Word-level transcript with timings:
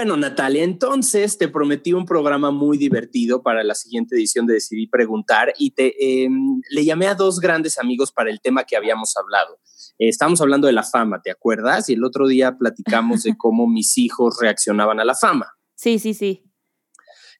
Bueno, 0.00 0.16
Natalia, 0.16 0.64
entonces 0.64 1.36
te 1.36 1.46
prometí 1.46 1.92
un 1.92 2.06
programa 2.06 2.50
muy 2.50 2.78
divertido 2.78 3.42
para 3.42 3.62
la 3.62 3.74
siguiente 3.74 4.16
edición 4.16 4.46
de 4.46 4.54
Decidí 4.54 4.86
Preguntar 4.86 5.52
y 5.58 5.72
te, 5.72 6.24
em, 6.24 6.62
le 6.70 6.86
llamé 6.86 7.06
a 7.06 7.14
dos 7.14 7.38
grandes 7.38 7.76
amigos 7.76 8.10
para 8.10 8.30
el 8.30 8.40
tema 8.40 8.64
que 8.64 8.78
habíamos 8.78 9.14
hablado. 9.18 9.58
Eh, 9.98 10.08
estábamos 10.08 10.40
hablando 10.40 10.68
de 10.68 10.72
la 10.72 10.84
fama, 10.84 11.20
¿te 11.20 11.30
acuerdas? 11.30 11.90
Y 11.90 11.92
el 11.92 12.02
otro 12.02 12.26
día 12.28 12.56
platicamos 12.56 13.24
de 13.24 13.34
cómo 13.38 13.66
mis 13.66 13.98
hijos 13.98 14.38
reaccionaban 14.40 15.00
a 15.00 15.04
la 15.04 15.14
fama. 15.14 15.52
Sí, 15.74 15.98
sí, 15.98 16.14
sí. 16.14 16.50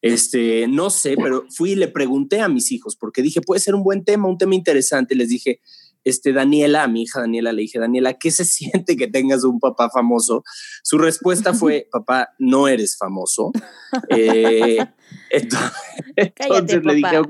Este, 0.03 0.69
no 0.69 0.91
sé, 0.91 1.17
pero 1.17 1.47
fui 1.49 1.71
y 1.71 1.77
le 1.77 1.89
pregunté 1.89 2.43
a 2.43 2.49
mis 2.49 2.73
hijos 2.73 2.95
porque 2.95 3.23
dije, 3.23 3.41
puede 3.41 3.63
ser 3.63 3.74
un 3.74 3.83
buen 3.83 4.05
tema, 4.05 4.29
un 4.29 4.37
tema 4.37 4.55
interesante. 4.55 5.15
Les 5.15 5.30
dije, 5.30 5.63
este, 6.04 6.32
Daniela, 6.32 6.84
a 6.84 6.88
mi 6.88 7.02
hija 7.02 7.20
Daniela 7.20 7.52
le 7.52 7.62
dije, 7.62 7.79
Daniela, 7.79 8.15
¿qué 8.15 8.30
se 8.30 8.45
siente 8.46 8.96
que 8.96 9.06
tengas 9.06 9.45
un 9.45 9.60
papá 9.60 9.90
famoso? 9.90 10.43
Su 10.82 10.98
respuesta 10.98 11.54
fue, 11.54 11.88
papá, 11.93 12.30
no 12.38 12.68
eres 12.68 12.96
famoso. 12.96 13.52
Eh, 14.09 14.78
entonces, 15.30 16.84
le 16.84 16.95
dije, 16.95 17.23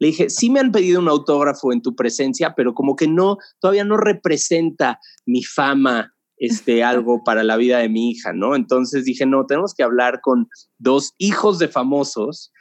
le 0.00 0.06
dije, 0.08 0.30
sí 0.30 0.50
me 0.50 0.58
han 0.58 0.72
pedido 0.72 1.00
un 1.00 1.08
autógrafo 1.08 1.72
en 1.72 1.80
tu 1.80 1.94
presencia, 1.94 2.54
pero 2.56 2.74
como 2.74 2.96
que 2.96 3.06
no, 3.06 3.38
todavía 3.60 3.84
no 3.84 3.96
representa 3.96 4.98
mi 5.26 5.44
fama, 5.44 6.12
este, 6.38 6.82
algo 6.82 7.22
para 7.24 7.44
la 7.44 7.56
vida 7.56 7.78
de 7.78 7.88
mi 7.88 8.10
hija, 8.10 8.32
¿no? 8.32 8.56
Entonces 8.56 9.04
dije, 9.04 9.26
no, 9.26 9.46
tenemos 9.46 9.74
que 9.74 9.84
hablar 9.84 10.20
con 10.22 10.48
dos 10.78 11.14
hijos 11.18 11.58
de 11.58 11.68
famosos 11.68 12.52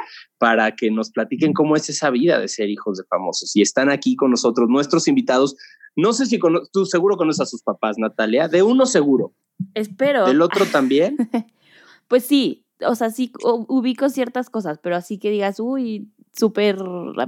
para 0.46 0.76
que 0.76 0.92
nos 0.92 1.10
platiquen 1.10 1.54
cómo 1.54 1.76
es 1.76 1.90
esa 1.90 2.12
vida 2.12 2.38
de 2.38 2.48
ser 2.48 2.70
hijos 2.70 3.00
de 3.00 3.04
famosos. 3.06 3.56
Y 3.56 3.64
están 3.64 3.90
aquí 3.90 4.16
con 4.16 4.30
nosotros 4.30 4.70
nuestros 4.70 5.08
invitados. 5.08 5.56
No 5.96 6.14
sé 6.14 6.28
si 6.28 6.40
tú 6.72 6.86
seguro 6.86 7.18
conoces 7.18 7.42
a 7.42 7.46
sus 7.48 7.64
papás, 7.64 7.98
Natalia. 7.98 8.48
De 8.48 8.62
uno 8.62 8.86
seguro. 8.86 9.34
Espero. 9.74 10.28
¿Del 10.28 10.44
otro 10.44 10.66
también? 10.72 11.18
pues 12.08 12.26
sí, 12.26 12.64
o 12.88 12.94
sea, 12.94 13.10
sí 13.10 13.32
ubico 13.42 14.08
ciertas 14.10 14.52
cosas, 14.52 14.78
pero 14.84 14.96
así 14.96 15.18
que 15.18 15.32
digas, 15.32 15.60
uy, 15.60 16.12
súper 16.32 16.78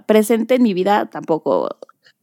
presente 0.06 0.54
en 0.54 0.62
mi 0.62 0.76
vida, 0.76 1.10
tampoco. 1.10 1.76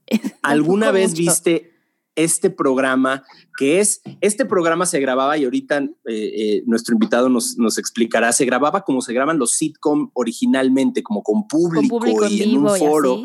¿Alguna 0.43 0.93
vez 0.93 1.15
viste 1.15 1.74
este 2.17 2.51
programa, 2.51 3.25
que 3.59 3.81
es, 3.81 4.03
este 4.21 4.45
programa 4.45 4.87
se 4.87 5.01
grababa 5.01 5.37
y 5.37 5.45
ahorita 5.45 5.79
eh, 5.79 5.91
eh, 6.07 6.63
nuestro 6.67 6.95
invitado 6.95 7.29
nos, 7.29 7.57
nos, 7.59 7.79
explicará, 7.79 8.33
se 8.33 8.45
grababa 8.45 8.83
como 8.83 9.01
se 9.01 9.13
graban 9.13 9.39
los 9.39 9.53
sitcom 9.53 10.11
originalmente, 10.15 11.03
como 11.03 11.23
con 11.23 11.47
público, 11.49 12.01
y 12.29 12.43
en 12.43 12.59
un 12.59 12.77
foro. 12.77 13.23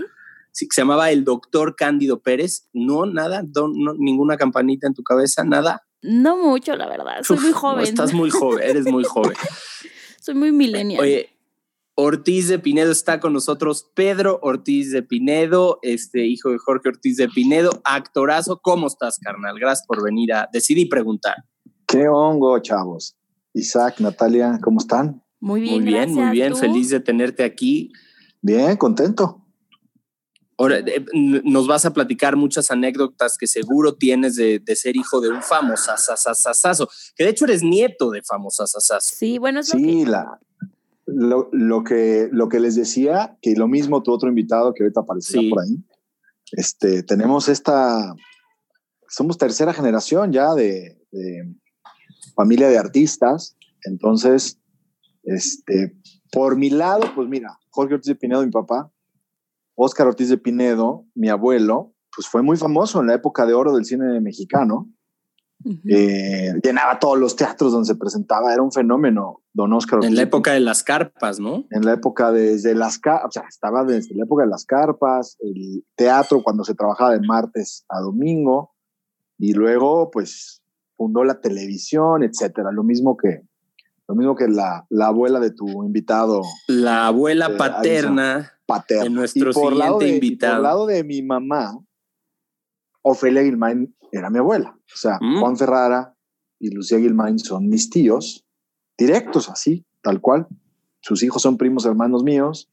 Sí, 0.52 0.68
se 0.72 0.82
llamaba 0.82 1.12
El 1.12 1.24
Doctor 1.24 1.76
Cándido 1.76 2.22
Pérez. 2.22 2.68
No, 2.74 3.06
nada, 3.06 3.44
ninguna 3.98 4.36
campanita 4.36 4.88
en 4.88 4.94
tu 4.94 5.04
cabeza, 5.04 5.44
nada. 5.44 5.86
No 6.02 6.38
mucho, 6.38 6.76
la 6.76 6.88
verdad. 6.88 7.24
Soy 7.24 7.40
muy 7.40 7.52
joven. 7.52 7.84
estás 7.84 8.14
muy 8.14 8.30
joven, 8.30 8.68
eres 8.68 8.86
muy 8.86 9.04
joven. 9.04 9.34
Soy 10.22 10.36
muy 10.36 10.52
millennial. 10.52 11.02
Oye, 11.02 11.30
Ortiz 12.02 12.48
de 12.48 12.60
Pinedo 12.60 12.94
está 12.94 13.20
con 13.20 13.34
nosotros. 13.34 13.92
Pedro 13.94 14.40
Ortiz 14.42 14.94
de 14.94 15.04
Pinedo, 15.04 15.80
este 15.82 16.26
hijo 16.26 16.50
de 16.50 16.58
Jorge 16.58 16.88
Ortiz 16.88 17.18
de 17.18 17.28
Pinedo, 17.28 17.82
actorazo. 17.84 18.62
¿Cómo 18.62 18.88
estás, 18.88 19.20
carnal? 19.20 19.60
Gracias 19.60 19.86
por 19.86 20.02
venir 20.02 20.32
a 20.32 20.48
Decidí 20.54 20.86
Preguntar. 20.86 21.36
Qué 21.86 22.08
hongo, 22.08 22.58
chavos. 22.60 23.18
Isaac, 23.54 24.00
Natalia, 24.00 24.60
¿cómo 24.64 24.80
están? 24.80 25.22
Muy 25.42 25.60
bien, 25.60 25.84
muy 25.84 25.84
bien, 25.84 26.14
muy 26.14 26.30
bien. 26.30 26.56
Feliz 26.56 26.90
de 26.90 27.02
tenerte 27.02 27.44
aquí. 27.44 27.92
Bien, 28.42 28.78
contento. 28.78 29.46
Ahora, 30.58 30.78
eh, 30.78 31.06
nos 31.12 31.68
vas 31.68 31.84
a 31.84 31.92
platicar 31.92 32.38
muchas 32.38 32.72
anécdotas 32.72 33.38
que 33.38 33.46
seguro 33.46 33.96
tienes 33.96 34.38
de, 34.38 34.64
ser 34.74 34.96
hijo 34.96 35.20
de 35.20 35.32
un 35.32 35.42
famoso 35.42 35.92
que 37.18 37.26
de 37.26 37.30
hecho 37.30 37.44
eres 37.44 37.62
nieto 37.62 38.10
de 38.10 38.22
famoso 38.24 38.64
Sí, 39.02 39.38
bueno, 39.38 39.64
sí, 39.64 40.06
la, 40.06 40.40
lo, 41.14 41.84
que, 41.84 42.30
lo 42.32 42.50
que 42.50 42.60
les 42.60 42.76
decía, 42.76 43.38
que 43.42 43.56
lo 43.56 43.68
mismo 43.68 44.04
tu 44.04 44.12
otro 44.12 44.30
invitado 44.30 44.74
que 44.74 44.84
ahorita 44.84 45.02
aparecerá 45.02 45.42
por 45.50 45.62
ahí, 45.62 45.84
este, 46.52 47.04
tenemos 47.04 47.50
esta, 47.50 48.16
somos 49.08 49.38
tercera 49.38 49.74
generación 49.74 50.32
ya 50.32 50.54
de, 50.54 50.98
familia 52.36 52.70
de 52.70 52.78
artistas, 52.78 53.58
entonces, 53.84 54.60
este, 55.24 55.98
por 56.32 56.58
mi 56.58 56.70
lado, 56.70 57.04
pues 57.16 57.28
mira, 57.28 57.60
Jorge 57.70 57.96
Ortiz 57.96 58.08
de 58.08 58.16
Pinedo, 58.16 58.46
mi 58.46 58.52
papá, 58.52 58.92
Óscar 59.76 60.08
Ortiz 60.08 60.30
de 60.30 60.38
Pinedo, 60.38 61.06
mi 61.16 61.30
abuelo, 61.30 61.94
pues 62.16 62.28
fue 62.28 62.42
muy 62.42 62.58
famoso 62.58 63.00
en 63.00 63.08
la 63.08 63.16
época 63.16 63.46
de 63.46 63.54
oro 63.54 63.74
del 63.74 63.86
cine 63.86 64.20
mexicano. 64.20 64.90
Eh, 65.66 66.54
llenaba 66.64 67.00
todos 67.00 67.20
los 67.20 67.36
teatros 67.36 67.74
donde 67.74 67.88
se 67.88 67.96
presentaba, 67.96 68.54
era 68.54 68.62
un 68.62 68.72
fenómeno, 68.72 69.42
don 69.54 69.74
Oscar. 69.74 70.04
En 70.04 70.16
la 70.16 70.22
época 70.22 70.54
de 70.54 70.62
las 70.62 70.84
carpas, 70.84 71.40
¿no? 71.40 71.66
En 71.72 71.84
la 71.84 71.94
época 71.94 72.32
desde 72.32 72.76
las 72.76 72.98
carpas, 72.98 73.28
o 73.28 73.32
sea, 73.32 73.44
estaba 73.50 73.84
desde 73.84 74.16
la 74.16 74.24
época 74.24 74.44
de 74.44 74.50
las 74.50 74.66
carpas, 74.66 75.38
el 75.42 75.84
teatro 75.96 76.42
cuando 76.44 76.64
se 76.64 76.76
trabajaba 76.76 77.12
de 77.12 77.28
martes 77.28 77.86
a 77.90 78.00
domingo, 78.00 78.72
y 79.38 79.54
luego, 79.54 80.12
pues, 80.12 80.62
fundó 80.98 81.24
la 81.24 81.40
televisión, 81.40 82.24
etcétera. 82.24 82.72
Lo 82.72 82.84
mismo 82.84 83.16
que, 83.16 83.42
lo 84.08 84.16
mismo 84.16 84.36
que 84.36 84.48
la, 84.48 84.86
la 84.90 85.08
abuela 85.08 85.40
de 85.40 85.52
tu 85.52 85.84
invitado. 85.84 86.42
La 86.68 87.08
abuela 87.08 87.48
eh, 87.48 87.58
paterna. 87.58 88.52
Paterna. 88.66 89.04
De 89.04 89.10
nuestro 89.10 89.54
siguiente 89.54 90.10
invitado. 90.10 90.56
por 90.56 90.64
lado 90.64 90.86
de 90.88 91.04
mi 91.04 91.22
mamá, 91.22 91.74
Ofelia 93.02 93.42
Guilmain 93.42 93.96
era 94.12 94.30
mi 94.30 94.40
abuela. 94.40 94.78
O 94.78 94.98
sea, 94.98 95.18
mm. 95.22 95.40
Juan 95.40 95.58
Ferrara 95.58 96.16
y 96.60 96.72
Lucía 96.72 96.98
Guilmain 96.98 97.40
son 97.40 97.70
mis 97.70 97.90
tíos, 97.90 98.46
directos 98.98 99.50
así, 99.50 99.86
tal 100.02 100.22
cual. 100.22 100.48
Sus 101.02 101.24
hijos 101.24 101.42
son 101.42 101.58
primos 101.58 101.86
hermanos 101.86 102.24
míos. 102.24 102.70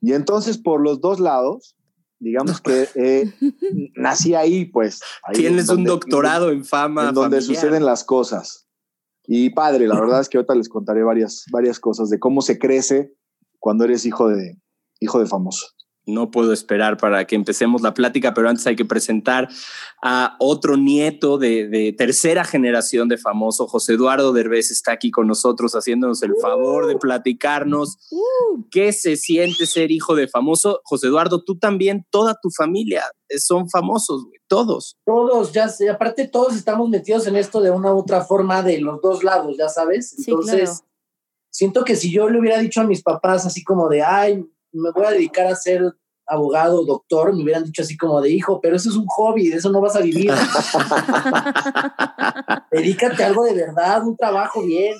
Y 0.00 0.14
entonces, 0.14 0.58
por 0.58 0.80
los 0.80 1.00
dos 1.00 1.20
lados, 1.20 1.76
digamos 2.18 2.60
que 2.60 2.88
eh, 2.94 3.32
nací 3.94 4.34
ahí, 4.34 4.64
pues. 4.64 5.00
Tienes 5.32 5.68
un 5.68 5.84
doctorado 5.84 6.50
en 6.50 6.64
fama. 6.64 7.08
En 7.08 7.14
donde 7.14 7.40
suceden 7.40 7.84
las 7.84 8.04
cosas. 8.04 8.66
Y 9.24 9.50
padre, 9.50 9.86
la 9.86 10.00
verdad 10.00 10.20
es 10.20 10.28
que 10.28 10.38
ahorita 10.38 10.56
les 10.56 10.68
contaré 10.68 11.04
varias, 11.04 11.44
varias 11.52 11.78
cosas 11.78 12.10
de 12.10 12.18
cómo 12.18 12.42
se 12.42 12.58
crece 12.58 13.14
cuando 13.60 13.84
eres 13.84 14.04
hijo 14.04 14.28
de, 14.28 14.60
hijo 14.98 15.20
de 15.20 15.26
famoso 15.26 15.68
no 16.06 16.30
puedo 16.30 16.52
esperar 16.52 16.96
para 16.96 17.26
que 17.26 17.36
empecemos 17.36 17.82
la 17.82 17.94
plática, 17.94 18.34
pero 18.34 18.48
antes 18.48 18.66
hay 18.66 18.76
que 18.76 18.84
presentar 18.84 19.48
a 20.02 20.36
otro 20.40 20.76
nieto 20.76 21.38
de, 21.38 21.94
tercera 21.96 22.44
generación 22.44 23.08
de 23.08 23.18
famoso. 23.18 23.68
José 23.68 23.94
Eduardo 23.94 24.32
Derbez 24.32 24.70
está 24.70 24.92
aquí 24.92 25.10
con 25.10 25.26
nosotros 25.26 25.72
haciéndonos 25.74 26.22
el 26.22 26.34
favor 26.40 26.86
de 26.86 26.96
platicarnos 26.96 27.98
uh. 28.10 28.64
qué 28.70 28.92
se 28.92 29.16
siente 29.16 29.66
ser 29.66 29.90
hijo 29.90 30.16
de 30.16 30.26
famoso. 30.26 30.80
José 30.84 31.06
Eduardo, 31.06 31.44
tú 31.44 31.58
también, 31.58 32.06
toda 32.10 32.36
tu 32.40 32.50
familia 32.50 33.04
son 33.38 33.70
famosos, 33.70 34.26
todos. 34.48 34.96
Todos, 35.04 35.52
ya 35.52 35.68
sé, 35.68 35.88
aparte 35.88 36.28
todos 36.28 36.56
estamos 36.56 36.88
metidos 36.88 37.26
en 37.26 37.36
esto 37.36 37.60
de 37.60 37.70
una 37.70 37.94
u 37.94 37.98
otra 37.98 38.22
forma 38.22 38.62
de 38.62 38.80
los 38.80 39.00
dos 39.00 39.22
lados, 39.24 39.56
ya 39.56 39.68
sabes. 39.68 40.16
Entonces, 40.18 40.82
siento 41.50 41.84
que 41.84 41.96
si 41.96 42.12
yo 42.12 42.28
le 42.28 42.40
hubiera 42.40 42.58
dicho 42.58 42.80
a 42.80 42.84
mis 42.84 43.02
papás 43.02 43.46
así 43.46 43.62
como 43.62 43.88
de, 43.88 44.02
ay, 44.02 44.44
me 44.72 44.90
voy 44.90 45.04
a 45.04 45.10
dedicar 45.10 45.46
a 45.46 45.56
ser 45.56 45.94
abogado, 46.26 46.84
doctor, 46.84 47.34
me 47.34 47.42
hubieran 47.42 47.64
dicho 47.64 47.82
así 47.82 47.96
como 47.96 48.20
de 48.20 48.30
hijo, 48.30 48.60
pero 48.60 48.76
eso 48.76 48.88
es 48.88 48.96
un 48.96 49.06
hobby, 49.06 49.48
de 49.48 49.56
eso 49.56 49.70
no 49.70 49.80
vas 49.80 49.96
a 49.96 50.00
vivir. 50.00 50.30
Dedícate 52.70 53.22
a 53.22 53.26
algo 53.26 53.44
de 53.44 53.54
verdad, 53.54 54.06
un 54.06 54.16
trabajo 54.16 54.64
bien. 54.64 54.94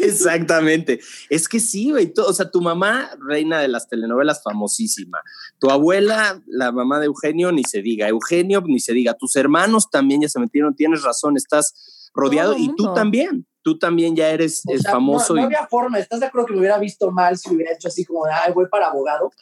Exactamente. 0.00 1.00
Es 1.30 1.48
que 1.48 1.60
sí, 1.60 1.90
güey. 1.90 2.12
O 2.26 2.32
sea, 2.32 2.50
tu 2.50 2.60
mamá, 2.60 3.10
reina 3.26 3.60
de 3.60 3.68
las 3.68 3.88
telenovelas, 3.88 4.42
famosísima. 4.42 5.20
Tu 5.58 5.70
abuela, 5.70 6.42
la 6.46 6.72
mamá 6.72 7.00
de 7.00 7.06
Eugenio, 7.06 7.52
ni 7.52 7.64
se 7.64 7.80
diga. 7.80 8.08
Eugenio, 8.08 8.62
ni 8.66 8.80
se 8.80 8.92
diga. 8.92 9.14
Tus 9.14 9.36
hermanos 9.36 9.90
también 9.90 10.22
ya 10.22 10.28
se 10.28 10.40
metieron. 10.40 10.74
Tienes 10.74 11.02
razón, 11.02 11.36
estás 11.36 12.10
rodeado 12.14 12.56
y 12.56 12.74
tú 12.76 12.92
también 12.94 13.46
tú 13.64 13.78
también 13.78 14.14
ya 14.14 14.28
eres 14.28 14.62
famoso. 14.88 15.34
No, 15.34 15.42
había 15.42 15.66
forma, 15.66 15.98
¿estás 15.98 16.20
de 16.20 16.26
acuerdo 16.26 16.46
que 16.46 16.52
me 16.52 16.60
hubiera 16.60 16.78
visto 16.78 17.10
mal 17.10 17.36
si 17.38 17.52
hubiera 17.52 17.72
hecho 17.72 17.88
así 17.88 18.04
como, 18.04 18.26
ay, 18.26 18.52
voy 18.52 18.66
para 18.70 18.88
abogado? 18.88 19.32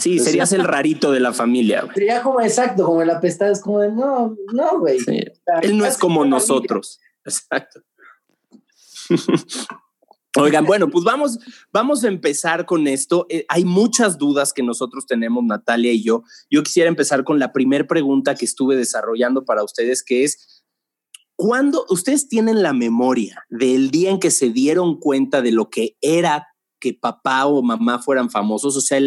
Sí, 0.00 0.18
serías 0.20 0.52
el 0.52 0.62
rarito 0.64 1.10
de 1.10 1.20
la 1.20 1.32
familia. 1.32 1.86
Sería 1.92 2.22
como 2.22 2.40
exacto, 2.40 2.84
como 2.84 3.02
el 3.02 3.10
apestado, 3.10 3.52
es 3.52 3.60
como 3.60 3.80
de, 3.80 3.90
no, 3.90 4.36
no, 4.52 4.78
güey. 4.78 4.98
Él 5.62 5.76
no 5.76 5.84
es 5.84 5.98
como 5.98 6.24
nosotros. 6.24 7.00
Exacto. 7.24 7.80
Oigan, 10.36 10.64
bueno, 10.64 10.90
pues 10.90 11.04
vamos, 11.04 11.38
vamos 11.72 12.02
a 12.02 12.08
empezar 12.08 12.66
con 12.66 12.88
esto. 12.88 13.26
Eh, 13.28 13.44
hay 13.48 13.64
muchas 13.64 14.18
dudas 14.18 14.52
que 14.52 14.64
nosotros 14.64 15.06
tenemos, 15.06 15.44
Natalia 15.44 15.92
y 15.92 16.02
yo. 16.02 16.24
Yo 16.50 16.62
quisiera 16.64 16.88
empezar 16.88 17.22
con 17.22 17.38
la 17.38 17.52
primera 17.52 17.86
pregunta 17.86 18.34
que 18.34 18.44
estuve 18.44 18.74
desarrollando 18.76 19.44
para 19.44 19.62
ustedes, 19.62 20.02
que 20.02 20.24
es, 20.24 20.53
¿cuándo 21.44 21.84
ustedes 21.90 22.26
tienen 22.26 22.62
la 22.62 22.72
memoria 22.72 23.44
del 23.50 23.90
día 23.90 24.10
en 24.10 24.18
que 24.18 24.30
se 24.30 24.48
dieron 24.48 24.98
cuenta 24.98 25.42
de 25.42 25.52
lo 25.52 25.68
que 25.68 25.94
era 26.00 26.46
que 26.80 26.94
papá 26.94 27.44
o 27.44 27.62
mamá 27.62 27.98
fueran 27.98 28.30
famosos? 28.30 28.78
O 28.78 28.80
sea, 28.80 28.98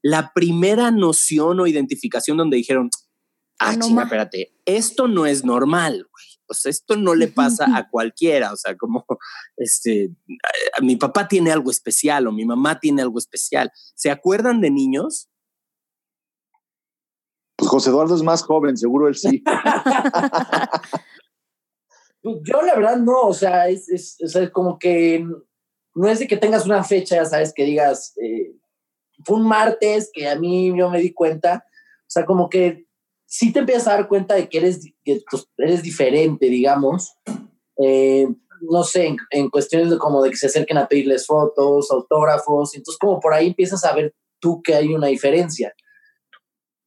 la 0.00 0.32
primera 0.34 0.90
noción 0.90 1.60
o 1.60 1.66
identificación 1.66 2.38
donde 2.38 2.56
dijeron, 2.56 2.88
ah, 3.58 3.78
chinga, 3.78 4.04
espérate, 4.04 4.54
esto 4.64 5.08
no 5.08 5.26
es 5.26 5.44
normal, 5.44 6.06
güey 6.10 6.24
pues 6.46 6.66
esto 6.66 6.96
no 6.96 7.14
le 7.14 7.28
pasa 7.28 7.64
a 7.74 7.88
cualquiera, 7.88 8.52
o 8.52 8.56
sea, 8.56 8.76
como 8.76 9.06
este, 9.56 10.14
mi 10.82 10.96
papá 10.96 11.26
tiene 11.26 11.50
algo 11.50 11.70
especial 11.70 12.26
o 12.26 12.32
mi 12.32 12.44
mamá 12.44 12.80
tiene 12.80 13.00
algo 13.00 13.18
especial. 13.18 13.72
¿Se 13.94 14.10
acuerdan 14.10 14.60
de 14.60 14.70
niños? 14.70 15.30
Pues 17.56 17.70
José 17.70 17.88
Eduardo 17.88 18.14
es 18.14 18.22
más 18.22 18.42
joven, 18.42 18.76
seguro 18.76 19.08
él 19.08 19.14
sí. 19.14 19.42
Yo 22.24 22.62
la 22.62 22.74
verdad 22.74 22.96
no, 22.96 23.20
o 23.20 23.34
sea, 23.34 23.68
es, 23.68 24.16
como 24.52 24.78
que 24.78 25.26
no 25.94 26.08
es 26.08 26.18
de 26.18 26.26
que 26.26 26.38
tengas 26.38 26.64
una 26.64 26.82
fecha, 26.82 27.16
ya 27.16 27.26
sabes, 27.26 27.52
que 27.52 27.64
digas, 27.64 28.14
eh, 28.16 28.56
fue 29.24 29.36
un 29.36 29.46
martes 29.46 30.10
que 30.12 30.26
a 30.26 30.34
mí 30.36 30.72
yo 30.76 30.88
me 30.88 31.00
di 31.00 31.12
cuenta, 31.12 31.66
o 31.68 32.10
sea, 32.10 32.24
como 32.24 32.48
que 32.48 32.86
si 33.26 33.52
te 33.52 33.58
empiezas 33.58 33.88
a 33.88 33.96
dar 33.96 34.08
cuenta 34.08 34.34
de 34.34 34.48
que 34.48 34.58
eres, 34.58 34.80
pues, 35.30 35.48
eres 35.58 35.82
diferente, 35.82 36.46
digamos. 36.46 37.14
Eh, 37.76 38.26
no 38.60 38.82
sé, 38.84 39.16
en, 39.30 39.50
cuestiones 39.50 39.90
de 39.90 39.98
como 39.98 40.22
de 40.22 40.30
que 40.30 40.36
se 40.36 40.46
acerquen 40.46 40.78
a 40.78 40.88
pedirles 40.88 41.26
fotos, 41.26 41.90
autógrafos, 41.90 42.74
entonces 42.74 42.98
como 42.98 43.20
por 43.20 43.34
ahí 43.34 43.48
empiezas 43.48 43.84
a 43.84 43.94
ver 43.94 44.14
tú 44.40 44.62
que 44.62 44.74
hay 44.74 44.94
una 44.94 45.08
diferencia. 45.08 45.74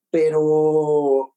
Pero 0.10 1.36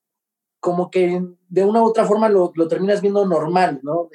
como 0.60 0.90
que 0.90 1.22
de 1.48 1.64
una 1.64 1.82
u 1.82 1.86
otra 1.86 2.04
forma 2.04 2.28
lo, 2.28 2.52
lo 2.54 2.68
terminas 2.68 3.00
viendo 3.00 3.26
normal, 3.26 3.80
¿no? 3.82 4.08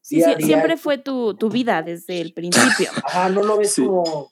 sí, 0.00 0.22
siempre 0.38 0.76
fue 0.76 0.98
tu, 0.98 1.34
tu, 1.34 1.48
vida 1.48 1.82
desde 1.82 2.20
el 2.20 2.32
principio. 2.34 2.90
Ajá, 3.04 3.28
no 3.30 3.42
lo 3.42 3.56
ves 3.56 3.74
como 3.76 4.30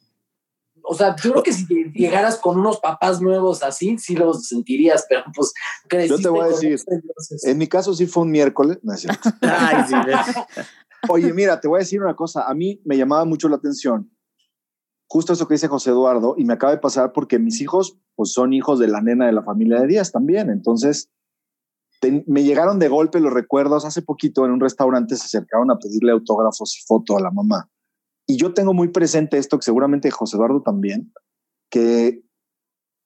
o 0.84 0.94
sea, 0.94 1.14
yo 1.22 1.30
creo 1.30 1.42
que 1.44 1.52
si 1.52 1.64
llegaras 1.94 2.38
con 2.38 2.58
unos 2.58 2.80
papás 2.80 3.20
nuevos 3.20 3.62
así, 3.62 3.96
sí 3.98 4.16
los 4.16 4.48
sentirías, 4.48 5.06
pero 5.08 5.22
pues 5.34 5.52
Yo 6.08 6.18
te 6.18 6.28
voy 6.28 6.40
a 6.40 6.48
decir, 6.48 6.76
en 7.44 7.56
mi 7.56 7.68
caso 7.68 7.94
sí 7.94 8.06
fue 8.06 8.24
un 8.24 8.32
miércoles. 8.32 8.78
Ay, 9.42 9.84
sí, 9.86 9.94
Oye, 11.08 11.32
mira, 11.32 11.60
te 11.60 11.68
voy 11.68 11.78
a 11.78 11.80
decir 11.80 12.02
una 12.02 12.16
cosa. 12.16 12.42
A 12.48 12.54
mí 12.54 12.80
me 12.84 12.96
llamaba 12.96 13.24
mucho 13.24 13.48
la 13.48 13.56
atención 13.56 14.10
justo 15.12 15.34
eso 15.34 15.46
que 15.46 15.52
dice 15.54 15.68
José 15.68 15.90
Eduardo, 15.90 16.36
y 16.38 16.46
me 16.46 16.54
acaba 16.54 16.72
de 16.72 16.78
pasar 16.78 17.12
porque 17.12 17.38
mis 17.38 17.60
hijos, 17.60 17.98
pues 18.14 18.32
son 18.32 18.54
hijos 18.54 18.78
de 18.78 18.88
la 18.88 19.02
nena 19.02 19.26
de 19.26 19.32
la 19.32 19.42
familia 19.42 19.78
de 19.78 19.86
Díaz 19.86 20.10
también. 20.10 20.48
Entonces, 20.48 21.10
me 22.26 22.42
llegaron 22.42 22.78
de 22.78 22.88
golpe 22.88 23.20
los 23.20 23.32
recuerdos. 23.32 23.84
Hace 23.84 24.02
poquito 24.02 24.44
en 24.44 24.52
un 24.52 24.60
restaurante 24.60 25.16
se 25.16 25.24
acercaron 25.24 25.70
a 25.70 25.78
pedirle 25.78 26.12
autógrafos 26.12 26.76
y 26.78 26.86
foto 26.86 27.16
a 27.16 27.20
la 27.20 27.30
mamá. 27.30 27.70
Y 28.26 28.36
yo 28.36 28.54
tengo 28.54 28.72
muy 28.72 28.88
presente 28.88 29.38
esto, 29.38 29.58
que 29.58 29.64
seguramente 29.64 30.10
José 30.10 30.36
Eduardo 30.36 30.62
también, 30.62 31.12
que 31.70 32.22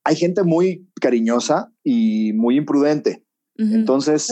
hay 0.05 0.17
gente 0.17 0.45
muy 0.45 0.89
cariñosa 1.01 1.73
y 1.83 2.33
muy 2.35 2.57
imprudente. 2.57 3.25
Entonces, 3.59 4.29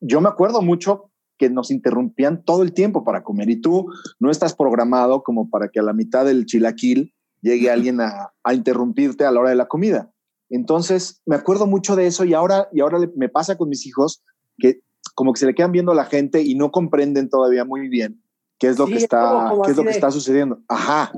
yo 0.00 0.20
me 0.20 0.28
acuerdo 0.28 0.60
mucho 0.60 1.10
que 1.38 1.48
nos 1.48 1.70
interrumpían 1.70 2.44
todo 2.44 2.62
el 2.62 2.74
tiempo 2.74 3.02
para 3.02 3.24
comer 3.24 3.48
y 3.48 3.60
tú 3.60 3.86
no 4.18 4.30
estás 4.30 4.54
programado 4.54 5.22
como 5.22 5.48
para 5.48 5.68
que 5.68 5.80
a 5.80 5.82
la 5.82 5.94
mitad 5.94 6.26
del 6.26 6.44
chilaquil 6.44 7.14
llegue 7.40 7.70
alguien 7.70 8.02
a, 8.02 8.34
a 8.44 8.54
interrumpirte 8.54 9.24
a 9.24 9.30
la 9.30 9.40
hora 9.40 9.50
de 9.50 9.56
la 9.56 9.66
comida. 9.66 10.12
Entonces, 10.50 11.22
me 11.24 11.36
acuerdo 11.36 11.66
mucho 11.66 11.96
de 11.96 12.06
eso 12.06 12.24
y 12.24 12.34
ahora, 12.34 12.68
y 12.72 12.80
ahora 12.80 12.98
me 13.16 13.28
pasa 13.28 13.56
con 13.56 13.68
mis 13.68 13.86
hijos 13.86 14.22
que 14.58 14.82
como 15.14 15.32
que 15.32 15.40
se 15.40 15.46
le 15.46 15.54
quedan 15.54 15.72
viendo 15.72 15.92
a 15.92 15.94
la 15.94 16.04
gente 16.04 16.42
y 16.42 16.54
no 16.54 16.70
comprenden 16.70 17.28
todavía 17.30 17.64
muy 17.64 17.88
bien 17.88 18.22
qué 18.58 18.68
es 18.68 18.78
lo 18.78 18.86
que 18.86 18.96
está, 18.96 19.52
qué 19.64 19.70
es 19.70 19.76
lo 19.76 19.84
que 19.84 19.90
está 19.90 20.10
sucediendo. 20.10 20.62
Ajá. 20.68 21.12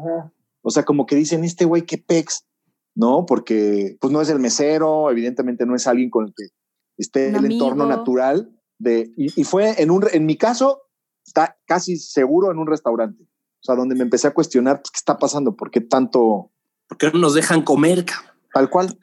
O 0.62 0.70
sea, 0.70 0.84
como 0.84 1.06
que 1.06 1.17
dicen, 1.17 1.44
este 1.44 1.64
güey, 1.64 1.82
qué 1.82 1.99
pex, 1.99 2.46
¿no? 2.94 3.26
Porque 3.26 3.96
pues 4.00 4.12
no 4.12 4.20
es 4.20 4.29
el 4.29 4.38
mesero, 4.38 5.11
evidentemente 5.11 5.67
no 5.67 5.75
es 5.75 5.87
alguien 5.87 6.11
con 6.11 6.26
el 6.26 6.35
que 6.37 6.49
esté 6.96 7.31
el 7.31 7.50
entorno 7.50 7.87
natural 7.87 8.52
de, 8.78 9.12
y, 9.17 9.44
fue 9.44 9.81
en 9.81 9.90
un, 9.90 10.05
en 10.12 10.26
mi 10.26 10.37
caso, 10.37 10.82
está 11.25 11.56
casi 11.67 11.96
seguro 11.96 12.50
en 12.50 12.58
un 12.58 12.67
restaurante. 12.67 13.25
O 13.25 13.64
sea, 13.64 13.76
donde 13.76 13.94
me 13.94 14.02
empecé 14.02 14.26
a 14.26 14.35
cuestionar, 14.35 14.82
pues, 14.82 14.90
¿qué 14.90 14.99
está 14.99 15.19
pasando? 15.19 15.55
¿Por 15.56 15.70
qué 15.70 15.81
tanto? 15.81 16.50
¿Por 16.88 16.99
qué 16.99 17.11
no 17.12 17.20
nos 17.20 17.35
dejan 17.35 17.62
comer? 17.62 18.05
Tal 18.52 18.70
cual, 18.70 18.99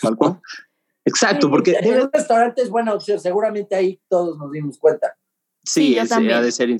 tal 0.00 0.16
cual. 0.16 0.40
Exacto, 1.04 1.50
porque... 1.50 1.76
En 1.78 2.00
un 2.00 2.10
restaurante 2.12 2.62
es 2.62 2.70
buena 2.70 2.94
opción, 2.94 3.20
seguramente 3.20 3.74
ahí 3.74 4.00
todos 4.08 4.38
nos 4.38 4.50
dimos 4.50 4.78
cuenta. 4.78 5.16
Sí, 5.62 5.98
sí 6.06 6.30
ha 6.30 6.40
de 6.40 6.52
ser 6.52 6.70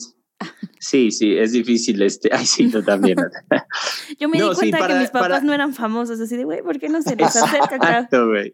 Sí, 0.79 1.11
sí, 1.11 1.37
es 1.39 1.53
difícil 1.53 2.03
este. 2.03 2.29
Ay, 2.33 2.45
sí, 2.45 2.71
tú 2.71 2.83
también. 2.83 3.17
Yo 4.19 4.29
me 4.29 4.39
di 4.39 4.55
cuenta 4.55 4.87
que 4.87 4.95
mis 4.95 5.11
papás 5.11 5.43
no 5.43 5.55
eran 5.55 5.73
famosos, 5.73 6.21
así 6.21 6.37
de, 6.37 6.45
güey, 6.45 6.63
¿por 6.63 6.79
qué 6.79 6.89
no 6.89 7.01
se 7.01 7.17
les 7.17 7.35
acerca 7.35 7.77
acá? 7.77 7.77
Exacto, 7.77 8.29
güey. 8.29 8.53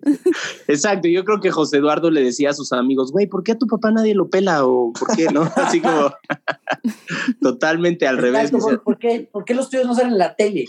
Exacto, 0.69 1.09
yo 1.09 1.25
creo 1.25 1.41
que 1.41 1.51
José 1.51 1.79
Eduardo 1.79 2.11
le 2.11 2.23
decía 2.23 2.51
a 2.51 2.53
sus 2.53 2.73
amigos, 2.73 3.11
güey, 3.11 3.27
¿por 3.27 3.43
qué 3.43 3.53
a 3.53 3.59
tu 3.59 3.67
papá 3.67 3.91
nadie 3.91 4.15
lo 4.15 4.31
pela? 4.31 4.65
O 4.65 4.93
¿por 4.93 5.17
qué 5.17 5.27
no? 5.27 5.43
Así 5.57 5.81
como 5.81 6.13
totalmente 7.41 8.07
al 8.07 8.19
revés. 8.19 8.53
¿por, 8.53 8.99
qué, 8.99 9.29
¿por, 9.33 9.45
qué, 9.45 9.55
los 9.55 9.69
tuyos 9.69 9.87
no 9.87 9.95
salen 9.95 10.13
en 10.13 10.19
la 10.19 10.37
tele? 10.37 10.67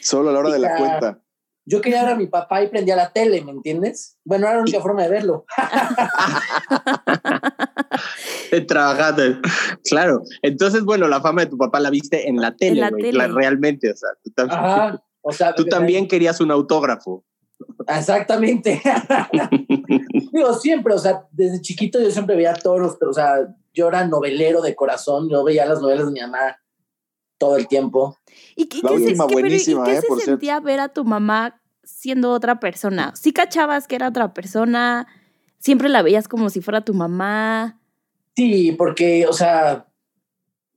Solo 0.00 0.28
a 0.28 0.32
la 0.34 0.40
hora 0.40 0.50
de 0.50 0.58
la 0.58 0.76
cuenta 0.76 1.22
yo 1.68 1.82
quería 1.82 2.02
ver 2.02 2.12
a 2.12 2.16
mi 2.16 2.26
papá 2.26 2.62
y 2.62 2.68
prendía 2.68 2.96
la 2.96 3.12
tele, 3.12 3.42
¿me 3.42 3.50
entiendes? 3.50 4.16
Bueno, 4.24 4.46
era 4.46 4.56
la 4.56 4.62
única 4.62 4.80
forma 4.80 5.02
de 5.02 5.10
verlo. 5.10 5.44
Trabajando. 8.66 9.22
Claro. 9.84 10.22
Entonces, 10.40 10.82
bueno, 10.84 11.08
la 11.08 11.20
fama 11.20 11.42
de 11.42 11.48
tu 11.48 11.58
papá 11.58 11.78
la 11.78 11.90
viste 11.90 12.26
en 12.26 12.40
la 12.40 12.56
tele, 12.56 12.88
realmente. 13.34 13.92
O 13.92 13.96
sea, 13.96 14.08
tú 14.24 14.30
también, 14.30 14.98
o 15.20 15.32
sea, 15.32 15.54
tú 15.54 15.66
también 15.66 16.08
querías 16.08 16.40
un 16.40 16.50
autógrafo. 16.50 17.26
Exactamente. 17.86 18.80
Digo, 20.32 20.54
siempre, 20.54 20.94
o 20.94 20.98
sea, 20.98 21.26
desde 21.32 21.60
chiquito 21.60 22.00
yo 22.00 22.10
siempre 22.10 22.34
veía 22.34 22.54
todos 22.54 22.80
los, 22.80 22.96
o 23.02 23.12
sea, 23.12 23.46
yo 23.74 23.88
era 23.88 24.06
novelero 24.06 24.62
de 24.62 24.74
corazón, 24.74 25.28
yo 25.28 25.44
veía 25.44 25.66
las 25.66 25.82
novelas 25.82 26.06
de 26.06 26.12
mi 26.12 26.20
mamá 26.20 26.56
todo 27.38 27.56
el 27.56 27.68
tiempo. 27.68 28.18
¿Y 28.56 28.66
qué, 28.66 28.80
se, 28.80 30.24
sentía 30.24 30.60
ver 30.60 30.80
a 30.80 30.88
tu 30.88 31.04
mamá 31.04 31.60
siendo 31.82 32.32
otra 32.32 32.60
persona? 32.60 33.14
¿Sí 33.16 33.32
cachabas 33.32 33.86
que 33.86 33.96
era 33.96 34.08
otra 34.08 34.34
persona? 34.34 35.06
¿Siempre 35.58 35.88
la 35.88 36.02
veías 36.02 36.28
como 36.28 36.50
si 36.50 36.60
fuera 36.60 36.84
tu 36.84 36.94
mamá? 36.94 37.80
Sí, 38.36 38.72
porque, 38.72 39.26
o 39.26 39.32
sea, 39.32 39.86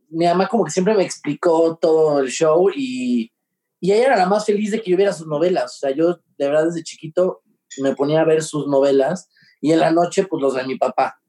mi 0.10 0.26
mamá 0.26 0.48
como 0.48 0.64
que 0.64 0.72
siempre 0.72 0.96
me 0.96 1.04
explicó 1.04 1.78
todo 1.80 2.20
el 2.20 2.30
show 2.30 2.70
y, 2.74 3.32
y 3.80 3.92
ella 3.92 4.06
era 4.06 4.18
la 4.18 4.28
más 4.28 4.46
feliz 4.46 4.72
de 4.72 4.82
que 4.82 4.92
yo 4.92 4.98
viera 4.98 5.14
sus 5.14 5.28
novelas. 5.28 5.76
O 5.76 5.80
sea, 5.80 5.92
yo 5.92 6.20
de 6.38 6.48
verdad 6.48 6.66
desde 6.66 6.84
chiquito 6.84 7.42
me 7.82 7.96
ponía 7.96 8.22
a 8.22 8.26
ver 8.26 8.44
sus 8.44 8.68
novelas 8.68 9.30
y 9.62 9.72
en 9.72 9.80
la 9.80 9.92
noche 9.92 10.26
pues 10.26 10.42
los 10.42 10.56
de 10.56 10.64
mi 10.66 10.78
papá. 10.78 11.22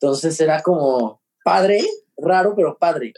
Entonces 0.00 0.40
era 0.40 0.62
como 0.62 1.22
padre, 1.44 1.80
raro, 2.16 2.54
pero 2.56 2.76
padre 2.78 3.12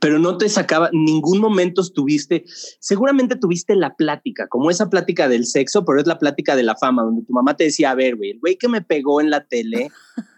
pero 0.00 0.18
no 0.18 0.38
te 0.38 0.48
sacaba, 0.48 0.90
ningún 0.92 1.38
momento 1.38 1.82
tuviste, 1.88 2.44
seguramente 2.80 3.36
tuviste 3.36 3.74
la 3.76 3.94
plática, 3.94 4.48
como 4.48 4.70
esa 4.70 4.88
plática 4.88 5.28
del 5.28 5.46
sexo, 5.46 5.84
pero 5.84 6.00
es 6.00 6.06
la 6.06 6.18
plática 6.18 6.56
de 6.56 6.62
la 6.62 6.76
fama, 6.76 7.02
donde 7.02 7.24
tu 7.24 7.32
mamá 7.32 7.56
te 7.56 7.64
decía, 7.64 7.90
a 7.90 7.94
ver, 7.94 8.16
güey, 8.16 8.30
el 8.30 8.40
güey 8.40 8.56
que 8.56 8.68
me 8.68 8.82
pegó 8.82 9.20
en 9.20 9.30
la 9.30 9.44
tele 9.44 9.90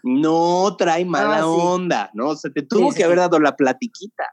no 0.03 0.75
trae 0.77 1.05
mala 1.05 1.39
ah, 1.39 1.47
onda, 1.47 2.11
¿no? 2.13 2.29
O 2.29 2.35
sea, 2.35 2.51
te 2.51 2.61
tuvo 2.61 2.93
que 2.93 3.03
haber 3.03 3.17
dado 3.17 3.39
la 3.39 3.55
platiquita. 3.55 4.23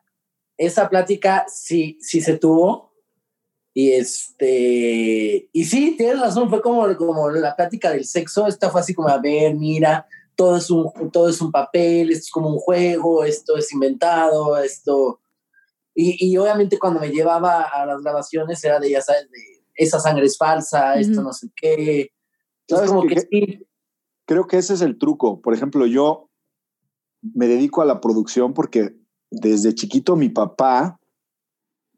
Esa 0.57 0.89
plática 0.89 1.47
sí, 1.49 1.99
sí 2.01 2.21
se 2.21 2.37
tuvo. 2.37 2.91
Y 3.73 3.93
este, 3.93 5.49
y 5.53 5.65
sí, 5.65 5.95
tienes 5.97 6.21
razón, 6.21 6.51
fue 6.51 6.61
como, 6.61 6.95
como 6.97 7.31
la 7.31 7.55
plática 7.55 7.91
del 7.91 8.05
sexo, 8.05 8.49
esta 8.49 8.69
fue 8.69 8.81
así 8.81 8.95
como, 8.95 9.09
a 9.09 9.19
ver, 9.19 9.55
mira, 9.55 10.07
todo 10.41 10.57
es 10.57 10.71
un, 10.71 10.91
todo 11.13 11.29
es 11.29 11.39
un 11.43 11.53
papel, 11.53 12.11
esto 12.11 12.23
es 12.23 12.31
como 12.31 12.49
un 12.49 12.59
juego, 12.59 13.25
esto 13.25 13.59
es 13.59 13.71
inventado, 13.75 14.57
esto... 14.57 15.21
Y, 15.95 16.31
y 16.31 16.39
obviamente 16.39 16.79
cuando 16.79 16.99
me 16.99 17.11
llevaba 17.11 17.65
a 17.65 17.85
las 17.85 18.01
grabaciones 18.01 18.65
era 18.65 18.81
de, 18.81 18.91
ya 18.91 19.03
sabes, 19.03 19.31
de 19.31 19.39
esa 19.75 20.01
sangre 20.01 20.25
es 20.25 20.39
falsa, 20.39 20.99
esto 20.99 21.21
no 21.21 21.35
sé 21.35 21.49
qué. 21.55 22.13
Entonces, 22.67 22.89
como 22.89 23.03
que, 23.03 23.67
Creo 24.25 24.47
que 24.47 24.57
ese 24.57 24.73
es 24.73 24.81
el 24.81 24.97
truco. 24.97 25.43
Por 25.43 25.53
ejemplo, 25.53 25.85
yo 25.85 26.31
me 27.21 27.47
dedico 27.47 27.83
a 27.83 27.85
la 27.85 28.01
producción 28.01 28.55
porque 28.55 28.97
desde 29.31 29.75
chiquito 29.75 30.17
mi 30.17 30.31
papá 30.31 30.99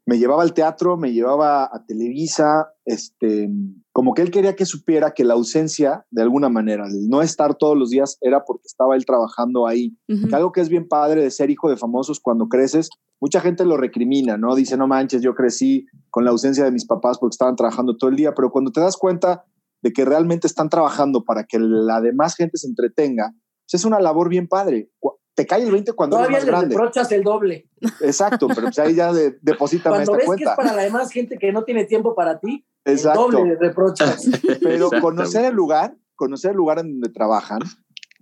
me 0.05 0.17
llevaba 0.19 0.43
al 0.43 0.53
teatro, 0.53 0.97
me 0.97 1.13
llevaba 1.13 1.63
a 1.63 1.85
Televisa, 1.85 2.73
este, 2.83 3.49
como 3.93 4.15
que 4.15 4.23
él 4.23 4.31
quería 4.31 4.55
que 4.55 4.65
supiera 4.65 5.13
que 5.13 5.23
la 5.23 5.35
ausencia, 5.35 6.05
de 6.09 6.23
alguna 6.23 6.49
manera, 6.49 6.87
el 6.87 7.07
no 7.09 7.21
estar 7.21 7.53
todos 7.55 7.77
los 7.77 7.91
días 7.91 8.17
era 8.21 8.43
porque 8.43 8.63
estaba 8.65 8.95
él 8.95 9.05
trabajando 9.05 9.67
ahí. 9.67 9.95
Algo 10.31 10.51
que 10.51 10.61
es 10.61 10.69
bien 10.69 10.87
padre 10.87 11.21
de 11.21 11.29
ser 11.29 11.51
hijo 11.51 11.69
de 11.69 11.77
famosos 11.77 12.19
cuando 12.19 12.49
creces, 12.49 12.89
mucha 13.21 13.39
gente 13.39 13.65
lo 13.65 13.77
recrimina, 13.77 14.35
¿no? 14.35 14.55
Dice, 14.55 14.77
no 14.77 14.87
manches, 14.87 15.21
yo 15.21 15.35
crecí 15.35 15.85
con 16.09 16.25
la 16.25 16.31
ausencia 16.31 16.65
de 16.65 16.71
mis 16.71 16.87
papás 16.87 17.19
porque 17.19 17.35
estaban 17.35 17.55
trabajando 17.55 17.95
todo 17.95 18.09
el 18.09 18.15
día, 18.15 18.33
pero 18.33 18.51
cuando 18.51 18.71
te 18.71 18.81
das 18.81 18.97
cuenta 18.97 19.45
de 19.83 19.93
que 19.93 20.05
realmente 20.05 20.47
están 20.47 20.69
trabajando 20.69 21.23
para 21.23 21.43
que 21.43 21.59
la 21.59 22.01
demás 22.01 22.35
gente 22.35 22.57
se 22.57 22.67
entretenga, 22.67 23.31
pues 23.65 23.79
es 23.79 23.85
una 23.85 23.99
labor 23.99 24.27
bien 24.27 24.47
padre 24.47 24.89
te 25.35 25.45
cae 25.45 25.63
el 25.63 25.71
20 25.71 25.93
cuando 25.93 26.17
Todavía 26.17 26.37
eres 26.37 26.49
más 26.49 26.59
grande. 26.59 26.75
reprochas 26.75 27.11
el 27.11 27.23
doble. 27.23 27.69
Exacto, 28.01 28.47
pero 28.47 28.63
pues 28.63 28.79
ahí 28.79 28.95
ya 28.95 29.11
de, 29.11 29.37
deposítame 29.41 29.95
cuando 29.95 30.13
esta 30.13 30.31
ves 30.31 30.37
que 30.37 30.43
es 30.43 30.55
para 30.55 30.73
la 30.73 30.83
demás 30.83 31.11
gente 31.11 31.37
que 31.37 31.51
no 31.51 31.63
tiene 31.63 31.85
tiempo 31.85 32.15
para 32.15 32.39
ti, 32.39 32.65
Exacto. 32.85 33.27
el 33.27 33.31
doble 33.31 33.55
reprochas. 33.59 34.29
Pero 34.61 34.89
conocer 35.01 35.45
el 35.45 35.55
lugar, 35.55 35.95
conocer 36.15 36.51
el 36.51 36.57
lugar 36.57 36.79
en 36.79 36.91
donde 36.93 37.09
trabajan, 37.09 37.59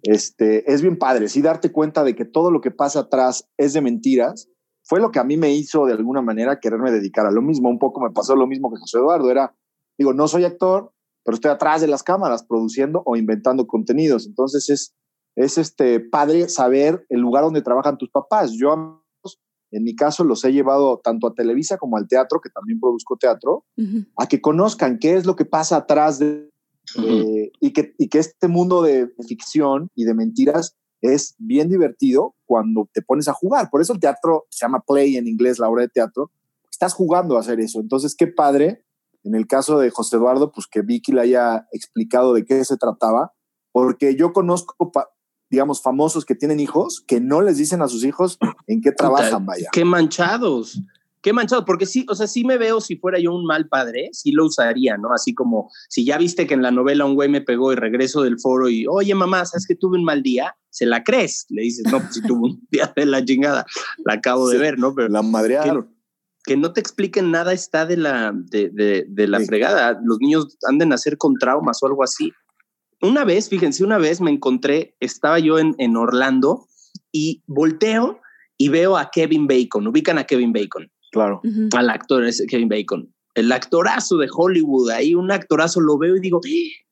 este, 0.04 0.72
es 0.72 0.82
bien 0.82 0.98
padre. 0.98 1.28
Sí 1.30 1.42
darte 1.42 1.72
cuenta 1.72 2.04
de 2.04 2.16
que 2.16 2.26
todo 2.26 2.52
lo 2.52 2.62
que 2.62 2.72
pasa 2.72 3.02
atrás 3.02 3.48
es 3.58 3.74
de 3.74 3.82
mentiras. 3.82 4.50
Fue 4.84 5.00
lo 5.00 5.12
que 5.12 5.20
a 5.20 5.24
mí 5.24 5.38
me 5.38 5.54
hizo 5.54 5.86
de 5.86 5.94
alguna 5.94 6.22
manera 6.22 6.60
quererme 6.60 6.92
dedicar 6.92 7.26
a 7.26 7.32
lo 7.32 7.42
mismo. 7.42 7.70
Un 7.70 7.80
poco 7.80 8.02
me 8.02 8.12
pasó 8.12 8.36
lo 8.36 8.48
mismo 8.48 8.72
que 8.72 8.80
José 8.80 8.98
Eduardo. 8.98 9.30
Era, 9.30 9.56
digo, 9.98 10.14
no 10.14 10.28
soy 10.28 10.44
actor, 10.44 10.92
pero 11.24 11.36
estoy 11.36 11.52
atrás 11.52 11.82
de 11.82 11.88
las 11.88 12.04
cámaras 12.04 12.44
produciendo 12.44 13.04
o 13.06 13.16
inventando 13.16 13.68
contenidos. 13.68 14.26
Entonces 14.26 14.70
es, 14.70 14.96
es 15.36 15.58
este 15.58 16.00
padre 16.00 16.50
saber 16.50 17.06
el 17.10 17.22
lugar 17.22 17.44
donde 17.44 17.62
trabajan 17.62 17.98
tus 17.98 18.10
papás. 18.10 18.52
Yo, 18.54 19.02
en 19.72 19.84
mi 19.84 19.96
caso, 19.96 20.24
los 20.24 20.44
he 20.44 20.52
llevado 20.52 21.00
tanto 21.04 21.28
a 21.28 21.34
Televisa 21.34 21.78
como 21.78 21.98
al 21.98 22.08
teatro, 22.08 22.42
que 22.42 22.50
también 22.50 22.80
produzco 22.80 23.18
teatro, 23.18 23.66
a 24.18 24.28
que 24.28 24.42
conozcan 24.42 25.00
qué 25.00 25.16
es 25.16 25.26
lo 25.26 25.36
que 25.36 25.46
pasa 25.46 25.78
atrás 25.78 26.20
de... 26.20 26.50
Eh, 26.98 27.52
y, 27.62 27.74
que, 27.74 27.94
y 27.98 28.10
que 28.10 28.18
este 28.18 28.48
mundo 28.48 28.82
de 28.82 29.10
ficción 29.28 29.90
y 29.96 30.04
de 30.04 30.14
mentiras 30.14 30.76
es 31.02 31.36
bien 31.38 31.70
divertido 31.70 32.36
cuando 32.46 32.90
te 32.92 33.02
pones 33.02 33.28
a 33.28 33.34
jugar. 33.34 33.70
Por 33.70 33.82
eso 33.82 33.94
el 33.94 34.00
teatro 34.00 34.46
se 34.50 34.66
llama 34.66 34.84
play 34.86 35.16
en 35.16 35.28
inglés, 35.28 35.60
la 35.60 35.70
obra 35.70 35.84
de 35.84 35.90
teatro. 35.90 36.32
Estás 36.70 36.94
jugando 36.94 37.38
a 37.38 37.40
hacer 37.40 37.60
eso. 37.60 37.80
Entonces, 37.80 38.16
qué 38.16 38.28
padre, 38.28 38.84
en 39.24 39.36
el 39.36 39.48
caso 39.48 39.80
de 39.80 39.90
José 39.90 40.18
Eduardo, 40.18 40.52
pues 40.52 40.68
que 40.68 40.82
Vicky 40.82 41.12
le 41.12 41.22
haya 41.22 41.68
explicado 41.72 42.34
de 42.34 42.46
qué 42.46 42.64
se 42.66 42.78
trataba, 42.78 43.34
porque 43.72 44.16
yo 44.16 44.34
conozco 44.34 44.92
digamos, 45.52 45.82
famosos 45.82 46.26
que 46.26 46.34
tienen 46.34 46.62
hijos, 46.62 47.04
que 47.06 47.20
no 47.20 47.42
les 47.42 47.58
dicen 47.58 47.82
a 47.82 47.88
sus 47.90 48.06
hijos 48.06 48.40
en 48.68 48.82
qué 48.82 48.94
trabajan, 48.94 49.46
vaya. 49.46 49.68
Qué 49.72 49.84
manchados. 49.84 50.82
Qué 51.22 51.34
manchados, 51.34 51.66
porque 51.66 51.86
sí, 51.86 52.04
o 52.10 52.16
sea, 52.16 52.26
sí 52.26 52.44
me 52.44 52.58
veo 52.58 52.82
si 52.82 52.96
fuera 52.96 53.20
yo 53.20 53.36
un 53.36 53.46
mal 53.46 53.68
padre, 53.68 54.10
sí 54.12 54.32
lo 54.32 54.46
usaría, 54.46 54.98
¿no? 54.98 55.14
Así 55.14 55.36
como 55.36 55.70
si 55.88 56.04
ya 56.04 56.18
viste 56.18 56.48
que 56.48 56.56
en 56.56 56.64
la 56.64 56.72
novela 56.72 57.06
un 57.06 57.14
güey 57.14 57.30
me 57.30 57.42
pegó 57.42 57.72
y 57.72 57.76
regreso 57.76 58.24
del 58.24 58.40
foro 58.40 58.70
y, 58.70 58.88
oye, 58.88 59.14
mamá, 59.14 59.46
¿sabes 59.46 59.68
que 59.68 59.76
tuve 59.76 60.00
un 60.00 60.04
mal 60.04 60.24
día? 60.24 60.56
Se 60.72 60.88
la 60.88 61.04
crees. 61.04 61.46
Le 61.50 61.62
dices, 61.62 61.86
no, 61.92 62.00
pues 62.00 62.16
si 62.16 62.22
tuve 62.24 62.40
un 62.40 62.68
día 62.72 62.92
de 62.96 63.06
la 63.06 63.24
chingada, 63.24 63.68
la 64.04 64.14
acabo 64.14 64.50
de 64.50 64.58
ver, 64.58 64.80
¿no? 64.80 64.96
Pero 64.96 65.10
la 65.10 65.22
madre 65.22 65.60
que, 66.44 66.58
no 66.58 66.74
te 66.74 66.80
expliquen 66.80 67.30
nada 67.30 67.54
está 67.54 67.86
de 67.86 67.98
la, 67.98 68.32
de, 68.34 69.06
de, 69.08 69.28
la 69.28 69.40
fregada. 69.42 70.00
Los 70.04 70.18
niños 70.20 70.58
anden 70.68 70.92
a 70.92 70.96
hacer 70.96 71.18
con 71.20 71.36
traumas 71.36 71.84
o 71.84 71.86
algo 71.86 72.04
así 72.04 72.32
una 73.02 73.24
vez, 73.26 73.50
fíjense, 73.50 73.84
una 73.84 73.98
vez 73.98 74.22
me 74.22 74.32
encontré, 74.32 74.96
estaba 75.00 75.40
yo 75.40 75.60
en, 75.60 75.76
en 75.78 75.98
Orlando 75.98 76.68
y 77.12 77.44
volteo 77.48 78.20
y 78.58 78.70
veo 78.70 78.98
a 78.98 79.10
Kevin 79.12 79.48
Bacon, 79.48 79.88
ubican 79.88 80.18
a 80.18 80.26
Kevin 80.26 80.54
Bacon. 80.54 80.90
Claro. 81.12 81.42
Al 81.76 81.90
actor 81.90 82.24
es 82.26 82.44
Kevin 82.48 82.70
Bacon, 82.70 83.14
el 83.36 83.52
actorazo 83.52 84.18
de 84.18 84.30
Hollywood, 84.32 84.92
ahí 84.92 85.14
un 85.14 85.32
actorazo 85.32 85.82
lo 85.82 85.98
veo 85.98 86.16
y 86.16 86.22
digo, 86.22 86.40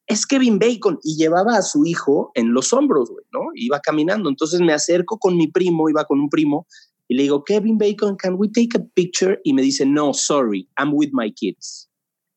es 0.08 0.26
Kevin 0.26 0.60
Bacon 0.60 1.00
y 1.04 1.16
llevaba 1.16 1.56
a 1.56 1.62
su 1.62 1.86
hijo 1.86 2.32
en 2.34 2.54
los 2.54 2.74
hombros, 2.74 3.10
güey, 3.10 3.24
¿no? 3.32 3.42
Iba 3.56 3.80
caminando, 3.80 4.28
entonces 4.30 4.60
me 4.60 4.74
acerco 4.74 5.18
con 5.20 5.38
mi 5.38 5.48
primo, 5.48 5.90
iba 5.90 6.04
con 6.06 6.20
un 6.20 6.30
primo 6.30 6.68
y 7.08 7.16
le 7.16 7.24
digo, 7.24 7.44
Kevin 7.44 7.78
Bacon, 7.78 8.16
can 8.18 8.36
we 8.38 8.50
take 8.50 8.78
a 8.78 8.84
picture? 8.94 9.40
Y 9.44 9.54
me 9.54 9.62
dice, 9.62 9.86
no, 9.86 10.14
sorry, 10.14 10.68
I'm 10.78 10.94
with 10.94 11.10
my 11.14 11.32
kids. 11.32 11.90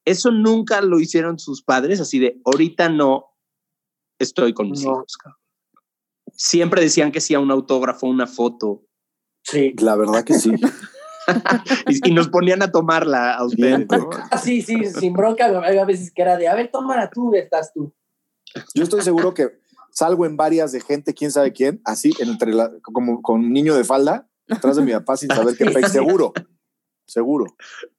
Eso 0.05 0.31
nunca 0.31 0.81
lo 0.81 1.00
hicieron 1.00 1.38
sus 1.38 1.62
padres, 1.62 2.00
así 2.00 2.19
de, 2.19 2.41
ahorita 2.45 2.88
no, 2.88 3.32
estoy 4.23 4.55
con 4.55 4.71
mis 4.71 4.83
hijos. 4.83 5.17
Siempre 6.35 6.83
decían 6.83 7.12
que 7.12 7.21
sí 7.21 7.35
a 7.35 7.41
un 7.41 7.50
autógrafo, 7.50 8.07
una 8.07 8.26
foto. 8.26 8.85
Sí. 9.45 9.75
La 9.79 9.97
verdad 9.97 10.25
que 10.25 10.35
sí. 10.35 10.52
y, 12.05 12.12
nos 12.12 12.29
ponían 12.29 12.62
a 12.62 12.71
tomarla 12.71 13.35
a 13.35 13.45
ustedes. 13.45 13.87
Ah, 14.31 14.38
sí, 14.38 14.62
sí, 14.62 14.85
sin 14.87 15.12
bronca. 15.12 15.47
Había 15.47 15.85
veces 15.85 16.12
que 16.12 16.23
era 16.23 16.37
de, 16.37 16.49
a 16.49 16.55
ver, 16.55 16.71
tómala 16.71 17.11
tú, 17.11 17.35
estás 17.35 17.73
tú. 17.73 17.95
Yo 18.75 18.83
estoy 18.83 19.02
seguro 19.02 19.35
que 19.35 19.61
salgo 19.91 20.26
en 20.26 20.37
varias 20.37 20.73
de 20.73 20.81
gente, 20.81 21.14
quién 21.14 21.31
sabe 21.31 21.52
quién, 21.52 21.81
así, 21.85 22.12
entre 22.19 22.52
la, 22.52 22.73
como 22.83 23.23
con 23.23 23.41
un 23.41 23.52
niño 23.52 23.75
de 23.75 23.85
falda, 23.85 24.29
atrás 24.49 24.76
de 24.76 24.83
mi 24.83 24.93
papá 24.93 25.17
sin 25.17 25.29
saber 25.29 25.57
qué 25.57 25.64
fue. 25.71 25.88
Seguro, 25.88 26.33
seguro. 27.07 27.47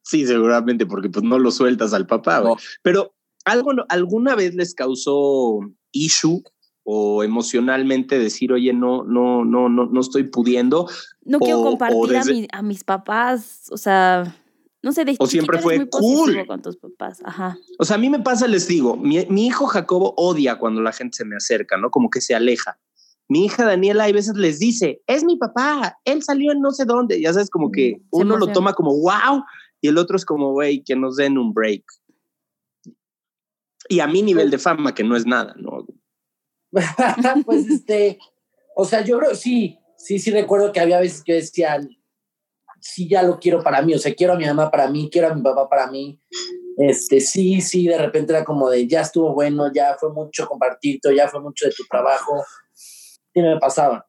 Sí, 0.02 0.26
seguramente, 0.26 0.86
porque 0.86 1.10
pues 1.10 1.24
no 1.24 1.40
lo 1.40 1.52
sueltas 1.52 1.94
al 1.94 2.08
papá. 2.08 2.44
Pero 2.82 3.16
algo, 3.46 3.72
¿alguna 3.90 4.36
vez 4.36 4.56
les 4.56 4.74
causó 4.74 5.60
issue 5.94 6.44
o 6.84 7.24
emocionalmente 7.24 8.20
decir, 8.20 8.52
oye, 8.52 8.74
no, 8.74 9.04
no, 9.06 9.46
no, 9.46 9.70
no, 9.70 9.86
no 9.86 10.02
estoy 10.02 10.24
pudiendo. 10.24 10.90
No 11.24 11.40
quiero 11.40 11.64
compartir 11.64 12.48
a, 12.52 12.62
mis 12.62 12.84
papás, 12.84 13.68
o 13.72 13.78
sea, 13.78 14.36
no 14.82 14.92
sé, 14.92 15.06
de 15.06 15.16
O 15.18 15.26
siempre 15.26 15.60
fue 15.60 15.88
cool. 15.90 16.46
con 16.46 16.62
tus 16.62 16.76
papás, 16.76 17.22
ajá. 17.24 17.58
O 17.80 17.86
sea, 17.86 17.96
a 17.96 18.00
mí 18.00 18.10
me 18.10 18.20
pasa, 18.20 18.48
les 18.48 18.68
digo, 18.68 18.98
mi, 18.98 19.26
mi, 19.28 19.48
hijo 19.48 19.66
Jacobo 19.66 20.14
odia 20.18 20.60
cuando 20.60 20.82
la 20.82 20.92
gente 20.92 21.16
se 21.16 21.26
me 21.26 21.38
acerca, 21.38 21.78
¿no? 21.78 21.90
Como 21.90 22.10
que 22.10 22.20
se 22.20 22.36
aleja. 22.36 22.78
Mi 23.30 23.46
hija 23.46 23.64
Daniela, 23.64 24.04
hay 24.04 24.12
veces 24.12 24.36
les 24.36 24.60
dice, 24.60 25.02
es 25.08 25.24
mi 25.24 25.38
papá, 25.38 25.98
él 26.04 26.22
salió 26.22 26.52
en 26.52 26.60
no 26.60 26.72
sé 26.72 26.84
dónde. 26.84 27.22
Ya 27.22 27.32
sabes, 27.32 27.50
como 27.50 27.72
que 27.72 28.02
mm, 28.12 28.20
uno 28.20 28.38
lo 28.38 28.48
toma 28.48 28.74
como 28.74 28.92
wow 28.92 29.44
y 29.80 29.88
el 29.88 29.98
otro 29.98 30.18
es 30.18 30.26
como, 30.26 30.52
güey, 30.52 30.84
que 30.84 30.96
nos 30.96 31.16
den 31.16 31.38
un 31.38 31.54
break. 31.54 31.84
Y 33.90 34.00
a 34.02 34.08
mi 34.08 34.22
nivel 34.22 34.50
de 34.50 34.58
fama, 34.58 34.94
que 34.94 35.04
no 35.04 35.16
es 35.16 35.26
nada, 35.26 35.56
¿no? 35.58 35.73
pues 37.46 37.70
este, 37.70 38.20
o 38.76 38.86
sea, 38.86 39.02
yo 39.04 39.20
creo, 39.20 39.36
sí, 39.36 39.80
sí, 39.98 40.20
sí 40.20 40.32
recuerdo 40.32 40.72
que 40.72 40.80
había 40.80 41.00
veces 41.00 41.24
que 41.24 41.34
decía, 41.34 41.80
sí, 42.80 43.08
ya 43.08 43.24
lo 43.24 43.40
quiero 43.40 43.64
para 43.64 43.82
mí, 43.82 43.94
o 43.94 44.00
sea, 44.00 44.14
quiero 44.14 44.34
a 44.34 44.38
mi 44.38 44.46
mamá 44.46 44.70
para 44.70 44.90
mí, 44.90 45.10
quiero 45.12 45.30
a 45.30 45.36
mi 45.36 45.42
papá 45.42 45.70
para 45.70 45.88
mí. 45.88 46.20
Este, 46.78 47.22
sí, 47.22 47.62
sí, 47.62 47.88
de 47.88 47.98
repente 47.98 48.34
era 48.34 48.44
como 48.44 48.70
de, 48.70 48.88
ya 48.88 49.02
estuvo 49.02 49.34
bueno, 49.34 49.72
ya 49.72 49.96
fue 50.00 50.12
mucho 50.12 50.48
compartir, 50.48 51.00
ya 51.16 51.28
fue 51.28 51.40
mucho 51.40 51.68
de 51.68 51.74
tu 51.74 51.84
trabajo. 51.86 52.44
Sí 52.74 53.42
me 53.42 53.58
pasaba. 53.60 54.08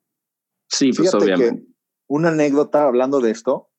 Sí, 0.68 0.92
pues 0.92 1.14
obviamente. 1.14 1.66
una 2.08 2.30
anécdota 2.30 2.84
hablando 2.84 3.20
de 3.20 3.30
esto, 3.30 3.70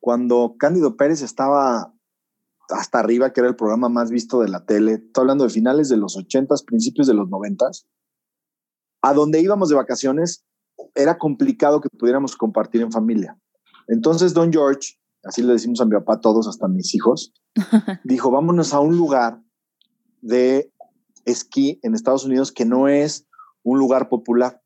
cuando 0.00 0.54
Cándido 0.58 0.96
Pérez 0.96 1.22
estaba 1.22 1.92
hasta 2.70 2.98
arriba, 2.98 3.32
que 3.32 3.40
era 3.40 3.48
el 3.48 3.56
programa 3.56 3.88
más 3.88 4.10
visto 4.10 4.40
de 4.40 4.48
la 4.48 4.64
tele, 4.64 4.94
estoy 4.94 5.22
hablando 5.22 5.44
de 5.44 5.50
finales 5.50 5.88
de 5.88 5.96
los 5.96 6.16
ochentas, 6.16 6.62
principios 6.62 7.06
de 7.06 7.14
los 7.14 7.28
noventas, 7.28 7.86
a 9.02 9.14
donde 9.14 9.40
íbamos 9.40 9.68
de 9.68 9.76
vacaciones 9.76 10.44
era 10.94 11.18
complicado 11.18 11.80
que 11.80 11.88
pudiéramos 11.88 12.36
compartir 12.36 12.82
en 12.82 12.92
familia. 12.92 13.38
Entonces 13.88 14.34
Don 14.34 14.52
George, 14.52 14.98
así 15.24 15.42
le 15.42 15.52
decimos 15.52 15.80
a 15.80 15.84
mi 15.84 15.92
papá 15.92 16.20
todos, 16.20 16.46
hasta 16.46 16.68
mis 16.68 16.94
hijos, 16.94 17.32
dijo, 18.04 18.30
vámonos 18.30 18.74
a 18.74 18.80
un 18.80 18.96
lugar 18.96 19.40
de 20.20 20.72
esquí 21.24 21.78
en 21.82 21.94
Estados 21.94 22.24
Unidos 22.24 22.52
que 22.52 22.64
no 22.64 22.88
es 22.88 23.26
un 23.62 23.78
lugar 23.78 24.08
popular. 24.08 24.62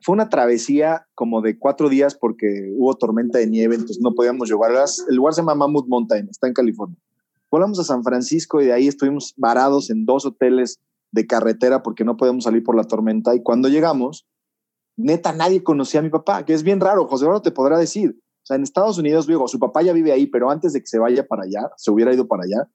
Fue 0.00 0.14
una 0.14 0.30
travesía 0.30 1.06
como 1.14 1.42
de 1.42 1.58
cuatro 1.58 1.90
días 1.90 2.14
porque 2.14 2.72
hubo 2.76 2.94
tormenta 2.96 3.38
de 3.38 3.46
nieve, 3.46 3.74
entonces 3.74 4.00
no 4.00 4.14
podíamos 4.14 4.48
llevarlas. 4.48 5.04
El 5.08 5.16
lugar 5.16 5.34
se 5.34 5.42
llama 5.42 5.54
Mammoth 5.54 5.86
Mountain, 5.88 6.28
está 6.30 6.46
en 6.46 6.54
California. 6.54 6.98
Volamos 7.54 7.78
a 7.78 7.84
San 7.84 8.02
Francisco 8.02 8.60
y 8.60 8.64
de 8.64 8.72
ahí 8.72 8.88
estuvimos 8.88 9.32
varados 9.36 9.88
en 9.88 10.06
dos 10.06 10.26
hoteles 10.26 10.80
de 11.12 11.24
carretera 11.24 11.84
porque 11.84 12.04
no 12.04 12.16
podíamos 12.16 12.42
salir 12.42 12.64
por 12.64 12.74
la 12.74 12.82
tormenta. 12.82 13.32
Y 13.32 13.44
cuando 13.44 13.68
llegamos, 13.68 14.26
neta, 14.96 15.32
nadie 15.32 15.62
conocía 15.62 16.00
a 16.00 16.02
mi 16.02 16.10
papá, 16.10 16.44
que 16.44 16.52
es 16.52 16.64
bien 16.64 16.80
raro. 16.80 17.06
José 17.06 17.26
Eduardo 17.26 17.42
te 17.42 17.52
podrá 17.52 17.78
decir. 17.78 18.18
O 18.18 18.46
sea, 18.46 18.56
en 18.56 18.64
Estados 18.64 18.98
Unidos, 18.98 19.28
digo, 19.28 19.46
su 19.46 19.60
papá 19.60 19.82
ya 19.82 19.92
vive 19.92 20.10
ahí, 20.10 20.26
pero 20.26 20.50
antes 20.50 20.72
de 20.72 20.80
que 20.80 20.88
se 20.88 20.98
vaya 20.98 21.28
para 21.28 21.44
allá, 21.44 21.70
se 21.76 21.92
hubiera 21.92 22.12
ido 22.12 22.26
para 22.26 22.42
allá. 22.42 22.68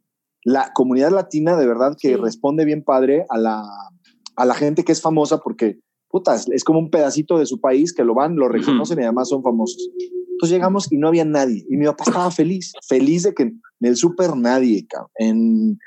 La 0.45 0.71
comunidad 0.73 1.11
latina, 1.11 1.57
de 1.57 1.67
verdad, 1.67 1.97
que 1.99 2.15
responde 2.15 2.63
bien 2.63 2.81
padre 2.81 3.25
a 3.29 3.37
la, 3.37 3.61
a 4.37 4.45
la 4.45 4.53
gente 4.53 4.85
que 4.85 4.93
es 4.93 5.01
famosa 5.01 5.39
porque, 5.39 5.81
puta, 6.07 6.35
es 6.35 6.63
como 6.63 6.79
un 6.79 6.89
pedacito 6.89 7.37
de 7.37 7.47
su 7.47 7.59
país 7.59 7.93
que 7.93 8.05
lo 8.05 8.15
van, 8.15 8.37
lo 8.37 8.47
reconocen 8.47 8.99
y 8.99 9.03
además 9.03 9.27
son 9.27 9.43
famosos. 9.43 9.89
Entonces 10.39 10.55
llegamos 10.55 10.89
y 10.89 10.97
no 10.97 11.09
había 11.09 11.25
nadie. 11.25 11.65
Y 11.69 11.75
mi 11.75 11.85
papá 11.85 12.05
estaba 12.07 12.31
feliz, 12.31 12.71
feliz 12.87 13.23
de 13.23 13.33
que 13.33 13.43
en 13.43 13.61
el 13.81 13.97
súper 13.97 14.37
nadie, 14.37 14.87
en, 15.15 15.77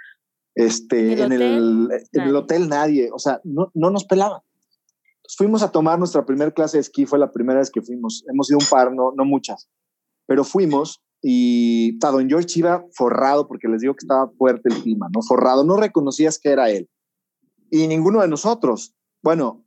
este, 0.54 1.22
¿En, 1.22 1.32
el, 1.32 1.88
en 2.12 2.20
el 2.20 2.36
hotel 2.36 2.68
nadie. 2.68 3.08
O 3.14 3.18
sea, 3.18 3.40
no, 3.44 3.70
no 3.72 3.88
nos 3.88 4.04
pelaban. 4.04 4.42
fuimos 5.38 5.62
a 5.62 5.72
tomar 5.72 5.98
nuestra 5.98 6.26
primera 6.26 6.50
clase 6.50 6.76
de 6.76 6.82
esquí, 6.82 7.06
fue 7.06 7.18
la 7.18 7.32
primera 7.32 7.60
vez 7.60 7.70
que 7.70 7.80
fuimos. 7.80 8.24
Hemos 8.28 8.50
ido 8.50 8.58
un 8.58 8.66
par, 8.68 8.92
no, 8.92 9.14
no 9.16 9.24
muchas, 9.24 9.70
pero 10.26 10.44
fuimos 10.44 11.02
y 11.22 11.94
está, 11.94 12.10
don 12.10 12.28
George 12.28 12.58
iba 12.58 12.84
forrado 12.92 13.48
porque 13.48 13.68
les 13.68 13.80
digo 13.80 13.94
que 13.94 14.04
estaba 14.04 14.30
fuerte 14.36 14.68
el 14.68 14.82
clima, 14.82 15.08
¿no? 15.14 15.22
Forrado, 15.22 15.64
no 15.64 15.78
reconocías 15.78 16.38
que 16.38 16.50
era 16.50 16.68
él. 16.68 16.90
Y 17.70 17.86
ninguno 17.86 18.20
de 18.20 18.28
nosotros. 18.28 18.94
Bueno, 19.22 19.64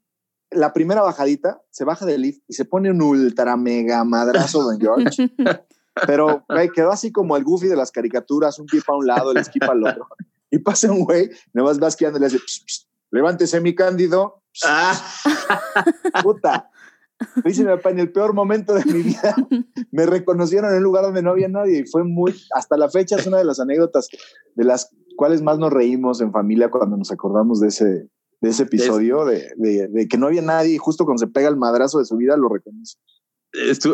la 0.51 0.73
primera 0.73 1.01
bajadita, 1.01 1.61
se 1.71 1.83
baja 1.85 2.05
del 2.05 2.21
lift 2.21 2.43
y 2.47 2.53
se 2.53 2.65
pone 2.65 2.91
un 2.91 3.01
ultra 3.01 3.57
mega 3.57 4.03
madrazo 4.03 4.63
don 4.63 4.79
George. 4.79 5.29
Pero, 6.07 6.43
güey, 6.49 6.69
quedó 6.69 6.91
así 6.91 7.11
como 7.11 7.37
el 7.37 7.43
goofy 7.43 7.67
de 7.67 7.75
las 7.75 7.91
caricaturas, 7.91 8.59
un 8.59 8.65
pie 8.65 8.81
para 8.85 8.97
un 8.97 9.07
lado, 9.07 9.31
el 9.31 9.37
esquí 9.37 9.59
el 9.61 9.85
otro. 9.85 10.07
Y 10.51 10.59
pasa 10.59 10.91
un 10.91 11.05
güey, 11.05 11.29
nada 11.53 11.69
más 11.69 11.79
vas 11.79 11.97
y 11.99 12.19
le 12.19 12.25
hace, 12.25 12.39
levántese 13.11 13.61
mi 13.61 13.73
cándido. 13.75 14.43
Ah. 14.63 14.93
Puta. 16.23 16.69
Dice 17.45 17.63
mi 17.63 17.69
papá, 17.69 17.91
en 17.91 17.99
el 17.99 18.11
peor 18.11 18.33
momento 18.33 18.73
de 18.73 18.83
mi 18.85 19.01
vida 19.01 19.35
me 19.91 20.05
reconocieron 20.05 20.71
en 20.71 20.77
un 20.77 20.83
lugar 20.83 21.03
donde 21.05 21.21
no 21.21 21.31
había 21.31 21.47
nadie 21.47 21.79
y 21.79 21.85
fue 21.85 22.03
muy, 22.03 22.35
hasta 22.53 22.77
la 22.77 22.89
fecha 22.89 23.15
es 23.15 23.25
una 23.25 23.37
de 23.37 23.45
las 23.45 23.59
anécdotas 23.59 24.09
de 24.55 24.63
las 24.65 24.93
cuales 25.15 25.41
más 25.41 25.57
nos 25.57 25.71
reímos 25.71 26.19
en 26.19 26.33
familia 26.33 26.69
cuando 26.69 26.97
nos 26.97 27.11
acordamos 27.11 27.61
de 27.61 27.69
ese, 27.69 28.09
de 28.41 28.49
ese 28.49 28.63
episodio, 28.63 29.25
de, 29.25 29.53
de, 29.57 30.07
que 30.07 30.17
no 30.17 30.27
había 30.27 30.41
nadie 30.41 30.75
y 30.75 30.77
justo 30.77 31.05
cuando 31.05 31.19
se 31.19 31.31
pega 31.31 31.49
el 31.49 31.55
madrazo 31.55 31.99
de 31.99 32.05
su 32.05 32.17
vida 32.17 32.37
lo 32.37 32.49
reconoce. 32.49 32.97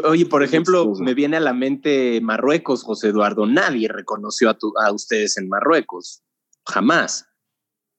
Oye, 0.06 0.26
por 0.26 0.44
ejemplo, 0.44 0.92
me 1.00 1.14
viene 1.14 1.38
a 1.38 1.42
la 1.42 1.54
mente 1.54 2.20
Marruecos, 2.22 2.84
José 2.84 3.10
Eduardo. 3.10 3.46
Nadie 3.46 3.88
reconoció 3.88 4.50
a, 4.50 4.58
a 4.86 4.92
ustedes 4.92 5.38
en 5.38 5.48
Marruecos. 5.48 6.24
Jamás. 6.66 7.28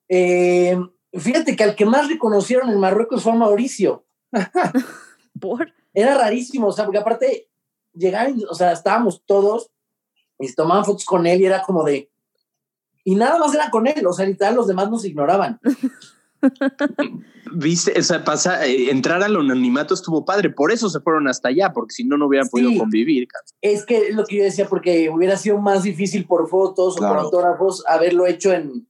Eh, 0.09 0.77
fíjate 1.13 1.55
que 1.57 1.65
al 1.65 1.77
que 1.77 1.87
más 1.87 2.09
reconocieron 2.09 2.69
en 2.71 2.81
Marruecos 2.81 3.23
fue 3.23 3.35
Mauricio. 3.35 4.05
¿Por? 5.41 5.73
Era 5.95 6.17
rarísimo, 6.17 6.69
o 6.69 6.73
sea, 6.73 6.85
porque 6.85 6.99
aparte 6.99 7.51
llegaban, 7.93 8.37
o 8.49 8.55
sea, 8.55 8.73
estábamos 8.73 9.23
todos 9.25 9.71
y 10.39 10.49
se 10.49 10.55
tomaban 10.55 10.85
fotos 10.85 11.05
con 11.05 11.27
él 11.27 11.41
y 11.41 11.47
era 11.47 11.63
como 11.63 11.85
de. 11.85 12.11
Y 13.05 13.15
nada 13.15 13.39
más 13.39 13.55
era 13.55 13.71
con 13.71 13.87
él, 13.87 14.07
o 14.07 14.13
sea, 14.13 14.27
literal, 14.27 14.55
los 14.55 14.67
demás 14.67 14.91
nos 14.91 15.05
ignoraban. 15.05 15.61
Viste, 17.55 17.99
o 17.99 18.03
sea, 18.03 18.25
pasa, 18.25 18.67
eh, 18.67 18.91
entrar 18.91 19.23
al 19.23 19.37
anonimato 19.37 19.95
estuvo 19.95 20.25
padre, 20.25 20.51
por 20.51 20.73
eso 20.73 20.89
se 20.89 21.01
fueron 21.01 21.29
hasta 21.29 21.49
allá, 21.49 21.73
porque 21.73 21.95
si 21.95 22.05
no, 22.05 22.17
no 22.17 22.27
hubieran 22.27 22.49
podido 22.49 22.77
convivir. 22.79 23.29
Es 23.61 23.85
que 23.85 24.09
es 24.09 24.15
lo 24.15 24.25
que 24.25 24.39
yo 24.39 24.45
decía, 24.45 24.69
porque 24.69 25.11
hubiera 25.11 25.37
sido 25.37 25.59
más 25.59 25.83
difícil 25.83 26.27
por 26.27 26.49
fotos 26.49 26.97
o 26.97 27.01
por 27.01 27.19
autógrafos 27.19 27.85
haberlo 27.87 28.27
hecho 28.27 28.53
en, 28.53 28.87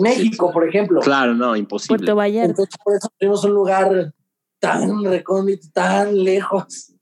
México, 0.00 0.50
por 0.52 0.68
ejemplo. 0.68 1.00
Claro, 1.00 1.34
no, 1.34 1.56
imposible. 1.56 1.98
Puerto 1.98 2.16
Vallarta. 2.16 2.50
Entonces, 2.50 2.74
por 2.84 2.96
eso 2.96 3.08
tenemos 3.18 3.44
un 3.44 3.52
lugar 3.52 4.14
tan 4.58 5.04
recóndito, 5.04 5.68
tan 5.72 6.22
lejos. 6.22 6.94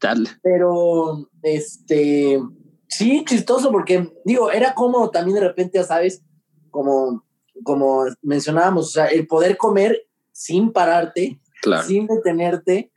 Tal. 0.00 0.28
Pero, 0.42 1.28
este, 1.42 2.40
sí, 2.88 3.24
chistoso, 3.26 3.70
porque 3.70 4.12
digo, 4.24 4.50
era 4.50 4.74
como 4.74 5.10
también 5.10 5.36
de 5.36 5.48
repente, 5.48 5.78
ya 5.78 5.84
sabes, 5.84 6.22
como 6.70 7.24
como 7.62 8.04
mencionábamos, 8.22 8.88
o 8.88 8.90
sea, 8.90 9.06
el 9.06 9.26
poder 9.26 9.56
comer 9.56 10.06
sin 10.32 10.72
pararte, 10.72 11.40
sin 11.86 12.06
detenerte, 12.06 12.92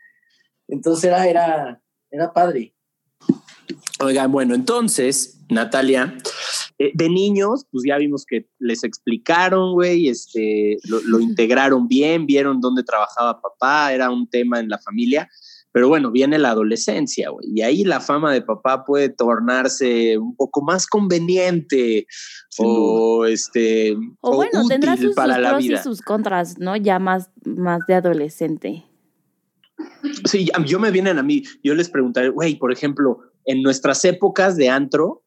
entonces 0.67 1.05
era, 1.05 1.27
era, 1.27 1.81
era 2.09 2.33
padre. 2.33 2.73
Oigan, 3.99 4.31
bueno, 4.31 4.55
entonces, 4.55 5.39
Natalia, 5.49 6.17
eh, 6.77 6.91
de 6.93 7.09
niños, 7.09 7.65
pues 7.71 7.83
ya 7.87 7.97
vimos 7.97 8.25
que 8.25 8.47
les 8.59 8.83
explicaron, 8.83 9.73
güey, 9.73 10.09
este, 10.09 10.77
lo, 10.83 11.01
lo, 11.01 11.19
integraron 11.19 11.87
bien, 11.87 12.25
vieron 12.25 12.59
dónde 12.59 12.83
trabajaba 12.83 13.41
papá, 13.41 13.93
era 13.93 14.09
un 14.09 14.27
tema 14.27 14.59
en 14.59 14.69
la 14.69 14.79
familia. 14.79 15.29
Pero 15.75 15.89
bueno, 15.89 16.09
viene 16.09 16.39
la 16.39 16.51
adolescencia, 16.51 17.31
güey, 17.31 17.49
y 17.53 17.61
ahí 17.61 17.83
la 17.83 17.99
fama 17.99 18.31
de 18.31 18.41
papá 18.41 18.85
puede 18.85 19.09
tornarse 19.09 20.17
un 20.17 20.33
poco 20.33 20.61
más 20.61 20.87
conveniente 20.87 22.07
o 22.59 23.25
este 23.25 23.93
o, 24.21 24.35
bueno, 24.37 24.65
tendrá 24.69 24.95
sus, 24.95 25.13
para 25.13 25.37
la 25.37 25.57
vida. 25.57 25.81
y 25.81 25.83
sus 25.83 26.01
contras, 26.01 26.59
¿no? 26.59 26.77
Ya 26.77 26.97
más, 26.97 27.29
más 27.43 27.81
de 27.89 27.95
adolescente. 27.95 28.85
Sí, 30.23 30.49
yo 30.65 30.79
me 30.79 30.91
vienen 30.91 31.19
a 31.19 31.23
mí, 31.23 31.43
yo 31.61 31.75
les 31.75 31.89
preguntaré, 31.89 32.29
güey, 32.29 32.55
por 32.55 32.71
ejemplo, 32.71 33.19
en 33.43 33.61
nuestras 33.61 34.05
épocas 34.05 34.55
de 34.55 34.69
antro, 34.69 35.23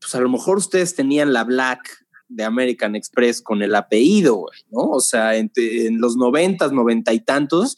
pues 0.00 0.14
a 0.14 0.20
lo 0.20 0.28
mejor 0.28 0.58
ustedes 0.58 0.94
tenían 0.94 1.32
la 1.32 1.42
Black 1.42 2.06
de 2.28 2.44
American 2.44 2.94
Express 2.94 3.42
con 3.42 3.60
el 3.60 3.74
apellido, 3.74 4.36
güey, 4.36 4.60
¿no? 4.70 4.82
O 4.82 5.00
sea, 5.00 5.34
en, 5.34 5.50
en 5.56 6.00
los 6.00 6.16
noventas, 6.16 6.70
noventa 6.70 7.12
y 7.12 7.18
tantos, 7.18 7.76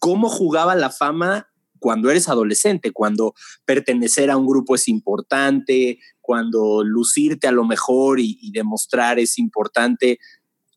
cómo 0.00 0.28
jugaba 0.28 0.74
la 0.74 0.90
fama 0.90 1.46
cuando 1.78 2.10
eres 2.10 2.28
adolescente, 2.28 2.90
cuando 2.90 3.34
pertenecer 3.64 4.30
a 4.30 4.36
un 4.36 4.46
grupo 4.46 4.74
es 4.74 4.88
importante, 4.88 6.00
cuando 6.20 6.82
lucirte 6.82 7.46
a 7.46 7.52
lo 7.52 7.64
mejor 7.64 8.18
y, 8.18 8.50
demostrar 8.52 9.18
es 9.18 9.38
importante. 9.38 10.18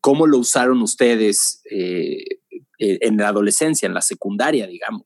¿Cómo 0.00 0.26
lo 0.26 0.38
usaron 0.38 0.82
ustedes 0.82 1.62
eh, 1.70 2.22
eh, 2.78 2.98
en 3.00 3.16
la 3.16 3.28
adolescencia, 3.28 3.86
en 3.86 3.94
la 3.94 4.02
secundaria, 4.02 4.66
digamos? 4.66 5.04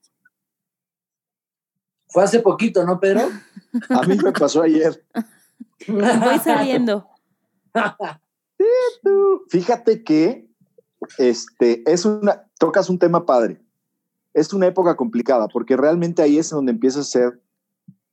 Fue 2.09 2.24
hace 2.24 2.40
poquito, 2.40 2.85
¿no, 2.85 2.98
Pedro? 2.98 3.28
A 3.90 4.02
mí 4.02 4.16
me 4.16 4.33
pasó 4.33 4.62
ayer. 4.62 5.04
Voy 5.87 6.38
saliendo. 6.42 7.07
Fíjate 9.48 10.02
que 10.02 10.48
este 11.18 11.83
es 11.90 12.04
una 12.04 12.44
tocas 12.59 12.88
un 12.88 12.98
tema 12.98 13.24
padre 13.24 13.61
es 14.38 14.53
una 14.53 14.66
época 14.66 14.96
complicada 14.96 15.48
porque 15.48 15.77
realmente 15.77 16.22
ahí 16.22 16.38
es 16.38 16.51
donde 16.51 16.72
empiezas 16.72 17.07
a 17.07 17.11
ser 17.11 17.42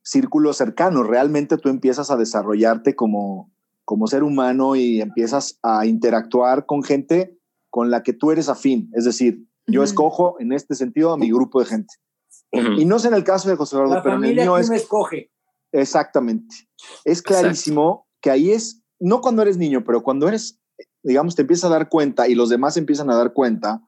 círculo 0.02 0.52
cercano. 0.52 1.02
Realmente 1.02 1.58
tú 1.58 1.68
empiezas 1.68 2.10
a 2.10 2.16
desarrollarte 2.16 2.94
como, 2.94 3.52
como 3.84 4.06
ser 4.06 4.22
humano 4.22 4.76
y 4.76 5.00
empiezas 5.00 5.58
a 5.62 5.86
interactuar 5.86 6.66
con 6.66 6.82
gente 6.82 7.38
con 7.70 7.90
la 7.90 8.02
que 8.02 8.12
tú 8.12 8.30
eres 8.30 8.48
afín. 8.48 8.90
Es 8.94 9.04
decir, 9.04 9.46
yo 9.66 9.82
escojo 9.82 10.36
en 10.38 10.52
este 10.52 10.74
sentido 10.74 11.12
a 11.12 11.18
mi 11.18 11.30
grupo 11.30 11.60
de 11.60 11.66
gente. 11.66 11.94
Y 12.52 12.84
no 12.84 12.98
sé 12.98 13.08
en 13.08 13.14
el 13.14 13.24
caso 13.24 13.48
de 13.48 13.56
José 13.56 13.76
Eduardo, 13.76 14.00
pero 14.02 14.16
en 14.16 14.24
el 14.24 14.36
mío 14.36 14.56
es. 14.56 14.70
Me 14.70 14.76
escoge. 14.76 15.30
Exactamente. 15.72 16.54
Es 17.04 17.20
clarísimo 17.20 18.06
que 18.20 18.30
ahí 18.30 18.52
es, 18.52 18.82
no 18.98 19.20
cuando 19.20 19.42
eres 19.42 19.58
niño, 19.58 19.84
pero 19.84 20.02
cuando 20.02 20.28
eres, 20.28 20.58
digamos, 21.02 21.34
te 21.34 21.42
empiezas 21.42 21.70
a 21.70 21.74
dar 21.74 21.88
cuenta 21.88 22.28
y 22.28 22.34
los 22.34 22.48
demás 22.48 22.76
empiezan 22.76 23.10
a 23.10 23.16
dar 23.16 23.32
cuenta 23.32 23.85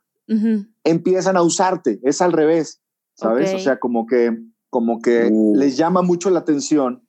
empiezan 0.85 1.37
a 1.37 1.43
usarte. 1.43 2.01
Es 2.03 2.21
al 2.21 2.33
revés, 2.33 2.81
¿sabes? 3.15 3.55
O 3.55 3.59
sea, 3.59 3.79
como 3.79 4.07
que, 4.07 4.37
como 4.71 5.01
que 5.01 5.29
uh. 5.31 5.57
les 5.57 5.77
llama 5.77 6.03
mucho 6.03 6.31
la 6.31 6.41
atención 6.41 7.03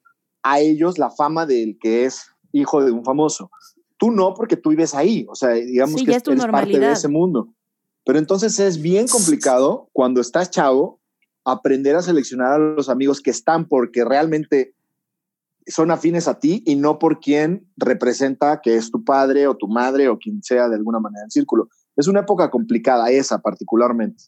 a 0.44 0.60
ellos 0.60 0.98
la 0.98 1.12
fama 1.12 1.46
del 1.46 1.78
que 1.80 2.06
es 2.06 2.28
hijo 2.52 2.84
de 2.84 2.92
un 2.92 3.04
famoso. 3.04 3.52
Tú 3.98 4.12
no, 4.12 4.34
porque 4.34 4.56
tú 4.56 4.70
vives 4.70 4.96
ahí, 4.96 5.26
o 5.30 5.36
sea, 5.36 5.50
digamos 5.50 6.04
que 6.04 6.12
es 6.12 6.24
eres 6.26 6.46
parte 6.46 6.80
de 6.80 6.92
ese 6.92 7.10
mundo. 7.10 7.54
Pero 8.06 8.18
entonces 8.18 8.58
es 8.60 8.82
bien 8.82 9.08
complicado 9.08 9.90
cuando 9.92 10.22
estás 10.22 10.50
chavo 10.50 11.00
aprender 11.44 11.96
a 11.96 12.02
seleccionar 12.02 12.54
a 12.54 12.58
los 12.58 12.90
amigos 12.90 13.22
que 13.22 13.32
están 13.32 13.68
porque 13.68 14.06
realmente 14.06 14.74
son 15.68 15.92
afines 15.92 16.28
a 16.28 16.40
ti 16.40 16.64
y 16.66 16.76
no 16.76 16.98
por 16.98 17.20
quien 17.20 17.68
representa 17.78 18.62
que 18.62 18.76
es 18.76 18.90
tu 18.92 19.04
padre 19.04 19.48
o 19.48 19.56
tu 19.56 19.68
madre 19.68 20.10
o 20.10 20.18
quien 20.18 20.42
sea 20.42 20.70
de 20.70 20.76
alguna 20.76 21.00
manera 21.00 21.26
el 21.26 21.32
círculo. 21.32 21.68
Es 22.00 22.08
una 22.08 22.22
época 22.22 22.50
complicada 22.50 23.12
esa 23.12 23.42
particularmente. 23.42 24.24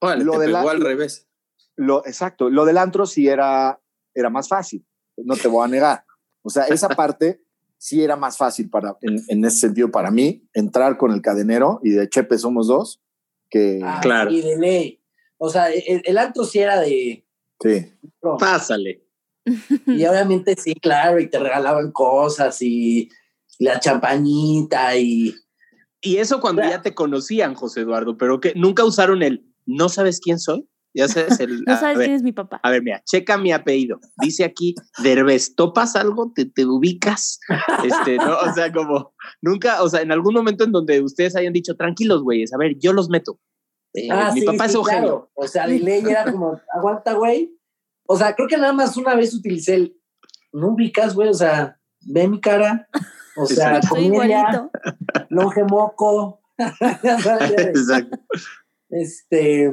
lo 0.00 0.38
del 0.38 0.54
al 0.54 0.80
revés. 0.80 1.26
Lo, 1.74 2.06
exacto, 2.06 2.50
lo 2.50 2.64
del 2.64 2.78
antro 2.78 3.04
sí 3.04 3.26
era, 3.26 3.80
era 4.14 4.30
más 4.30 4.46
fácil, 4.46 4.86
no 5.16 5.34
te 5.34 5.48
voy 5.48 5.64
a 5.64 5.68
negar. 5.68 6.04
O 6.42 6.50
sea, 6.50 6.66
esa 6.66 6.88
parte 6.96 7.42
sí 7.78 8.04
era 8.04 8.14
más 8.14 8.36
fácil 8.36 8.70
para, 8.70 8.96
en, 9.00 9.44
ese 9.44 9.58
sentido 9.58 9.90
para 9.90 10.12
mí, 10.12 10.48
entrar 10.54 10.98
con 10.98 11.10
el 11.10 11.20
cadenero 11.20 11.80
y 11.82 11.90
de 11.90 12.08
Chepe 12.08 12.38
somos 12.38 12.68
dos, 12.68 13.02
que... 13.50 13.80
Ah, 13.82 13.98
claro. 14.00 14.30
Y 14.30 14.40
de 14.40 14.56
ley. 14.56 15.02
O 15.38 15.48
sea, 15.48 15.66
el, 15.72 16.16
antro 16.16 16.44
sí 16.44 16.60
era 16.60 16.78
de... 16.78 17.26
Sí. 17.60 17.92
Pásale. 18.38 19.04
Y 19.44 20.04
obviamente 20.04 20.54
sí, 20.56 20.76
claro, 20.76 21.18
y 21.18 21.28
te 21.28 21.40
regalaban 21.40 21.90
cosas 21.90 22.62
y 22.62 23.10
la 23.58 23.80
champañita 23.80 24.96
y 24.96 25.34
y 26.02 26.16
eso 26.16 26.40
cuando 26.40 26.62
ya 26.62 26.82
te 26.82 26.94
conocían, 26.94 27.54
José 27.54 27.80
Eduardo, 27.80 28.18
pero 28.18 28.40
que 28.40 28.52
nunca 28.54 28.84
usaron 28.84 29.22
el 29.22 29.46
no 29.66 29.88
sabes 29.88 30.20
quién 30.20 30.38
soy. 30.38 30.68
Ya 30.94 31.08
sabes 31.08 31.40
el. 31.40 31.62
no 31.66 31.78
sabes 31.78 31.98
quién 31.98 32.12
es 32.12 32.22
mi 32.22 32.32
papá. 32.32 32.60
A 32.62 32.70
ver, 32.70 32.82
mira, 32.82 33.02
checa 33.04 33.38
mi 33.38 33.52
apellido. 33.52 33.98
Dice 34.20 34.44
aquí, 34.44 34.74
Derbez, 35.02 35.54
¿topas 35.54 35.96
algo? 35.96 36.32
¿Te, 36.34 36.44
te 36.44 36.66
ubicas? 36.66 37.40
Este, 37.84 38.16
¿no? 38.16 38.36
O 38.38 38.52
sea, 38.52 38.72
como 38.72 39.14
nunca, 39.40 39.82
o 39.82 39.88
sea, 39.88 40.02
en 40.02 40.12
algún 40.12 40.34
momento 40.34 40.64
en 40.64 40.72
donde 40.72 41.00
ustedes 41.00 41.34
hayan 41.36 41.52
dicho, 41.52 41.76
tranquilos, 41.76 42.22
güeyes, 42.22 42.52
a 42.52 42.58
ver, 42.58 42.76
yo 42.78 42.92
los 42.92 43.08
meto. 43.08 43.40
Eh, 43.94 44.08
ah, 44.10 44.32
mi 44.34 44.42
papá 44.42 44.66
es 44.66 44.74
Eugenio. 44.74 45.30
O 45.34 45.46
sea, 45.46 45.66
la 45.66 45.74
ley 45.74 46.02
era 46.06 46.30
como, 46.30 46.60
aguanta, 46.74 47.14
güey. 47.14 47.56
O 48.06 48.16
sea, 48.16 48.34
creo 48.34 48.48
que 48.48 48.56
nada 48.56 48.72
más 48.72 48.96
una 48.96 49.14
vez 49.14 49.34
utilicé 49.34 49.74
el, 49.74 49.96
no 50.52 50.68
ubicas, 50.68 51.14
güey, 51.14 51.28
o 51.28 51.34
sea, 51.34 51.78
ve 52.00 52.28
mi 52.28 52.40
cara. 52.40 52.88
O 53.36 53.46
sea, 53.46 53.80
comedia, 53.88 54.70
longe 55.30 55.64
moco. 55.64 56.40
Exacto. 56.58 58.18
Este, 58.90 59.72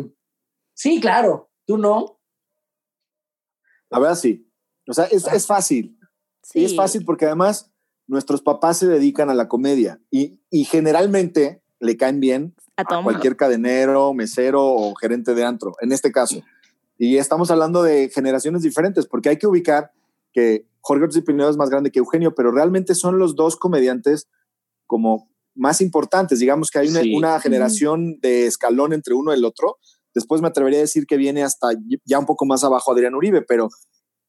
sí, 0.74 1.00
claro, 1.02 1.52
tú 1.66 1.78
no. 1.78 2.20
La 3.90 4.00
verdad 4.00 4.16
sí. 4.16 4.50
O 4.88 4.94
sea, 4.94 5.06
es, 5.06 5.28
es 5.28 5.46
fácil. 5.46 5.98
Sí. 6.42 6.66
es 6.66 6.76
fácil 6.76 7.06
porque 7.06 7.26
además 7.26 7.72
nuestros 8.08 8.42
papás 8.42 8.78
se 8.78 8.88
dedican 8.88 9.30
a 9.30 9.36
la 9.36 9.48
comedia 9.48 10.02
y, 10.10 10.40
y 10.50 10.64
generalmente 10.64 11.62
le 11.80 11.96
caen 11.96 12.20
bien 12.20 12.56
a, 12.76 13.04
cualquier 13.04 13.36
cadenero, 13.36 14.14
mesero 14.14 14.66
o 14.66 14.96
gerente 14.96 15.34
de 15.34 15.44
antro, 15.44 15.76
en 15.82 15.92
este 15.92 16.12
caso. 16.12 16.42
Y 16.98 17.18
estamos 17.18 17.52
hablando 17.52 17.84
de 17.84 18.10
generaciones 18.10 18.62
diferentes 18.64 19.06
porque 19.06 19.30
hay 19.30 19.38
que 19.38 19.48
ubicar 19.48 19.92
que 20.34 20.66
Jorge 20.82 21.06
Ortiz 21.06 21.24
Pinedo 21.24 21.50
es 21.50 21.58
más 21.58 21.70
grande 21.70 21.92
que 21.92 22.00
Eugenio, 22.00 22.34
pero 22.36 22.52
realmente 22.52 22.96
son 22.96 23.20
los 23.20 23.36
dos 23.36 23.56
comediantes 23.56 24.28
como 24.88 25.30
más 25.56 25.82
importantes. 25.82 26.40
Digamos 26.40 26.72
que 26.72 26.80
hay 26.80 26.88
una, 26.88 27.02
una 27.16 27.40
generación 27.40 28.20
de 28.22 28.48
escalón 28.48 28.94
entre 28.94 29.14
uno 29.14 29.32
y 29.32 29.38
el 29.38 29.46
otro. 29.46 29.78
Después 30.14 30.42
me 30.42 30.48
atrevería 30.48 30.80
a 30.80 30.82
decir 30.82 31.06
que 31.06 31.18
viene 31.18 31.44
hasta 31.44 31.70
ya 32.06 32.20
un 32.20 32.26
poco 32.26 32.46
más 32.46 32.64
abajo 32.64 32.92
Adrián 32.92 33.16
Uribe, 33.16 33.42
pero 33.42 33.70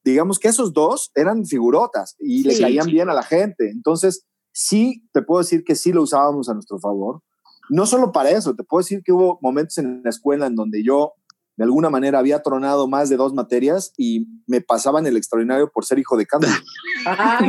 digamos 0.04 0.38
que 0.38 0.48
esos 0.48 0.72
dos 0.72 1.10
eran 1.14 1.46
figurotas 1.46 2.16
y 2.18 2.42
le 2.44 2.58
caían 2.58 2.86
bien 2.86 3.08
a 3.08 3.14
la 3.14 3.22
gente. 3.22 3.70
Entonces, 3.70 4.26
sí, 4.52 5.08
te 5.12 5.22
puedo 5.22 5.40
decir 5.40 5.64
que 5.64 5.74
sí 5.74 5.92
lo 5.92 6.02
usábamos 6.02 6.48
a 6.48 6.54
nuestro 6.54 6.78
favor. 6.78 7.22
No 7.68 7.86
solo 7.86 8.12
para 8.12 8.30
eso, 8.30 8.54
te 8.54 8.64
puedo 8.64 8.82
decir 8.82 9.02
que 9.04 9.12
hubo 9.12 9.38
momentos 9.40 9.78
en 9.78 10.02
la 10.02 10.10
escuela 10.10 10.46
en 10.46 10.56
donde 10.56 10.82
yo 10.82 11.12
de 11.60 11.64
alguna 11.64 11.90
manera 11.90 12.18
había 12.18 12.42
tronado 12.42 12.88
más 12.88 13.10
de 13.10 13.18
dos 13.18 13.34
materias 13.34 13.92
y 13.98 14.26
me 14.46 14.62
pasaban 14.62 15.06
el 15.06 15.18
extraordinario 15.18 15.70
por 15.70 15.84
ser 15.84 15.98
hijo 15.98 16.16
de 16.16 16.24
cambio. 16.24 16.48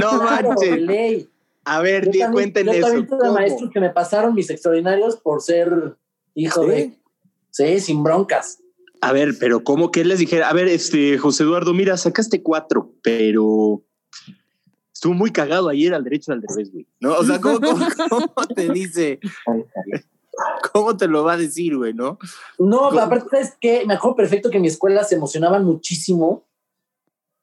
no 0.01 0.21
manches. 0.21 1.29
A 1.63 1.79
ver, 1.79 2.11
di 2.11 2.19
cuenten 2.29 2.65
yo 2.65 2.73
eso. 2.73 2.87
También 2.87 3.07
tuve 3.07 3.31
maestros 3.31 3.71
que 3.71 3.79
me 3.79 3.89
pasaron 3.89 4.35
mis 4.35 4.49
extraordinarios 4.49 5.15
por 5.15 5.41
ser 5.41 5.95
hijo 6.35 6.65
de. 6.65 6.91
Sí, 7.51 7.79
sin 7.79 8.03
broncas. 8.03 8.61
A 8.99 9.13
ver, 9.13 9.35
pero 9.39 9.63
¿cómo 9.63 9.91
que 9.91 10.03
les 10.03 10.19
dijera? 10.19 10.49
A 10.49 10.53
ver, 10.53 10.67
este, 10.67 11.17
José 11.17 11.43
Eduardo, 11.43 11.73
mira, 11.73 11.95
sacaste 11.95 12.43
cuatro, 12.43 12.93
pero 13.01 13.81
estuvo 14.93 15.13
muy 15.13 15.31
cagado 15.31 15.69
ayer 15.69 15.93
al 15.93 16.03
derecho 16.03 16.33
al 16.33 16.41
revés, 16.41 16.69
güey. 16.69 16.85
¿No? 16.99 17.13
O 17.13 17.23
sea, 17.23 17.39
¿cómo, 17.39 17.61
te 18.53 18.67
dice? 18.73 19.21
¿Cómo 20.71 20.95
te 20.95 21.07
lo 21.07 21.23
va 21.23 21.33
a 21.33 21.37
decir, 21.37 21.77
güey, 21.77 21.93
no? 21.93 22.17
No, 22.57 22.87
aparte 22.99 23.39
es 23.39 23.55
que 23.59 23.85
me 23.85 23.95
acuerdo 23.95 24.15
perfecto 24.15 24.49
que 24.49 24.57
en 24.57 24.63
mi 24.63 24.69
escuela 24.69 25.03
se 25.03 25.15
emocionaban 25.15 25.65
muchísimo 25.65 26.47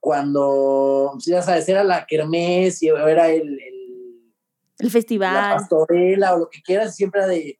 cuando, 0.00 1.12
ya 1.18 1.42
sabes, 1.42 1.68
era 1.68 1.84
la 1.84 2.06
kermés 2.06 2.82
y 2.82 2.88
era 2.88 3.28
el, 3.28 3.58
el, 4.78 4.90
festival. 4.90 5.34
La 5.34 5.56
pastorela 5.56 6.34
o 6.34 6.38
lo 6.38 6.48
que 6.48 6.62
quieras, 6.62 6.94
siempre 6.94 7.20
era 7.20 7.28
de 7.28 7.58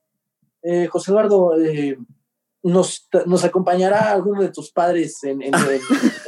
eh, 0.62 0.86
José 0.86 1.10
Eduardo, 1.10 1.60
eh, 1.60 1.98
nos, 2.62 3.08
nos 3.26 3.44
acompañará 3.44 4.12
alguno 4.12 4.42
de 4.42 4.50
tus 4.50 4.70
padres 4.70 5.22
en, 5.24 5.42
en, 5.42 5.52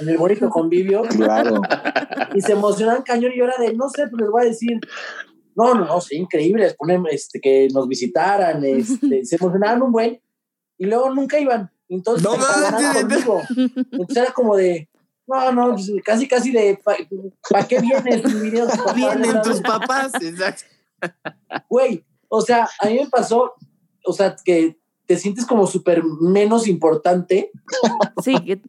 el 0.07 0.19
bonito 0.19 0.49
convivio. 0.51 1.03
Claro. 1.03 1.61
Y 2.35 2.41
se 2.41 2.53
emocionan 2.53 3.03
cañón 3.03 3.33
y 3.33 3.39
yo 3.39 3.45
era 3.45 3.57
de, 3.59 3.75
no 3.75 3.89
sé, 3.89 4.07
pues 4.09 4.21
les 4.23 4.31
voy 4.31 4.43
a 4.43 4.49
decir, 4.49 4.81
no, 5.61 5.75
no, 5.75 5.85
no, 5.85 6.01
sí, 6.01 6.17
increíble, 6.17 6.75
este, 7.11 7.41
que 7.41 7.69
nos 7.73 7.87
visitaran, 7.87 8.65
este, 8.65 9.25
se 9.25 9.37
emocionaban 9.37 9.83
un 9.83 9.93
buen, 9.93 10.21
y 10.79 10.87
luego 10.87 11.11
nunca 11.15 11.39
iban. 11.39 11.71
Entonces, 11.89 12.25
no, 12.25 12.37
conmigo. 12.95 13.43
Entonces 13.93 14.17
era 14.17 14.33
como 14.33 14.57
de, 14.57 14.89
no, 15.27 15.53
no, 15.53 15.73
pues, 15.73 15.91
casi, 16.05 16.27
casi 16.27 16.53
de, 16.53 16.79
¿para 16.85 17.67
qué 17.69 17.81
vienes? 17.81 18.23
Vienen 18.95 19.43
tus 19.43 19.61
papás, 19.61 20.13
exacto. 20.21 20.65
Güey, 21.69 22.05
o 22.29 22.41
sea, 22.41 22.69
a 22.81 22.87
mí 22.87 23.01
me 23.01 23.09
pasó, 23.09 23.55
o 24.05 24.13
sea, 24.13 24.37
que 24.45 24.79
te 25.07 25.17
sientes 25.17 25.45
como 25.45 25.67
súper 25.67 26.05
menos 26.05 26.69
importante. 26.69 27.51
Sí. 28.23 28.35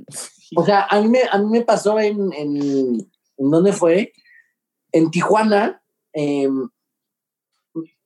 O 0.54 0.66
sea, 0.66 0.86
a 0.90 1.00
mí 1.00 1.08
me, 1.08 1.22
a 1.32 1.38
mí 1.38 1.46
me 1.50 1.62
pasó 1.62 1.98
en, 1.98 2.34
en, 2.34 2.58
¿en 3.38 3.50
dónde 3.50 3.72
fue? 3.72 4.12
En 4.92 5.10
Tijuana. 5.10 5.82
Em, 6.12 6.68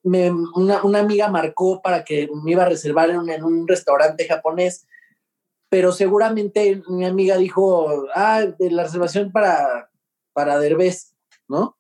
me, 0.06 0.32
una, 0.32 0.84
una, 0.84 1.00
amiga 1.00 1.30
marcó 1.30 1.82
para 1.82 2.04
que 2.04 2.30
me 2.44 2.52
iba 2.52 2.63
a 2.63 2.70
reservar 2.70 3.10
en 3.10 3.18
un, 3.18 3.30
en 3.30 3.44
un, 3.44 3.68
restaurante 3.68 4.28
japonés, 4.28 4.88
pero 5.70 5.91
seguramente 5.91 6.82
mi 6.88 7.06
amiga 7.06 7.38
dijo, 7.38 8.06
ah, 8.15 8.46
de 8.58 8.72
la 8.72 8.84
reservación 8.84 9.32
para, 9.32 9.89
para 10.32 10.60
Derbez, 10.60 11.15
¿no? 11.48 11.78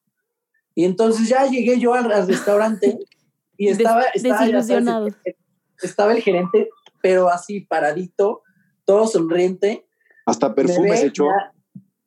Y 0.73 0.85
entonces 0.85 1.29
ya 1.29 1.45
llegué 1.47 1.79
yo 1.79 1.93
al, 1.93 2.27
restaurante 2.27 2.97
y 3.57 3.69
estaba, 3.69 4.03
estaba 4.13 4.41
desilusionado 4.41 5.07
estaba 5.81 6.13
el 6.13 6.21
gerente, 6.21 6.69
pero 7.01 7.29
así 7.29 7.61
paradito, 7.61 8.43
todo 8.85 9.07
sonriente. 9.07 9.85
Hasta 10.25 10.53
perfume 10.53 10.97
se 10.97 11.07
echó. 11.07 11.27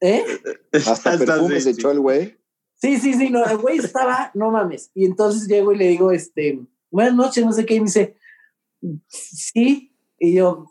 ¿Eh? 0.01 0.25
Hasta 0.73 1.19
perfume 1.19 1.61
se 1.61 1.71
echó 1.71 1.91
el 1.91 2.01
güey. 2.01 2.38
Sí, 2.81 2.99
sí, 2.99 3.15
sí, 3.15 3.31
no, 3.31 3.45
el 3.45 3.59
güey 3.59 3.79
estaba, 3.79 4.31
no 4.35 4.51
mames. 4.51 4.91
Y 4.95 5.05
entonces 5.05 5.49
llego 5.49 5.73
y 5.73 5.79
le 5.79 5.89
digo, 5.89 6.13
este, 6.13 6.61
buenas 6.91 7.15
noches, 7.15 7.45
no 7.45 7.53
sé 7.53 7.67
qué, 7.67 7.75
y 7.75 7.81
me 7.81 7.87
dice, 7.87 8.17
sí, 9.09 9.97
y 10.19 10.35
yo, 10.35 10.67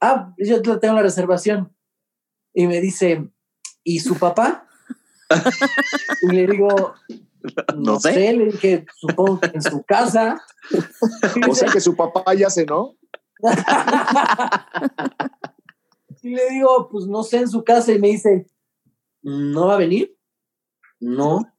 ah, 0.00 0.34
yo 0.38 0.60
tengo 0.80 0.94
la 0.94 1.02
reservación. 1.02 1.72
Y 2.52 2.66
me 2.66 2.80
dice, 2.80 3.30
¿y 3.84 4.00
su 4.00 4.16
papá? 4.16 4.66
y 6.22 6.28
le 6.28 6.46
digo, 6.48 6.94
no, 7.76 8.00
sé. 8.00 8.32
le 8.32 8.46
dije, 8.46 8.86
supongo 8.96 9.38
que 9.40 9.50
en 9.54 9.62
su 9.62 9.84
casa. 9.84 10.42
o 11.48 11.54
sea 11.54 11.70
que 11.70 11.80
su 11.80 11.94
papá 11.94 12.34
ya 12.34 12.50
cenó. 12.50 12.96
y 16.22 16.30
le 16.30 16.50
digo, 16.50 16.88
pues 16.90 17.06
no 17.06 17.22
sé, 17.22 17.38
en 17.38 17.48
su 17.48 17.62
casa, 17.62 17.92
y 17.92 18.00
me 18.00 18.08
dice, 18.08 18.48
¿no 19.22 19.66
va 19.66 19.74
a 19.74 19.78
venir? 19.78 20.15
No. 21.00 21.52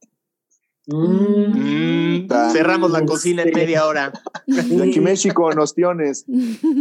Mm. 0.86 2.24
Mm, 2.24 2.28
cerramos 2.50 2.90
la 2.90 3.04
cocina 3.04 3.42
en 3.42 3.54
media 3.54 3.86
hora. 3.86 4.12
De 4.46 4.88
aquí 4.88 5.00
México, 5.00 5.52
en 5.52 5.58
ostiones. 5.58 6.24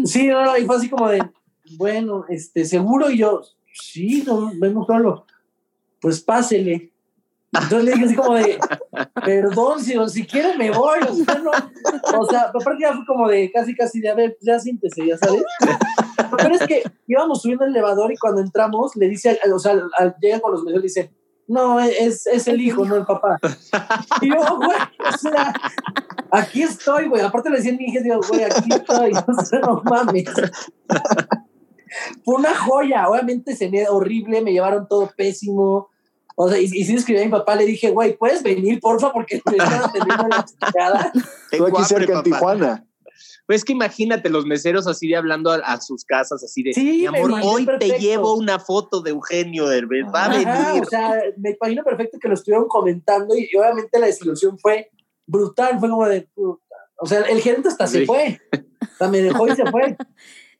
Sí, 0.05 0.27
no, 0.27 0.45
no, 0.45 0.57
y 0.57 0.65
fue 0.65 0.77
así 0.77 0.89
como 0.89 1.09
de, 1.09 1.21
bueno, 1.77 2.25
este, 2.29 2.63
seguro, 2.63 3.11
y 3.11 3.17
yo, 3.17 3.41
sí, 3.73 4.23
no, 4.25 4.51
vengo 4.55 4.85
solo. 4.85 5.25
Pues 5.99 6.21
pásele. 6.21 6.93
Entonces 7.53 7.83
le 7.83 7.91
dije 7.93 8.05
así 8.05 8.15
como 8.15 8.35
de, 8.35 8.59
perdón, 9.25 9.81
si, 9.81 9.95
si 10.09 10.25
quiero 10.25 10.57
me 10.57 10.69
voy. 10.69 10.99
O 11.09 11.13
sea, 11.13 11.39
no, 11.39 11.51
o 12.19 12.25
sea, 12.25 12.41
aparte 12.43 12.81
ya 12.81 12.93
fue 12.93 13.05
como 13.05 13.27
de 13.27 13.51
casi, 13.51 13.75
casi 13.75 13.99
de, 13.99 14.09
a 14.09 14.15
ver, 14.15 14.37
ya 14.41 14.59
síntese, 14.59 15.05
ya 15.05 15.17
sabes. 15.17 15.43
Pero 16.37 16.55
es 16.55 16.67
que 16.67 16.83
íbamos 17.07 17.41
subiendo 17.41 17.65
el 17.65 17.71
elevador 17.71 18.11
y 18.11 18.17
cuando 18.17 18.41
entramos 18.41 18.95
le 18.95 19.09
dice, 19.09 19.39
o 19.51 19.59
sea, 19.59 19.75
llega 20.21 20.39
con 20.39 20.51
los 20.51 20.63
medios 20.63 20.81
y 20.81 20.87
dice, 20.87 21.11
no, 21.47 21.79
es, 21.79 22.27
es 22.27 22.47
el 22.47 22.61
hijo, 22.61 22.85
no 22.85 22.95
el 22.95 23.05
papá. 23.05 23.39
Y 24.21 24.29
yo, 24.29 24.57
güey, 24.57 24.77
o 25.13 25.17
sea, 25.17 25.53
aquí 26.31 26.63
estoy, 26.63 27.07
güey. 27.07 27.21
Aparte 27.21 27.49
le 27.49 27.57
decía 27.57 27.73
a 27.73 27.75
mi 27.75 27.85
hija, 27.85 28.01
digo, 28.01 28.19
güey, 28.27 28.43
aquí 28.43 28.69
estoy, 28.69 29.11
o 29.27 29.45
sea, 29.45 29.59
no 29.59 29.81
mames. 29.83 30.25
Fue 32.23 32.35
una 32.35 32.55
joya, 32.55 33.07
obviamente 33.07 33.55
se 33.55 33.69
me 33.69 33.87
horrible, 33.87 34.41
me 34.41 34.51
llevaron 34.51 34.87
todo 34.87 35.11
pésimo 35.15 35.89
o 36.39 36.47
sea, 36.47 36.59
y, 36.59 36.65
y 36.65 36.85
sí 36.85 36.93
escribí 36.93 37.19
a 37.19 37.25
mi 37.25 37.31
papá, 37.31 37.55
le 37.55 37.65
dije, 37.65 37.89
güey, 37.89 38.15
¿puedes 38.15 38.43
venir, 38.43 38.79
porfa? 38.79 39.11
Porque 39.11 39.41
me 39.43 39.57
están 39.57 39.85
atendiendo 39.85 40.27
la 40.27 40.45
chingada. 40.45 41.11
Tú 41.51 41.65
aquí 41.65 41.83
cerca 41.83 42.13
en 42.13 42.23
Tijuana. 42.23 42.85
Pues 43.47 43.63
que 43.63 43.71
imagínate 43.71 44.29
los 44.29 44.45
meseros 44.45 44.87
así 44.87 45.07
de 45.07 45.15
hablando 45.15 45.51
a, 45.51 45.79
sus 45.79 46.03
casas, 46.03 46.43
así 46.43 46.63
de, 46.63 46.73
sí, 46.73 46.83
mi 46.83 47.05
amor, 47.05 47.31
hoy 47.41 47.65
te 47.79 47.97
llevo 47.97 48.35
una 48.35 48.59
foto 48.59 49.01
de 49.01 49.11
Eugenio 49.11 49.67
Derbez, 49.67 50.05
va 50.13 50.25
a 50.25 50.29
venir. 50.29 50.83
O 50.83 50.85
sea, 50.85 51.13
me 51.37 51.51
imagino 51.51 51.85
perfecto 51.85 52.19
que 52.19 52.27
lo 52.27 52.33
estuvieron 52.33 52.67
comentando 52.67 53.37
y, 53.37 53.49
obviamente 53.55 53.99
la 53.99 54.07
desilusión 54.07 54.59
fue 54.59 54.91
brutal, 55.25 55.79
fue 55.79 55.89
como 55.89 56.05
de, 56.07 56.27
o 56.35 56.59
sea, 57.05 57.21
el 57.21 57.39
gerente 57.39 57.69
hasta 57.69 57.87
se 57.87 58.05
fue, 58.05 58.41
o 58.53 58.97
sea, 58.97 59.07
me 59.07 59.21
dejó 59.21 59.47
y 59.47 59.55
se 59.55 59.65
fue. 59.71 59.95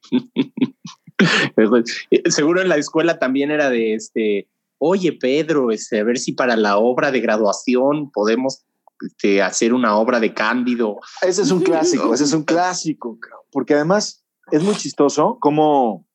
Seguro 2.30 2.62
en 2.62 2.70
la 2.70 2.78
escuela 2.78 3.20
también 3.20 3.52
era 3.52 3.70
de 3.70 3.96
este, 3.96 4.48
oye 4.78 5.12
Pedro, 5.12 5.72
este, 5.72 6.00
a 6.00 6.06
ver 6.06 6.20
si 6.20 6.32
para 6.32 6.56
la 6.56 6.78
obra 6.78 7.12
de 7.12 7.20
graduación 7.20 8.12
podemos 8.12 8.64
este, 9.06 9.42
hacer 9.42 9.74
una 9.74 9.98
obra 9.98 10.20
de 10.20 10.34
Cándido. 10.34 11.00
Ese 11.22 11.42
es 11.42 11.52
un 11.52 11.62
clásico, 11.64 12.14
ese 12.14 12.24
es 12.24 12.34
un 12.34 12.44
clásico, 12.44 13.18
porque 13.52 13.74
además 13.74 14.26
es 14.52 14.64
muy 14.64 14.76
chistoso 14.76 15.38
cómo 15.40 16.06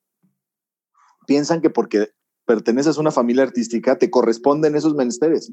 piensan 1.27 1.61
que 1.61 1.71
porque 1.71 2.11
perteneces 2.45 2.97
a 2.97 3.01
una 3.01 3.11
familia 3.11 3.45
artística 3.45 3.97
te 3.99 4.11
corresponden 4.11 4.75
esos 4.75 4.95
menesteres, 4.95 5.53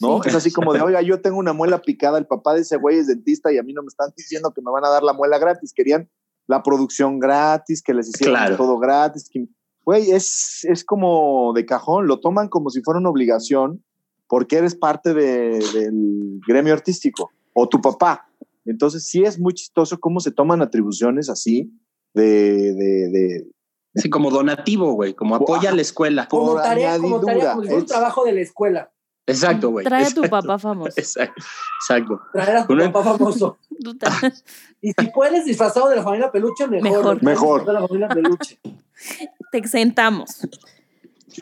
¿no? 0.00 0.22
Es 0.24 0.34
así 0.34 0.50
como 0.50 0.72
de, 0.72 0.80
oiga, 0.80 1.02
yo 1.02 1.20
tengo 1.20 1.38
una 1.38 1.52
muela 1.52 1.82
picada, 1.82 2.18
el 2.18 2.26
papá 2.26 2.54
de 2.54 2.62
ese 2.62 2.76
güey 2.76 2.98
es 2.98 3.06
dentista 3.06 3.52
y 3.52 3.58
a 3.58 3.62
mí 3.62 3.72
no 3.72 3.82
me 3.82 3.88
están 3.88 4.10
diciendo 4.16 4.52
que 4.54 4.62
me 4.62 4.70
van 4.70 4.84
a 4.84 4.88
dar 4.88 5.02
la 5.02 5.12
muela 5.12 5.38
gratis, 5.38 5.72
querían 5.74 6.10
la 6.46 6.62
producción 6.62 7.18
gratis, 7.18 7.82
que 7.82 7.94
les 7.94 8.08
hicieran 8.08 8.56
todo 8.56 8.78
gratis, 8.78 9.28
que 9.30 9.46
güey, 9.84 10.10
es, 10.10 10.64
es 10.64 10.84
como 10.84 11.52
de 11.54 11.66
cajón, 11.66 12.06
lo 12.06 12.20
toman 12.20 12.48
como 12.48 12.70
si 12.70 12.82
fuera 12.82 13.00
una 13.00 13.10
obligación 13.10 13.84
porque 14.30 14.58
eres 14.58 14.76
parte 14.76 15.12
del 15.12 16.40
gremio 16.46 16.72
artístico 16.72 17.32
o 17.52 17.68
tu 17.68 17.80
papá. 17.80 18.28
Entonces 18.64 19.04
sí 19.04 19.24
es 19.24 19.40
muy 19.40 19.52
chistoso 19.54 19.98
cómo 19.98 20.20
se 20.20 20.30
toman 20.30 20.62
atribuciones 20.62 21.28
así 21.28 21.68
de, 22.14 22.72
de, 22.72 23.46
Sí, 23.96 24.08
como 24.08 24.30
donativo, 24.30 24.92
güey, 24.92 25.14
como 25.14 25.34
apoya 25.34 25.70
a 25.70 25.74
la 25.74 25.82
escuela. 25.82 26.28
Como 26.28 26.54
tarea, 26.54 26.96
como 26.98 27.20
tarea, 27.20 27.54
como 27.54 27.74
un 27.74 27.84
trabajo 27.84 28.24
de 28.24 28.32
la 28.32 28.40
escuela. 28.40 28.92
Exacto, 29.26 29.70
güey. 29.70 29.84
Trae 29.84 30.04
a 30.04 30.10
tu 30.10 30.22
papá 30.22 30.60
famoso. 30.60 30.92
Exacto. 30.96 31.42
Exacto. 31.80 32.20
Traer 32.32 32.56
a 32.58 32.66
tu 32.68 32.76
papá 32.76 33.02
famoso. 33.02 33.58
y 34.80 34.92
si 34.92 35.06
puedes 35.12 35.44
disfrazado 35.44 35.88
de 35.88 35.96
la 35.96 36.04
familia 36.04 36.30
peluche, 36.30 36.68
mejor. 36.68 37.20
Mejor. 37.20 37.66
De 37.66 37.72
la 37.72 37.80
familia 37.80 38.08
peluche. 38.08 38.60
Te 39.50 39.58
exentamos. 39.58 40.46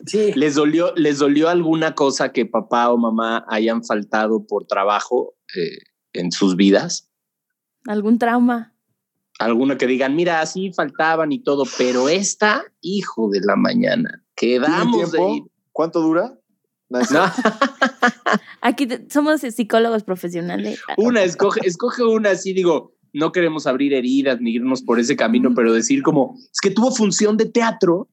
Sí. 0.06 0.32
¿Les 0.34 0.54
dolió, 0.54 0.92
¿Les 0.96 1.18
dolió 1.18 1.48
alguna 1.48 1.94
cosa 1.94 2.32
que 2.32 2.46
papá 2.46 2.90
o 2.90 2.98
mamá 2.98 3.44
hayan 3.48 3.84
faltado 3.84 4.46
por 4.46 4.66
trabajo 4.66 5.34
eh, 5.56 5.78
en 6.12 6.32
sus 6.32 6.56
vidas? 6.56 7.10
¿Algún 7.86 8.18
trauma? 8.18 8.74
Alguna 9.38 9.78
que 9.78 9.86
digan, 9.86 10.16
mira, 10.16 10.40
así 10.40 10.72
faltaban 10.72 11.32
y 11.32 11.42
todo, 11.42 11.64
pero 11.78 12.08
esta, 12.08 12.64
hijo 12.80 13.30
de 13.30 13.40
la 13.40 13.56
mañana, 13.56 14.24
quedamos 14.34 15.12
de 15.12 15.22
ir. 15.22 15.42
¿Cuánto 15.72 16.00
dura? 16.00 16.38
No. 16.88 17.00
Aquí 18.62 18.88
somos 19.10 19.42
psicólogos 19.42 20.02
profesionales. 20.02 20.80
Una, 20.96 21.22
escoge, 21.22 21.60
escoge 21.64 22.02
una 22.02 22.30
así, 22.30 22.52
digo, 22.52 22.96
no 23.12 23.30
queremos 23.30 23.66
abrir 23.66 23.92
heridas 23.94 24.40
ni 24.40 24.52
irnos 24.52 24.82
por 24.82 24.98
ese 24.98 25.16
camino, 25.16 25.52
pero 25.54 25.72
decir 25.72 26.02
como, 26.02 26.34
es 26.36 26.60
que 26.60 26.70
tuvo 26.70 26.90
función 26.90 27.36
de 27.36 27.46
teatro 27.46 28.08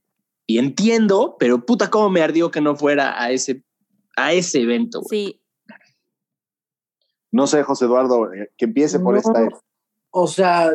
y 0.47 0.59
entiendo, 0.59 1.37
pero 1.39 1.65
puta, 1.65 1.89
cómo 1.89 2.09
me 2.09 2.21
ardió 2.21 2.51
que 2.51 2.61
no 2.61 2.75
fuera 2.75 3.21
a 3.21 3.31
ese, 3.31 3.63
a 4.15 4.33
ese 4.33 4.61
evento. 4.61 5.01
Sí. 5.09 5.41
No 7.31 7.47
sé, 7.47 7.63
José 7.63 7.85
Eduardo, 7.85 8.31
eh, 8.33 8.51
que 8.57 8.65
empiece 8.65 8.99
por 8.99 9.17
esta. 9.17 9.49
O 10.11 10.27
sea, 10.27 10.71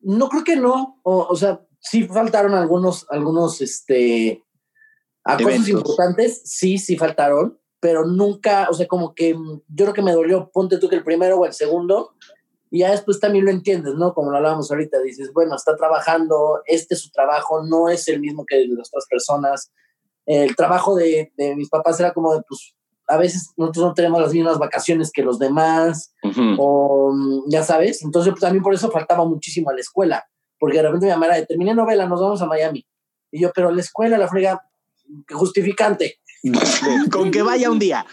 no 0.00 0.28
creo 0.28 0.44
que 0.44 0.56
no. 0.56 1.00
O, 1.04 1.36
sea, 1.36 1.64
sí 1.78 2.04
faltaron 2.04 2.54
algunos, 2.54 3.06
algunos, 3.10 3.60
este, 3.60 4.44
a 5.24 5.36
cosas 5.36 5.68
importantes, 5.68 6.42
sí, 6.44 6.78
sí 6.78 6.96
faltaron, 6.96 7.60
pero 7.80 8.04
nunca, 8.04 8.68
o 8.70 8.74
sea, 8.74 8.88
como 8.88 9.14
que 9.14 9.34
yo 9.34 9.84
creo 9.84 9.92
que 9.92 10.02
me 10.02 10.12
dolió, 10.12 10.50
ponte 10.52 10.78
tú 10.78 10.88
que 10.88 10.96
el 10.96 11.04
primero 11.04 11.36
o 11.36 11.46
el 11.46 11.52
segundo, 11.52 12.14
y 12.70 12.80
ya 12.80 12.90
después 12.90 13.20
también 13.20 13.44
lo 13.44 13.50
entiendes, 13.50 13.94
¿no? 13.94 14.12
Como 14.12 14.30
lo 14.30 14.38
hablábamos 14.38 14.70
ahorita, 14.70 15.00
dices, 15.00 15.32
bueno, 15.32 15.54
está 15.54 15.76
trabajando, 15.76 16.62
este 16.66 16.94
es 16.94 17.00
su 17.00 17.10
trabajo, 17.10 17.62
no 17.64 17.88
es 17.88 18.08
el 18.08 18.20
mismo 18.20 18.44
que 18.44 18.56
de 18.56 18.68
las 18.68 18.88
otras 18.88 19.06
personas. 19.08 19.72
El 20.24 20.56
trabajo 20.56 20.96
de, 20.96 21.32
de 21.36 21.54
mis 21.54 21.68
papás 21.68 22.00
era 22.00 22.12
como 22.12 22.34
de, 22.34 22.42
pues, 22.48 22.76
a 23.08 23.16
veces 23.16 23.52
nosotros 23.56 23.86
no 23.86 23.94
tenemos 23.94 24.20
las 24.20 24.32
mismas 24.32 24.58
vacaciones 24.58 25.10
que 25.12 25.22
los 25.22 25.38
demás, 25.38 26.12
o 26.58 27.14
ya 27.48 27.62
sabes, 27.62 28.02
entonces 28.02 28.32
pues, 28.32 28.40
también 28.40 28.62
por 28.62 28.74
eso 28.74 28.90
faltaba 28.90 29.24
muchísimo 29.24 29.70
a 29.70 29.74
la 29.74 29.80
escuela, 29.80 30.24
porque 30.58 30.78
de 30.78 30.82
repente 30.82 31.06
mi 31.06 31.12
mamá 31.12 31.26
era 31.26 31.36
de, 31.36 31.46
terminé 31.46 31.74
novela, 31.74 32.06
nos 32.06 32.20
vamos 32.20 32.42
a 32.42 32.46
Miami. 32.46 32.84
Y 33.30 33.40
yo, 33.40 33.52
pero 33.54 33.70
la 33.70 33.80
escuela, 33.80 34.18
la 34.18 34.28
frega, 34.28 34.60
justificante. 35.30 36.18
Con 37.12 37.30
que 37.30 37.42
vaya 37.42 37.70
un 37.70 37.78
día. 37.78 38.04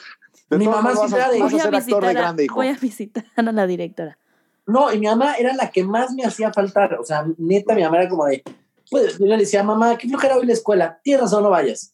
mi 0.50 0.68
mamá 0.68 0.96
siempre 0.96 1.20
era 1.20 1.32
de, 1.32 1.40
voy 1.40 1.60
a, 1.60 1.70
visitar 1.70 2.36
voy 2.54 2.68
a 2.68 2.74
visitar 2.76 3.26
a 3.36 3.42
la 3.42 3.68
directora. 3.68 4.18
No, 4.66 4.94
y 4.94 5.00
mi 5.00 5.08
mamá 5.08 5.36
era 5.36 5.54
la 5.54 5.70
que 5.72 5.84
más 5.84 6.14
me 6.14 6.24
hacía 6.24 6.54
faltar. 6.54 6.96
O 7.00 7.04
sea, 7.04 7.26
neta, 7.38 7.76
mi 7.76 7.84
mamá 7.84 8.02
era 8.02 8.10
como 8.10 8.26
de, 8.26 8.44
pues 8.90 9.18
yo 9.18 9.26
le 9.26 9.38
decía, 9.38 9.64
mamá, 9.64 9.98
qué 9.98 10.08
flojera 10.08 10.38
hoy 10.38 10.46
la 10.46 10.54
escuela. 10.54 11.00
Tienes 11.04 11.22
razón, 11.22 11.44
no 11.44 11.50
vayas. 11.50 11.94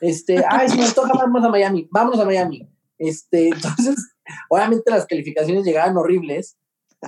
Este, 0.00 0.44
ay, 0.50 0.68
si 0.68 0.78
me 0.78 0.90
toca, 0.90 1.12
vamos 1.14 1.44
a 1.44 1.48
Miami, 1.48 1.88
vámonos 1.90 2.20
a 2.20 2.24
Miami. 2.24 2.68
Este, 2.98 3.48
entonces, 3.54 4.14
obviamente 4.48 4.90
las 4.90 5.06
calificaciones 5.06 5.64
llegaban 5.64 5.96
horribles 5.96 6.56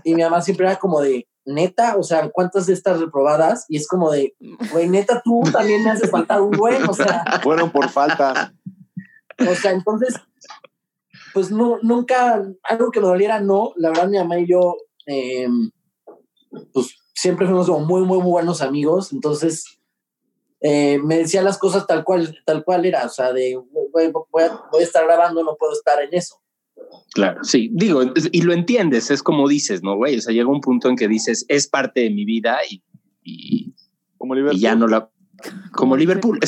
y 0.05 0.15
mi 0.15 0.23
mamá 0.23 0.41
siempre 0.41 0.67
era 0.67 0.77
como 0.77 1.01
de, 1.01 1.27
neta, 1.45 1.97
o 1.97 2.03
sea, 2.03 2.29
¿cuántas 2.31 2.67
de 2.67 2.75
estas 2.75 3.01
reprobadas? 3.01 3.65
Y 3.69 3.77
es 3.77 3.89
como 3.89 4.11
de, 4.11 4.35
güey, 4.73 4.89
neta, 4.89 5.21
tú 5.25 5.43
también 5.53 5.83
me 5.83 5.91
hace 5.91 6.07
faltar 6.07 6.41
un 6.41 6.53
buen, 6.53 6.89
o 6.89 6.95
sea. 6.95 7.25
Fueron 7.43 7.71
por 7.71 7.89
falta. 7.89 8.53
O 9.39 9.55
sea, 9.55 9.73
entonces, 9.73 10.15
pues 11.33 11.51
no, 11.51 11.79
nunca, 11.83 12.43
algo 12.65 12.91
que 12.91 13.01
me 13.01 13.07
doliera, 13.07 13.41
no. 13.41 13.73
La 13.77 13.89
verdad, 13.89 14.09
mi 14.09 14.19
mamá 14.19 14.39
y 14.39 14.47
yo, 14.47 14.77
eh, 15.11 15.49
pues 16.73 16.95
siempre 17.15 17.47
fuimos 17.47 17.67
como 17.67 17.85
muy, 17.85 18.03
muy, 18.03 18.19
muy 18.19 18.31
buenos 18.31 18.63
amigos. 18.63 19.13
Entonces, 19.13 19.81
eh, 20.61 20.99
me 21.03 21.19
decía 21.19 21.43
las 21.43 21.59
cosas 21.59 21.87
tal 21.87 22.05
cual, 22.05 22.39
tal 22.47 22.65
cual 22.65 22.85
era. 22.85 23.05
O 23.05 23.09
sea, 23.09 23.33
de, 23.33 23.59
voy, 23.93 24.43
a, 24.43 24.83
estar 24.83 25.05
grabando, 25.05 25.43
no 25.43 25.57
puedo 25.57 25.73
estar 25.73 26.01
en 26.03 26.15
eso. 26.15 26.37
Claro, 27.13 27.43
sí, 27.43 27.71
digo, 27.73 28.03
y 28.33 28.43
lo 28.43 28.53
entiendes, 28.53 29.11
es 29.11 29.23
como 29.23 29.49
dices, 29.49 29.83
¿no, 29.83 29.97
güey? 29.97 30.17
O 30.17 30.21
sea, 30.21 30.33
llega 30.33 30.49
un 30.49 30.61
punto 30.61 30.89
en 30.89 30.97
que 30.97 31.09
dices, 31.09 31.45
es 31.49 31.67
parte 31.69 32.01
de 32.01 32.11
mi 32.11 32.25
vida 32.25 32.59
y, 33.23 33.75
como 34.17 34.35
Liverpool. 34.35 34.59
y 34.59 34.61
ya 34.61 34.75
no 34.75 34.87
la... 34.87 35.11
Como 35.73 35.97
Liverpool. 35.97 36.39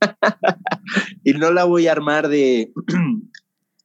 y 1.24 1.32
no 1.32 1.50
la 1.50 1.64
voy 1.64 1.88
a 1.88 1.92
armar 1.92 2.28
de, 2.28 2.72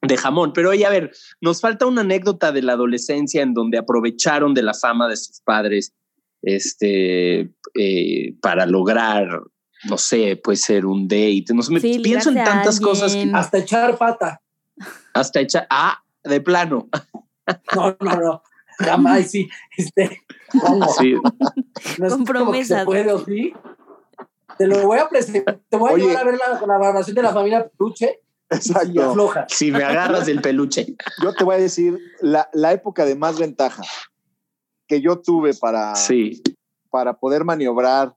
de 0.02 0.18
jamón. 0.18 0.54
Pero 0.54 0.70
oye, 0.70 0.86
a 0.86 0.90
ver, 0.90 1.12
nos 1.40 1.62
falta 1.62 1.86
una 1.86 2.02
anécdota 2.02 2.52
de 2.52 2.62
la 2.62 2.74
adolescencia 2.74 3.42
en 3.42 3.54
donde 3.54 3.78
aprovecharon 3.78 4.54
de 4.54 4.64
la 4.64 4.74
fama 4.74 5.08
de 5.08 5.18
sus 5.18 5.42
padres 5.42 5.94
este, 6.42 7.52
eh, 7.76 8.36
para 8.42 8.66
lograr, 8.66 9.42
no 9.88 9.98
sé, 9.98 10.36
puede 10.38 10.58
ser 10.58 10.86
un 10.86 11.08
date, 11.08 11.46
no 11.54 11.62
sé, 11.62 11.80
pienso 11.80 12.30
en 12.30 12.44
tantas 12.44 12.80
cosas. 12.80 13.16
hasta 13.34 13.60
echar 13.60 13.98
pata. 13.98 14.42
Hasta 15.14 15.42
echar, 15.42 15.68
ah, 15.70 16.04
de 16.24 16.42
plano. 16.42 16.88
No, 17.76 17.98
no, 18.00 18.16
no, 18.16 18.44
jamás, 18.78 19.32
sí, 19.32 19.50
este, 19.76 20.22
Sí. 21.00 21.16
No 21.98 22.10
Con 22.10 22.24
promesas. 22.24 22.86
¿sí? 23.26 23.54
Te 24.58 24.68
lo 24.68 24.86
voy 24.86 25.00
a 25.00 25.10
presentar, 25.10 25.60
te 25.68 25.78
voy 25.78 25.94
a 25.94 25.98
llevar 25.98 26.18
a 26.18 26.24
ver 26.24 26.36
la, 26.38 26.80
la 26.80 27.04
de 27.04 27.22
la 27.22 27.34
familia 27.34 27.68
Peluche. 27.68 28.22
Exacto. 28.52 29.34
Si 29.48 29.72
me 29.72 29.84
agarras 29.84 30.26
del 30.26 30.42
peluche. 30.42 30.96
Yo 31.24 31.34
te 31.34 31.44
voy 31.44 31.56
a 31.56 31.60
decir 31.60 31.98
la, 32.20 32.50
la 32.54 32.74
época 32.74 33.06
de 33.06 33.16
más 33.16 33.40
ventaja 33.40 33.82
que 34.88 35.02
yo 35.02 35.20
tuve 35.20 35.54
para, 35.54 35.96
sí. 35.96 36.42
para 36.90 37.18
poder 37.18 37.46
maniobrar, 37.46 38.14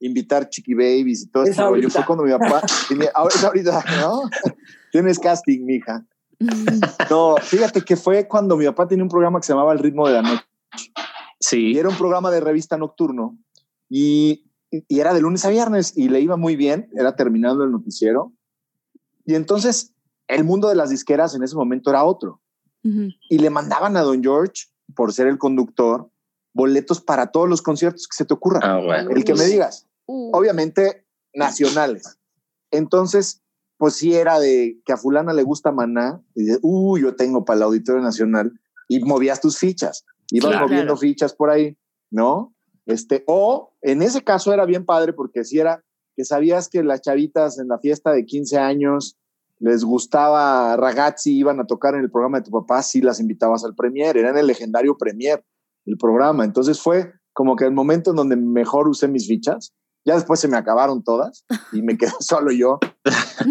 invitar 0.00 0.48
chiqui 0.48 0.74
babies 0.74 1.22
y 1.22 1.30
todo 1.30 1.44
eso. 1.44 1.76
Yo 1.76 1.88
fue 1.88 2.04
cuando 2.04 2.24
mi 2.24 2.32
papá, 2.32 2.62
ahora 3.14 3.34
ahorita, 3.44 3.84
¿no? 4.00 4.22
Tienes 4.92 5.20
casting, 5.20 5.64
mija. 5.64 6.04
No, 7.08 7.36
fíjate 7.40 7.82
que 7.82 7.96
fue 7.96 8.26
cuando 8.26 8.56
mi 8.56 8.64
papá 8.66 8.88
tenía 8.88 9.04
un 9.04 9.10
programa 9.10 9.38
que 9.38 9.46
se 9.46 9.52
llamaba 9.52 9.72
El 9.72 9.78
ritmo 9.78 10.08
de 10.08 10.14
la 10.14 10.22
noche. 10.22 10.44
Sí. 11.38 11.72
Y 11.74 11.78
era 11.78 11.88
un 11.88 11.96
programa 11.96 12.32
de 12.32 12.40
revista 12.40 12.76
nocturno 12.76 13.38
y, 13.88 14.50
y 14.70 14.98
era 14.98 15.14
de 15.14 15.20
lunes 15.20 15.44
a 15.44 15.50
viernes 15.50 15.96
y 15.96 16.08
le 16.08 16.20
iba 16.20 16.36
muy 16.36 16.56
bien, 16.56 16.90
era 16.96 17.14
terminando 17.14 17.62
el 17.62 17.70
noticiero. 17.70 18.32
Y 19.30 19.36
entonces 19.36 19.94
el 20.26 20.42
mundo 20.42 20.68
de 20.68 20.74
las 20.74 20.90
disqueras 20.90 21.34
en 21.36 21.44
ese 21.44 21.54
momento 21.54 21.90
era 21.90 22.04
otro. 22.04 22.40
Y 22.82 23.38
le 23.38 23.50
mandaban 23.50 23.96
a 23.96 24.00
Don 24.00 24.22
George 24.22 24.64
por 24.96 25.12
ser 25.12 25.26
el 25.26 25.38
conductor, 25.38 26.10
boletos 26.54 27.00
para 27.00 27.30
todos 27.30 27.48
los 27.48 27.62
conciertos 27.62 28.08
que 28.08 28.16
se 28.16 28.24
te 28.24 28.34
ocurran. 28.34 28.62
Ah, 28.64 29.06
el 29.08 29.22
que 29.22 29.34
me 29.34 29.44
digas. 29.44 29.86
Uh. 30.06 30.34
Obviamente, 30.34 31.06
nacionales. 31.34 32.18
Entonces, 32.70 33.42
pues 33.76 33.94
sí 33.94 34.14
era 34.14 34.40
de 34.40 34.80
que 34.84 34.92
a 34.92 34.96
fulana 34.96 35.32
le 35.32 35.42
gusta 35.42 35.72
Maná, 35.72 36.22
y 36.34 36.44
de, 36.44 36.58
uh, 36.62 36.98
yo 36.98 37.14
tengo 37.14 37.44
para 37.44 37.58
el 37.58 37.62
Auditorio 37.64 38.02
Nacional, 38.02 38.52
y 38.88 39.00
movías 39.00 39.40
tus 39.40 39.58
fichas, 39.58 40.04
ibas 40.30 40.58
moviendo 40.60 40.96
fichas 40.96 41.34
por 41.34 41.50
ahí, 41.50 41.76
¿no? 42.10 42.54
Este, 42.86 43.24
o 43.26 43.74
en 43.82 44.02
ese 44.02 44.22
caso 44.22 44.52
era 44.52 44.64
bien 44.64 44.84
padre 44.84 45.12
porque 45.12 45.44
si 45.44 45.60
era 45.60 45.84
que 46.16 46.24
sabías 46.24 46.68
que 46.68 46.82
las 46.82 47.02
chavitas 47.02 47.58
en 47.58 47.68
la 47.68 47.78
fiesta 47.78 48.12
de 48.12 48.24
15 48.24 48.58
años 48.58 49.16
les 49.60 49.84
gustaba 49.84 50.74
ragazzi, 50.76 51.36
iban 51.36 51.60
a 51.60 51.66
tocar 51.66 51.94
en 51.94 52.00
el 52.00 52.10
programa 52.10 52.38
de 52.38 52.44
tu 52.44 52.50
papá, 52.50 52.82
sí 52.82 53.00
las 53.02 53.20
invitabas 53.20 53.62
al 53.64 53.74
premier, 53.74 54.16
era 54.16 54.38
el 54.38 54.46
legendario 54.46 54.96
premier 54.96 55.44
el 55.86 55.96
programa. 55.98 56.44
Entonces 56.44 56.80
fue 56.80 57.12
como 57.32 57.56
que 57.56 57.64
el 57.64 57.72
momento 57.72 58.10
en 58.10 58.16
donde 58.16 58.36
mejor 58.36 58.88
usé 58.88 59.06
mis 59.06 59.28
fichas. 59.28 59.72
Ya 60.06 60.14
después 60.14 60.40
se 60.40 60.48
me 60.48 60.56
acabaron 60.56 61.04
todas 61.04 61.44
y 61.72 61.82
me 61.82 61.98
quedé 61.98 62.10
solo 62.20 62.50
yo. 62.52 62.78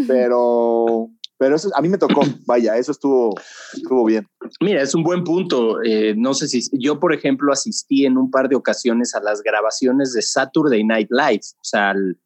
Pero, 0.08 1.10
pero 1.38 1.56
eso 1.56 1.70
a 1.76 1.82
mí 1.82 1.90
me 1.90 2.00
tocó. 2.00 2.22
Vaya, 2.48 2.76
eso 2.78 2.92
estuvo, 2.92 3.36
estuvo 3.74 4.04
bien. 4.06 4.26
Mira, 4.62 4.82
es 4.82 4.96
un 4.96 5.04
buen 5.04 5.24
punto. 5.24 5.82
Eh, 5.84 6.16
no 6.18 6.34
sé 6.34 6.48
si 6.48 6.62
yo, 6.72 7.00
por 7.00 7.14
ejemplo, 7.14 7.54
asistí 7.54 8.06
en 8.06 8.18
un 8.18 8.32
par 8.32 8.50
de 8.50 8.56
ocasiones 8.56 9.14
a 9.14 9.22
las 9.22 9.44
grabaciones 9.44 10.14
de 10.14 10.24
Saturday 10.24 10.84
Night 10.84 11.10
Live, 11.12 11.42
o 11.56 11.64
sea, 11.64 11.92
al, 11.92 12.18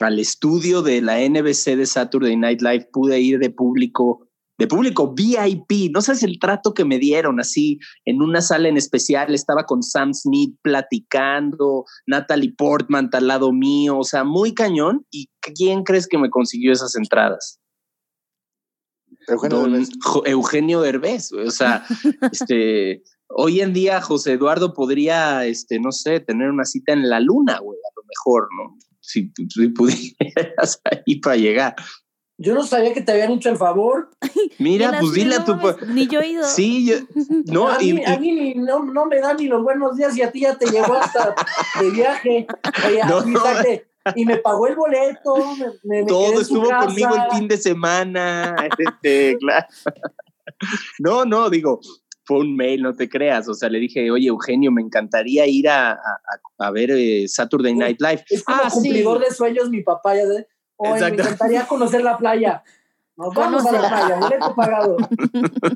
al 0.00 0.18
estudio 0.18 0.82
de 0.82 1.00
la 1.00 1.18
NBC 1.18 1.76
de 1.76 1.86
Saturday 1.86 2.36
Night 2.36 2.62
Live, 2.62 2.88
pude 2.92 3.20
ir 3.20 3.38
de 3.38 3.50
público, 3.50 4.26
de 4.58 4.66
público 4.66 5.14
VIP. 5.14 5.92
No 5.92 6.00
sabes 6.00 6.22
el 6.22 6.38
trato 6.38 6.74
que 6.74 6.84
me 6.84 6.98
dieron 6.98 7.40
así 7.40 7.78
en 8.04 8.22
una 8.22 8.40
sala 8.40 8.68
en 8.68 8.76
especial. 8.76 9.34
Estaba 9.34 9.64
con 9.64 9.82
Sam 9.82 10.14
Smith 10.14 10.56
platicando, 10.62 11.84
Natalie 12.06 12.54
Portman 12.56 13.10
al 13.12 13.26
lado 13.26 13.52
mío, 13.52 13.98
o 13.98 14.04
sea, 14.04 14.24
muy 14.24 14.54
cañón. 14.54 15.06
¿Y 15.10 15.28
quién 15.40 15.84
crees 15.84 16.06
que 16.06 16.18
me 16.18 16.30
consiguió 16.30 16.72
esas 16.72 16.96
entradas? 16.96 17.58
Eugenio 19.28 19.62
Derbez. 19.62 19.88
Eugenio 20.24 20.80
Derbez. 20.80 21.32
O 21.32 21.50
sea, 21.50 21.84
este 22.32 23.02
hoy 23.28 23.60
en 23.60 23.72
día 23.72 24.00
José 24.00 24.32
Eduardo 24.32 24.74
podría, 24.74 25.46
este, 25.46 25.78
no 25.78 25.92
sé, 25.92 26.20
tener 26.20 26.50
una 26.50 26.64
cita 26.64 26.92
en 26.92 27.08
la 27.08 27.20
luna, 27.20 27.58
güey, 27.60 27.78
a 27.78 27.92
lo 27.96 28.02
mejor, 28.06 28.48
¿no? 28.56 28.76
Si, 29.00 29.32
si 29.48 29.68
pudieras 29.68 30.80
ahí 30.84 31.16
para 31.16 31.36
llegar. 31.36 31.76
Yo 32.42 32.54
no 32.54 32.64
sabía 32.64 32.94
que 32.94 33.02
te 33.02 33.12
habían 33.12 33.32
hecho 33.32 33.50
el 33.50 33.58
favor. 33.58 34.08
Mira, 34.58 34.98
pues 34.98 35.12
dile 35.12 35.36
a 35.36 35.44
tu. 35.44 35.56
Ni 35.88 36.06
yo 36.06 36.20
he 36.20 36.28
ido. 36.28 36.46
Sí, 36.46 36.86
yo, 36.86 36.96
no, 37.46 37.68
a 37.68 37.78
mí, 37.78 38.02
a 38.02 38.18
mí 38.18 38.54
no, 38.54 38.82
no, 38.82 39.04
me 39.04 39.20
dan 39.20 39.36
ni 39.36 39.46
los 39.46 39.62
buenos 39.62 39.96
días 39.96 40.16
y 40.16 40.22
a 40.22 40.30
ti 40.30 40.40
ya 40.40 40.56
te 40.56 40.64
llegó 40.70 40.94
hasta 40.94 41.34
de 41.78 41.90
viaje. 41.90 42.46
no, 43.06 43.24
y 44.14 44.24
me 44.24 44.38
pagó 44.38 44.66
el 44.68 44.74
boleto. 44.74 45.34
Me, 45.82 46.04
Todo 46.04 46.40
estuvo 46.40 46.70
conmigo 46.70 47.14
el 47.14 47.36
fin 47.36 47.46
de 47.46 47.58
semana. 47.58 48.56
Este, 48.78 49.36
claro. 49.38 49.66
No, 50.98 51.26
no, 51.26 51.50
digo, 51.50 51.80
fue 52.24 52.38
un 52.38 52.56
mail, 52.56 52.82
no 52.82 52.94
te 52.94 53.08
creas. 53.08 53.48
O 53.48 53.54
sea, 53.54 53.68
le 53.68 53.78
dije, 53.78 54.10
oye, 54.10 54.28
Eugenio, 54.28 54.70
me 54.70 54.82
encantaría 54.82 55.46
ir 55.46 55.68
a, 55.68 55.92
a, 55.92 55.98
a 56.58 56.70
ver 56.70 56.90
eh, 56.92 57.26
Saturday 57.28 57.74
Night 57.74 58.00
Live. 58.00 58.24
Es 58.28 58.44
como 58.44 58.62
ah, 58.62 58.68
cumplidor 58.70 59.20
de 59.20 59.30
sueños, 59.34 59.70
mi 59.70 59.82
papá. 59.82 60.14
Ya 60.14 60.24
oye, 60.76 61.00
me 61.00 61.08
encantaría 61.08 61.66
conocer 61.66 62.02
la 62.02 62.16
playa. 62.16 62.62
Nos 63.16 63.34
vamos 63.34 63.66
a 63.66 63.72
la 63.72 63.88
playa, 63.88 64.16
boleto 64.18 64.54
pagado. 64.54 64.96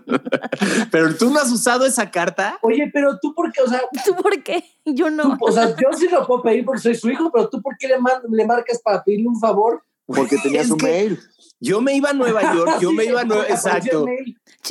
Pero 0.90 1.14
tú 1.14 1.28
no 1.28 1.40
has 1.40 1.52
usado 1.52 1.84
esa 1.84 2.10
carta. 2.10 2.58
Oye, 2.62 2.90
pero 2.90 3.18
tú 3.20 3.34
por 3.34 3.52
qué, 3.52 3.60
o 3.60 3.68
sea. 3.68 3.82
¿Tú 4.04 4.14
por 4.14 4.42
qué? 4.42 4.64
Yo 4.86 5.10
no. 5.10 5.36
o 5.38 5.52
sea, 5.52 5.76
yo 5.76 5.92
sí 5.92 6.08
lo 6.08 6.26
puedo 6.26 6.42
pedir 6.42 6.64
porque 6.64 6.80
soy 6.80 6.94
su 6.94 7.10
hijo, 7.10 7.30
pero 7.30 7.50
tú 7.50 7.60
por 7.60 7.76
qué 7.76 7.88
le, 7.88 7.96
le 8.30 8.46
marcas 8.46 8.80
para 8.82 9.04
pedirle 9.04 9.28
un 9.28 9.38
favor? 9.38 9.82
Porque 10.06 10.38
tenía 10.42 10.64
su 10.64 10.76
mail. 10.76 11.18
Yo 11.60 11.80
me 11.80 11.94
iba 11.94 12.10
a 12.10 12.12
Nueva 12.14 12.54
York, 12.54 12.76
yo 12.80 12.92
me 12.92 13.04
iba 13.04 13.22
a 13.22 13.24
Nueva 13.24 13.46
Exacto. 13.48 14.06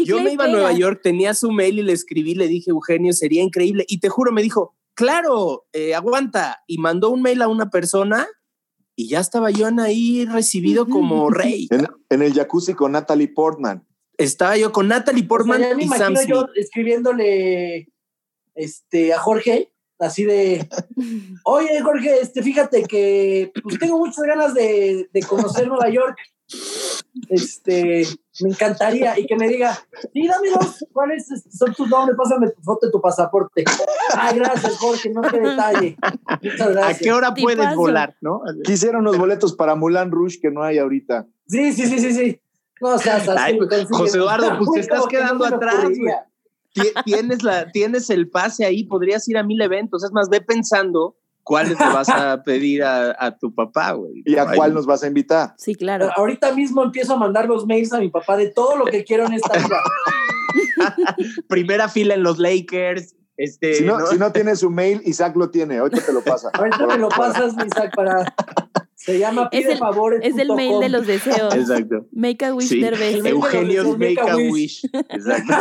Yo 0.05 0.21
me 0.21 0.33
iba 0.33 0.45
a 0.45 0.47
Nueva 0.47 0.71
York, 0.73 1.01
tenía 1.03 1.33
su 1.33 1.51
mail 1.51 1.79
y 1.79 1.83
le 1.83 1.93
escribí, 1.93 2.35
le 2.35 2.47
dije, 2.47 2.71
Eugenio, 2.71 3.13
sería 3.13 3.43
increíble. 3.43 3.85
Y 3.87 3.99
te 3.99 4.09
juro, 4.09 4.31
me 4.31 4.41
dijo, 4.41 4.75
claro, 4.93 5.65
eh, 5.73 5.93
aguanta. 5.93 6.63
Y 6.67 6.77
mandó 6.77 7.09
un 7.09 7.21
mail 7.21 7.41
a 7.41 7.47
una 7.47 7.69
persona 7.69 8.27
y 8.95 9.07
ya 9.07 9.19
estaba 9.19 9.49
yo 9.51 9.67
ahí 9.79 10.25
recibido 10.25 10.87
como 10.87 11.29
rey. 11.29 11.67
En, 12.09 12.21
el 12.21 12.33
jacuzzi 12.33 12.73
con 12.73 12.91
Natalie 12.91 13.27
Portman. 13.27 13.85
Estaba 14.17 14.57
yo 14.57 14.71
con 14.71 14.87
Natalie 14.87 15.23
Portman 15.23 15.61
o 15.61 15.65
sea, 15.65 15.75
me 15.75 15.83
imagino 15.85 16.21
yo 16.27 16.47
escribiéndole 16.55 17.89
este, 18.53 19.11
a 19.11 19.17
Jorge, 19.17 19.73
así 19.97 20.23
de, 20.23 20.69
oye 21.45 21.81
Jorge, 21.81 22.19
este, 22.21 22.43
fíjate 22.43 22.83
que 22.83 23.51
pues 23.63 23.79
tengo 23.79 23.97
muchas 23.97 24.23
ganas 24.23 24.53
de, 24.53 25.09
de 25.11 25.23
conocer 25.23 25.67
Nueva 25.67 25.89
York. 25.89 26.17
Este, 27.29 28.05
me 28.41 28.49
encantaría 28.49 29.17
y 29.19 29.27
que 29.27 29.35
me 29.35 29.47
diga, 29.47 29.77
sí, 30.11 30.27
dame 30.27 30.49
dos, 30.49 30.85
¿cuáles 30.91 31.27
son 31.55 31.73
tus 31.73 31.87
nombres? 31.87 32.17
Pásame 32.17 32.49
tu 32.49 32.61
foto 32.61 32.87
de 32.87 32.91
tu 32.91 32.99
pasaporte. 32.99 33.63
Ay, 34.15 34.37
gracias, 34.39 34.77
Jorge, 34.77 35.09
no 35.11 35.21
te 35.21 35.39
detalle. 35.39 35.97
Muchas 36.41 36.71
gracias. 36.71 36.97
¿A 36.97 36.99
qué 36.99 37.11
hora 37.11 37.33
puedes 37.33 37.75
volar, 37.75 38.15
no? 38.21 38.41
Quisieron 38.63 39.01
unos 39.01 39.17
boletos 39.17 39.53
para 39.53 39.75
Mulan 39.75 40.11
Rouge 40.11 40.39
que 40.41 40.49
no 40.49 40.63
hay 40.63 40.79
ahorita. 40.79 41.27
Sí, 41.47 41.73
sí, 41.73 41.85
sí, 41.85 41.99
sí, 41.99 42.13
sí. 42.13 42.41
No 42.81 42.97
seas 42.97 43.27
así. 43.29 43.59
José 43.91 44.17
Eduardo, 44.17 44.57
pues 44.57 44.71
te 44.73 44.79
estás 44.79 45.05
quedando 45.07 45.45
atrás. 45.45 45.89
Tienes, 47.05 47.43
la, 47.43 47.71
tienes 47.71 48.09
el 48.09 48.29
pase 48.29 48.65
ahí, 48.65 48.83
podrías 48.85 49.27
ir 49.29 49.37
a 49.37 49.43
mil 49.43 49.61
eventos. 49.61 50.03
Es 50.03 50.11
más, 50.11 50.27
ve 50.29 50.41
pensando 50.41 51.17
¿cuáles 51.43 51.79
le 51.79 51.85
vas 51.85 52.09
a 52.09 52.41
pedir 52.45 52.83
a, 52.83 53.37
tu 53.37 53.53
papá, 53.53 53.91
güey? 53.91 54.23
¿Y 54.25 54.37
a 54.37 54.45
cuál 54.53 54.73
nos 54.73 54.85
vas 54.85 55.03
a 55.03 55.07
invitar? 55.07 55.53
Sí, 55.57 55.75
claro. 55.75 56.09
Ahorita 56.15 56.53
mismo 56.53 56.83
empiezo 56.83 57.13
a 57.13 57.17
mandar 57.17 57.47
los 57.47 57.65
mails 57.65 57.93
a 57.93 57.99
mi 57.99 58.09
papá 58.09 58.37
de 58.37 58.49
todo 58.49 58.77
lo 58.77 58.85
que 58.85 59.03
quiero 59.03 59.25
en 59.25 59.33
esta 59.33 59.57
vida. 59.57 59.77
Primera 61.47 61.89
fila 61.89 62.15
en 62.15 62.23
los 62.23 62.39
Lakers. 62.39 63.15
Este, 63.35 63.73
si, 63.75 63.83
no, 63.83 64.05
si 64.07 64.17
no 64.17 64.31
tiene 64.33 64.55
su 64.55 64.69
mail, 64.69 65.01
Isaac 65.05 65.35
lo 65.35 65.49
tiene. 65.49 65.77
Ahorita 65.77 66.05
te 66.05 66.13
lo 66.13 66.21
pasa. 66.21 66.49
Ahorita 66.53 66.85
me 66.85 66.97
lo 66.97 67.09
pasas, 67.09 67.53
Isaac, 67.53 67.93
para. 67.95 68.33
Se 68.95 69.19
llama 69.19 69.49
Pide 69.49 69.73
es 69.73 69.79
Favores. 69.79 70.21
Es 70.23 70.37
el 70.37 70.53
mail 70.53 70.79
de 70.79 70.87
los 70.87 71.05
deseos. 71.05 71.53
Exacto. 71.53 72.05
Make 72.13 72.45
a 72.45 72.53
wish 72.53 72.69
sí. 72.69 72.81
Eugenio 72.81 73.97
Make, 73.97 74.21
a 74.21 74.37
wish. 74.37 74.85
Exacto. 75.09 75.53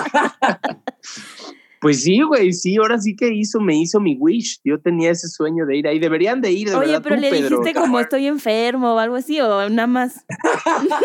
Pues 1.82 2.04
sí, 2.04 2.22
güey, 2.22 2.52
sí, 2.52 2.76
ahora 2.76 2.96
sí 2.96 3.16
que 3.16 3.34
hizo, 3.34 3.58
me 3.58 3.76
hizo 3.76 3.98
mi 3.98 4.16
wish. 4.16 4.60
Yo 4.64 4.80
tenía 4.80 5.10
ese 5.10 5.26
sueño 5.26 5.66
de 5.66 5.78
ir 5.78 5.88
ahí. 5.88 5.98
Deberían 5.98 6.40
de 6.40 6.52
ir, 6.52 6.70
de 6.70 6.76
Oye, 6.76 6.92
verdad, 6.92 7.02
pero 7.02 7.16
le 7.16 7.32
dijiste 7.32 7.74
como 7.74 7.98
estoy 7.98 8.28
enfermo 8.28 8.94
o 8.94 8.98
algo 9.00 9.16
así, 9.16 9.40
o 9.40 9.68
nada 9.68 9.88
más. 9.88 10.24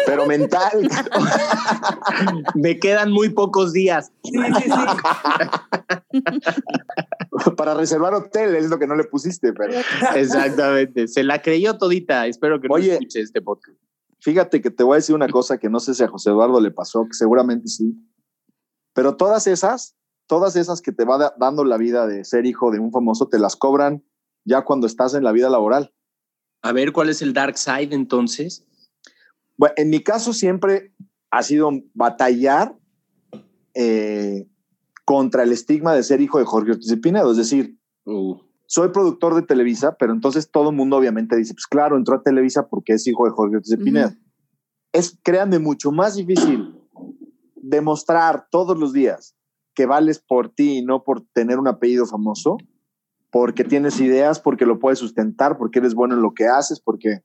Pero 0.06 0.28
mental. 0.28 0.88
me 2.56 2.78
quedan 2.78 3.12
muy 3.12 3.30
pocos 3.30 3.74
días. 3.74 4.12
Sí, 4.24 4.34
sí, 4.34 4.70
sí. 6.12 6.22
Para 7.58 7.74
reservar 7.74 8.14
hotel 8.14 8.56
es 8.56 8.70
lo 8.70 8.78
que 8.78 8.86
no 8.86 8.94
le 8.94 9.06
pusiste, 9.06 9.54
pero. 9.54 9.74
Exactamente. 10.16 11.08
Se 11.08 11.24
la 11.24 11.42
creyó 11.42 11.80
todita. 11.80 12.28
Espero 12.28 12.62
que 12.62 12.68
no 12.68 12.78
escuche 12.78 13.22
este 13.22 13.42
podcast. 13.42 13.80
Fíjate 14.20 14.62
que 14.62 14.70
te 14.70 14.84
voy 14.84 14.94
a 14.94 14.98
decir 14.98 15.16
una 15.16 15.28
cosa 15.28 15.58
que 15.58 15.72
no 15.72 15.80
sé 15.80 15.96
si 15.96 16.04
a 16.04 16.08
José 16.08 16.30
Eduardo 16.30 16.62
le 16.62 16.70
pasó, 16.70 17.04
que 17.06 17.14
seguramente 17.14 17.68
sí. 17.68 17.96
Pero 18.94 19.16
todas 19.16 19.48
esas 19.48 19.97
todas 20.28 20.56
esas 20.56 20.82
que 20.82 20.92
te 20.92 21.06
va 21.06 21.34
dando 21.40 21.64
la 21.64 21.78
vida 21.78 22.06
de 22.06 22.24
ser 22.24 22.46
hijo 22.46 22.72
de 22.72 22.80
un 22.80 22.92
famoso, 22.92 23.28
te 23.28 23.40
las 23.40 23.56
cobran 23.56 24.04
ya 24.46 24.64
cuando 24.64 24.86
estás 24.86 25.14
en 25.14 25.24
la 25.24 25.32
vida 25.32 25.50
laboral. 25.50 25.94
A 26.62 26.72
ver, 26.74 26.92
¿cuál 26.92 27.10
es 27.10 27.22
el 27.22 27.34
dark 27.34 27.58
side 27.58 27.96
entonces? 27.96 28.66
Bueno, 29.58 29.74
en 29.78 29.90
mi 29.90 30.04
caso 30.04 30.34
siempre 30.34 30.94
ha 31.32 31.44
sido 31.44 31.72
batallar 31.94 32.76
eh, 33.74 34.48
contra 35.06 35.44
el 35.44 35.52
estigma 35.52 35.94
de 35.94 36.04
ser 36.04 36.22
hijo 36.22 36.40
de 36.40 36.46
Jorge 36.46 36.72
Ortiz 36.72 36.90
de 36.90 36.98
Pinedo. 36.98 37.32
Es 37.32 37.38
decir, 37.38 37.78
uh. 38.06 38.36
soy 38.66 38.90
productor 38.90 39.36
de 39.36 39.44
Televisa, 39.44 39.96
pero 39.98 40.14
entonces 40.14 40.52
todo 40.52 40.70
el 40.72 40.76
mundo 40.76 40.98
obviamente 40.98 41.36
dice, 41.36 41.54
pues 41.54 41.68
claro, 41.68 41.98
entró 41.98 42.16
a 42.16 42.24
Televisa 42.24 42.68
porque 42.68 42.94
es 42.94 43.08
hijo 43.08 43.26
de 43.26 43.32
Jorge 43.32 43.58
Ortiz 43.58 43.72
de 43.72 43.84
Pinedo. 43.84 44.12
Es, 44.92 45.18
créanme, 45.24 45.60
mucho 45.60 45.92
más 45.92 46.16
difícil 46.16 46.76
demostrar 47.56 48.48
todos 48.50 48.78
los 48.78 48.94
días 48.94 49.37
que 49.78 49.86
vales 49.86 50.18
por 50.18 50.50
ti 50.50 50.80
y 50.80 50.82
no 50.82 51.04
por 51.04 51.22
tener 51.34 51.60
un 51.60 51.68
apellido 51.68 52.08
famoso, 52.08 52.58
porque 53.30 53.64
tienes 53.64 54.02
ideas, 54.02 54.40
porque 54.40 54.66
lo 54.66 54.80
puedes 54.80 54.98
sustentar, 54.98 55.60
porque 55.60 55.78
eres 55.78 55.94
bueno 55.94 56.16
en 56.16 56.24
lo 56.24 56.34
que 56.34 56.48
haces, 56.48 56.80
porque 56.80 57.20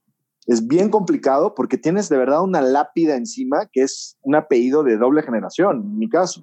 es 0.46 0.66
bien 0.66 0.90
complicado, 0.90 1.54
porque 1.54 1.78
tienes 1.78 2.10
de 2.10 2.18
verdad 2.18 2.42
una 2.42 2.60
lápida 2.60 3.16
encima 3.16 3.70
que 3.72 3.80
es 3.80 4.18
un 4.20 4.34
apellido 4.34 4.82
de 4.82 4.98
doble 4.98 5.22
generación, 5.22 5.80
en 5.80 5.98
mi 5.98 6.10
caso. 6.10 6.42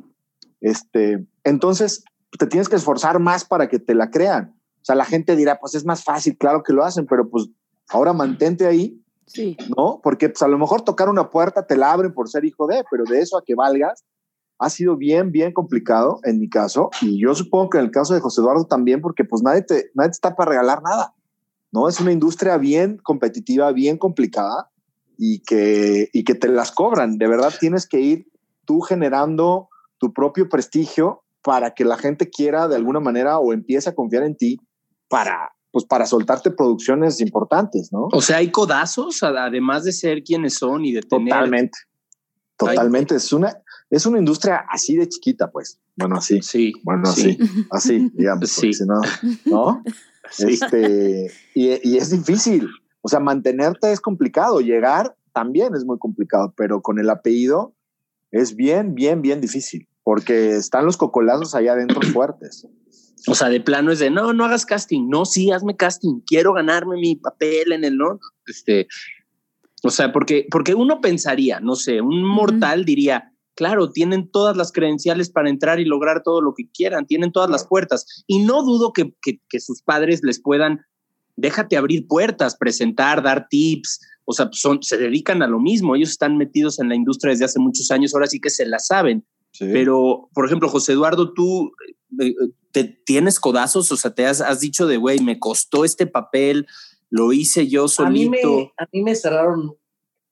Este, 0.61 1.27
entonces, 1.43 2.03
te 2.39 2.47
tienes 2.47 2.69
que 2.69 2.77
esforzar 2.77 3.19
más 3.19 3.45
para 3.45 3.69
que 3.69 3.77
te 3.77 3.93
la 3.93 4.09
crean. 4.09 4.55
O 4.81 4.85
sea, 4.85 4.95
la 4.95 5.05
gente 5.05 5.35
dirá, 5.35 5.59
pues 5.59 5.75
es 5.75 5.85
más 5.85 6.03
fácil, 6.03 6.39
claro 6.39 6.63
que 6.63 6.73
lo 6.73 6.83
hacen, 6.83 7.05
pero 7.05 7.29
pues 7.29 7.49
ahora 7.89 8.13
mantente 8.13 8.65
ahí, 8.65 8.99
sí. 9.27 9.55
¿no? 9.77 9.99
Porque 10.01 10.29
pues 10.29 10.41
a 10.41 10.47
lo 10.47 10.57
mejor 10.57 10.81
tocar 10.81 11.07
una 11.07 11.29
puerta 11.29 11.67
te 11.67 11.77
la 11.77 11.91
abren 11.91 12.15
por 12.15 12.29
ser 12.29 12.45
hijo 12.45 12.65
de, 12.65 12.83
pero 12.89 13.03
de 13.03 13.19
eso 13.19 13.37
a 13.37 13.43
que 13.45 13.53
valgas, 13.53 14.03
ha 14.59 14.69
sido 14.69 14.97
bien, 14.97 15.31
bien 15.31 15.53
complicado 15.53 16.19
en 16.23 16.39
mi 16.39 16.49
caso. 16.49 16.89
Y 17.01 17.19
yo 17.19 17.33
supongo 17.33 17.69
que 17.69 17.77
en 17.77 17.85
el 17.85 17.91
caso 17.91 18.13
de 18.13 18.19
José 18.19 18.41
Eduardo 18.41 18.65
también, 18.65 19.01
porque 19.01 19.23
pues 19.23 19.41
nadie 19.41 19.61
te, 19.61 19.89
nadie 19.95 20.11
está 20.11 20.35
para 20.35 20.51
regalar 20.51 20.83
nada. 20.83 21.15
¿no? 21.71 21.87
Es 21.87 21.99
una 21.99 22.11
industria 22.11 22.57
bien 22.57 22.97
competitiva, 22.97 23.71
bien 23.71 23.97
complicada 23.97 24.69
y 25.17 25.39
que, 25.39 26.09
y 26.11 26.23
que 26.25 26.35
te 26.35 26.49
las 26.49 26.71
cobran. 26.71 27.17
De 27.17 27.27
verdad 27.27 27.53
tienes 27.57 27.87
que 27.87 28.01
ir 28.01 28.27
tú 28.65 28.81
generando 28.81 29.69
tu 29.97 30.13
propio 30.13 30.49
prestigio 30.49 31.23
para 31.41 31.73
que 31.73 31.85
la 31.85 31.97
gente 31.97 32.29
quiera 32.29 32.67
de 32.67 32.75
alguna 32.75 32.99
manera 32.99 33.39
o 33.39 33.53
empiece 33.53 33.89
a 33.89 33.95
confiar 33.95 34.23
en 34.23 34.35
ti 34.35 34.59
para, 35.07 35.53
pues 35.71 35.85
para 35.85 36.05
soltarte 36.05 36.51
producciones 36.51 37.21
importantes, 37.21 37.93
¿no? 37.93 38.09
O 38.11 38.21
sea, 38.21 38.37
hay 38.37 38.51
codazos, 38.51 39.23
además 39.23 39.85
de 39.85 39.93
ser 39.93 40.21
quienes 40.23 40.55
son 40.55 40.83
y 40.83 40.91
de 40.91 41.01
tener... 41.01 41.33
Totalmente. 41.33 41.77
Totalmente. 42.57 43.15
Es 43.15 43.31
una, 43.31 43.57
es 43.89 44.05
una 44.05 44.19
industria 44.19 44.65
así 44.69 44.95
de 44.95 45.09
chiquita, 45.09 45.49
pues. 45.51 45.79
Bueno, 45.95 46.17
así. 46.17 46.41
Sí. 46.41 46.73
Bueno, 46.83 47.09
así. 47.09 47.37
Así, 47.71 48.11
digamos. 48.13 48.49
Sí. 48.49 48.71
no, 48.85 49.01
¿no? 49.45 49.83
Este, 50.37 51.31
y, 51.55 51.97
es 51.97 52.11
difícil. 52.11 52.69
O 53.01 53.09
sea, 53.09 53.19
mantenerte 53.19 53.91
es 53.91 53.99
complicado. 53.99 54.59
Llegar 54.61 55.15
también 55.33 55.73
es 55.73 55.85
muy 55.85 55.97
complicado, 55.97 56.53
pero 56.55 56.83
con 56.83 56.99
el 56.99 57.09
apellido 57.09 57.73
es 58.29 58.55
bien, 58.55 58.93
bien, 58.93 59.23
bien 59.23 59.41
difícil. 59.41 59.87
Porque 60.03 60.51
están 60.51 60.85
los 60.85 60.97
cocolazos 60.97 61.55
allá 61.55 61.73
adentro 61.73 62.01
fuertes. 62.13 62.67
O 63.25 63.33
sea, 63.33 63.49
de 63.49 63.59
plano 63.59 63.91
es 63.91 63.97
de 63.97 64.11
no, 64.11 64.31
no 64.33 64.45
hagas 64.45 64.67
casting. 64.67 65.09
No, 65.09 65.25
sí, 65.25 65.51
hazme 65.51 65.75
casting. 65.75 66.21
Quiero 66.27 66.53
ganarme 66.53 66.97
mi 66.97 67.15
papel 67.15 67.71
en 67.71 67.83
el 67.83 67.97
no. 67.97 68.19
Este, 68.45 68.87
o 69.83 69.89
sea, 69.89 70.11
porque, 70.11 70.47
porque 70.51 70.75
uno 70.75 71.01
pensaría, 71.01 71.59
no 71.59 71.75
sé, 71.75 72.01
un 72.01 72.23
mortal 72.23 72.85
diría, 72.85 73.28
claro, 73.59 73.91
tienen 73.91 74.31
todas 74.31 74.55
las 74.55 74.71
credenciales 74.71 75.29
para 75.29 75.49
entrar 75.49 75.81
y 75.81 75.85
lograr 75.85 76.23
todo 76.23 76.39
lo 76.39 76.53
que 76.53 76.69
quieran, 76.71 77.05
tienen 77.05 77.33
todas 77.33 77.49
las 77.49 77.67
puertas. 77.67 78.05
Y 78.25 78.39
no 78.39 78.63
dudo 78.63 78.93
que, 78.93 79.11
sus 79.59 79.81
padres 79.81 80.21
les 80.23 80.41
puedan, 80.41 80.79
déjate 81.35 81.75
abrir 81.75 82.07
puertas, 82.07 82.55
presentar, 82.55 83.21
dar 83.21 83.47
tips, 83.49 83.99
o 84.23 84.31
sea, 84.31 84.47
son, 84.53 84.81
se 84.81 84.97
dedican 84.97 85.43
a 85.43 85.47
lo 85.47 85.59
mismo, 85.59 85.93
ellos 85.93 86.11
están 86.11 86.37
metidos 86.37 86.79
en 86.79 86.87
la 86.87 86.95
industria 86.95 87.31
desde 87.31 87.43
hace 87.43 87.59
muchos 87.59 87.91
años, 87.91 88.13
ahora 88.13 88.27
sí 88.27 88.39
que 88.39 88.49
se 88.49 88.65
la 88.65 88.79
saben. 88.79 89.25
Pero, 89.59 90.29
por 90.33 90.45
ejemplo, 90.45 90.69
José 90.69 90.93
Eduardo, 90.93 91.33
tú 91.33 91.73
eh, 92.17 92.33
¿te 92.71 92.85
tienes 92.85 93.41
codazos? 93.41 93.91
O 93.91 93.97
sea, 93.97 94.13
te 94.13 94.25
has, 94.25 94.39
has 94.39 94.61
dicho 94.61 94.87
de, 94.87 94.95
güey, 94.95 95.19
me 95.19 95.37
costó 95.37 95.83
este 95.83 96.07
papel, 96.07 96.65
lo 97.09 97.33
hice 97.33 97.67
yo 97.67 97.89
solito. 97.89 98.29
A 98.29 98.29
mí 98.29 98.29
me, 98.29 98.71
a 98.77 98.87
mí 98.93 99.03
me 99.03 99.15
cerraron 99.15 99.75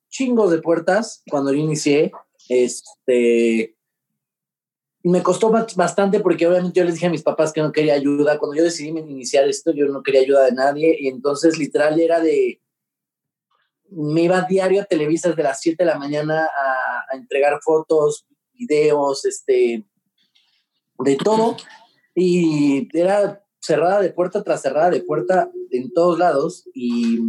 chingos 0.10 0.50
de 0.50 0.62
puertas 0.62 1.24
cuando 1.30 1.52
yo 1.52 1.60
inicié. 1.60 2.14
Este, 2.50 3.76
me 5.04 5.24
costó 5.24 5.50
bastante 5.50 6.20
porque 6.20 6.48
obviamente 6.48 6.80
yo 6.80 6.86
les 6.86 6.96
dije 6.96 7.08
a 7.08 7.12
mis 7.12 7.24
papás 7.24 7.54
que 7.54 7.62
no 7.62 7.72
quería 7.72 7.94
ayuda. 7.94 8.38
Cuando 8.38 8.58
yo 8.58 8.64
decidí 8.64 8.90
iniciar 8.90 9.48
esto, 9.48 9.72
yo 9.72 9.86
no 9.88 10.04
quería 10.04 10.22
ayuda 10.22 10.46
de 10.46 10.52
nadie 10.52 10.98
y 11.00 11.08
entonces 11.08 11.58
literal 11.58 12.00
era 12.00 12.20
de... 12.20 12.62
Me 13.90 14.24
iba 14.24 14.42
diario 14.42 14.82
a 14.82 14.86
Televisa 14.86 15.32
de 15.32 15.44
las 15.44 15.62
7 15.62 15.84
de 15.84 15.90
la 15.90 15.98
mañana 15.98 16.46
a, 16.46 17.06
a 17.10 17.16
entregar 17.16 17.58
fotos, 17.64 18.26
videos, 18.54 19.24
este, 19.26 19.86
de 21.00 21.16
todo. 21.16 21.56
Y 22.14 22.90
era 22.98 23.44
cerrada 23.62 24.02
de 24.02 24.12
puerta 24.12 24.44
tras 24.44 24.62
cerrada 24.62 24.90
de 24.90 25.02
puerta 25.02 25.50
en 25.72 25.94
todos 25.94 26.18
lados 26.18 26.68
y 26.74 27.20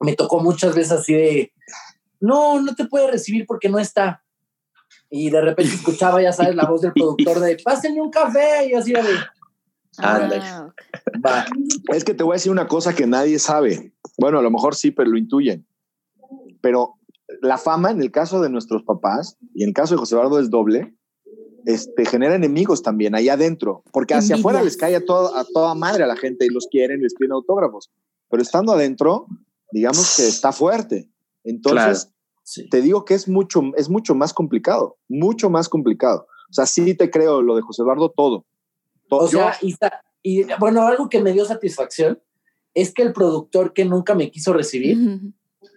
me 0.00 0.14
tocó 0.14 0.40
muchas 0.40 0.74
veces 0.74 0.92
así 0.92 1.14
de, 1.14 1.52
no, 2.20 2.60
no 2.60 2.74
te 2.74 2.86
puede 2.86 3.10
recibir 3.10 3.46
porque 3.46 3.68
no 3.68 3.78
está. 3.78 4.22
Y 5.10 5.30
de 5.30 5.40
repente 5.40 5.74
escuchaba, 5.74 6.20
ya 6.22 6.32
sabes, 6.32 6.54
la 6.54 6.66
voz 6.66 6.80
del 6.80 6.92
productor 6.92 7.40
de, 7.40 7.56
pásenme 7.62 8.00
un 8.00 8.10
café 8.10 8.68
y 8.68 8.74
así 8.74 8.92
de... 8.92 9.02
Ah, 9.98 10.28
Es 11.92 12.04
que 12.04 12.12
te 12.12 12.22
voy 12.22 12.34
a 12.34 12.36
decir 12.36 12.52
una 12.52 12.68
cosa 12.68 12.94
que 12.94 13.06
nadie 13.06 13.38
sabe. 13.38 13.94
Bueno, 14.18 14.38
a 14.38 14.42
lo 14.42 14.50
mejor 14.50 14.74
sí, 14.74 14.90
pero 14.90 15.10
lo 15.10 15.16
intuyen. 15.16 15.66
Pero 16.60 16.96
la 17.40 17.56
fama, 17.56 17.90
en 17.90 18.02
el 18.02 18.10
caso 18.10 18.40
de 18.40 18.50
nuestros 18.50 18.82
papás, 18.82 19.38
y 19.54 19.62
en 19.62 19.70
el 19.70 19.74
caso 19.74 19.94
de 19.94 19.98
José 19.98 20.14
Eduardo 20.14 20.38
es 20.38 20.50
doble, 20.50 20.94
este, 21.66 22.04
genera 22.04 22.34
enemigos 22.36 22.82
también 22.82 23.14
allá 23.14 23.34
adentro, 23.34 23.82
porque 23.92 24.14
hacia 24.14 24.36
afuera 24.36 24.62
les 24.62 24.76
cae 24.76 24.94
a, 24.94 25.04
todo, 25.04 25.36
a 25.36 25.44
toda 25.44 25.74
madre 25.74 26.04
a 26.04 26.06
la 26.06 26.16
gente 26.16 26.46
y 26.46 26.48
los 26.48 26.68
quieren 26.70 27.00
y 27.00 27.02
les 27.02 27.14
piden 27.14 27.32
autógrafos, 27.32 27.90
pero 28.30 28.42
estando 28.42 28.72
adentro, 28.72 29.26
digamos 29.72 30.16
que 30.16 30.28
está 30.28 30.52
fuerte. 30.52 31.10
Entonces, 31.46 32.12
te 32.70 32.82
digo 32.82 33.04
que 33.04 33.14
es 33.14 33.28
mucho, 33.28 33.62
es 33.76 33.88
mucho 33.88 34.14
más 34.14 34.34
complicado, 34.34 34.98
mucho 35.08 35.48
más 35.48 35.68
complicado. 35.68 36.26
O 36.50 36.52
sea, 36.52 36.66
sí 36.66 36.94
te 36.94 37.10
creo 37.10 37.42
lo 37.42 37.56
de 37.56 37.62
José 37.62 37.82
Eduardo 37.82 38.10
todo. 38.10 38.44
o 39.10 39.26
sea, 39.26 39.58
y, 40.22 40.44
bueno, 40.58 40.86
algo 40.86 41.08
que 41.08 41.20
me 41.20 41.32
dio 41.32 41.44
satisfacción 41.44 42.20
es 42.74 42.92
que 42.92 43.02
el 43.02 43.12
productor 43.12 43.72
que 43.72 43.84
nunca 43.84 44.14
me 44.14 44.30
quiso 44.30 44.52
recibir, 44.52 44.98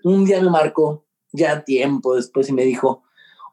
un 0.03 0.25
día 0.25 0.41
me 0.41 0.49
marcó, 0.49 1.05
ya 1.31 1.63
tiempo 1.63 2.15
después, 2.15 2.49
y 2.49 2.53
me 2.53 2.63
dijo, 2.63 3.03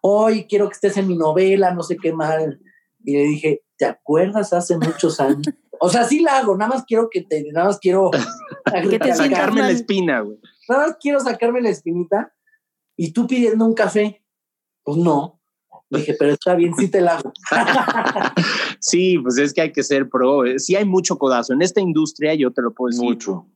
hoy 0.01 0.47
quiero 0.49 0.69
que 0.69 0.75
estés 0.75 0.97
en 0.97 1.07
mi 1.07 1.17
novela, 1.17 1.75
no 1.75 1.83
sé 1.83 1.97
qué 1.97 2.13
mal. 2.13 2.61
Y 3.05 3.13
le 3.13 3.23
dije, 3.25 3.63
¿te 3.77 3.85
acuerdas 3.85 4.53
hace 4.53 4.77
muchos 4.79 5.21
años? 5.21 5.47
O 5.79 5.91
sea, 5.91 6.05
sí 6.05 6.21
la 6.21 6.39
hago, 6.39 6.57
nada 6.57 6.71
más 6.71 6.85
quiero 6.87 7.11
que 7.11 7.21
te, 7.21 7.53
nada 7.53 7.67
más 7.67 7.79
quiero 7.79 8.11
que 8.91 8.99
te 8.99 9.15
sacarme 9.15 9.61
la 9.61 9.73
espina, 9.73 10.21
güey. 10.21 10.39
Nada 10.69 10.87
más 10.87 10.97
quiero 11.01 11.21
sacarme 11.21 11.61
la 11.61 11.71
espinita 11.71 12.33
y 12.97 13.13
tú 13.13 13.27
pidiendo 13.27 13.65
un 13.65 13.75
café. 13.75 14.23
Pues 14.83 14.99
no. 14.99 15.41
Dije, 15.89 16.17
pero 16.19 16.33
está 16.33 16.55
bien, 16.55 16.75
sí 16.75 16.89
te 16.89 17.01
la 17.01 17.17
hago. 17.17 17.33
sí, 18.81 19.19
pues 19.19 19.39
es 19.39 19.53
que 19.53 19.61
hay 19.61 19.73
que 19.73 19.83
ser 19.83 20.09
pro. 20.09 20.43
Sí 20.59 20.75
hay 20.75 20.85
mucho 20.85 21.17
codazo. 21.17 21.53
En 21.53 21.63
esta 21.63 21.81
industria, 21.81 22.35
yo 22.35 22.53
te 22.53 22.63
lo 22.63 22.73
puedo 22.73 22.91
decir. 22.91 23.05
Mucho. 23.05 23.47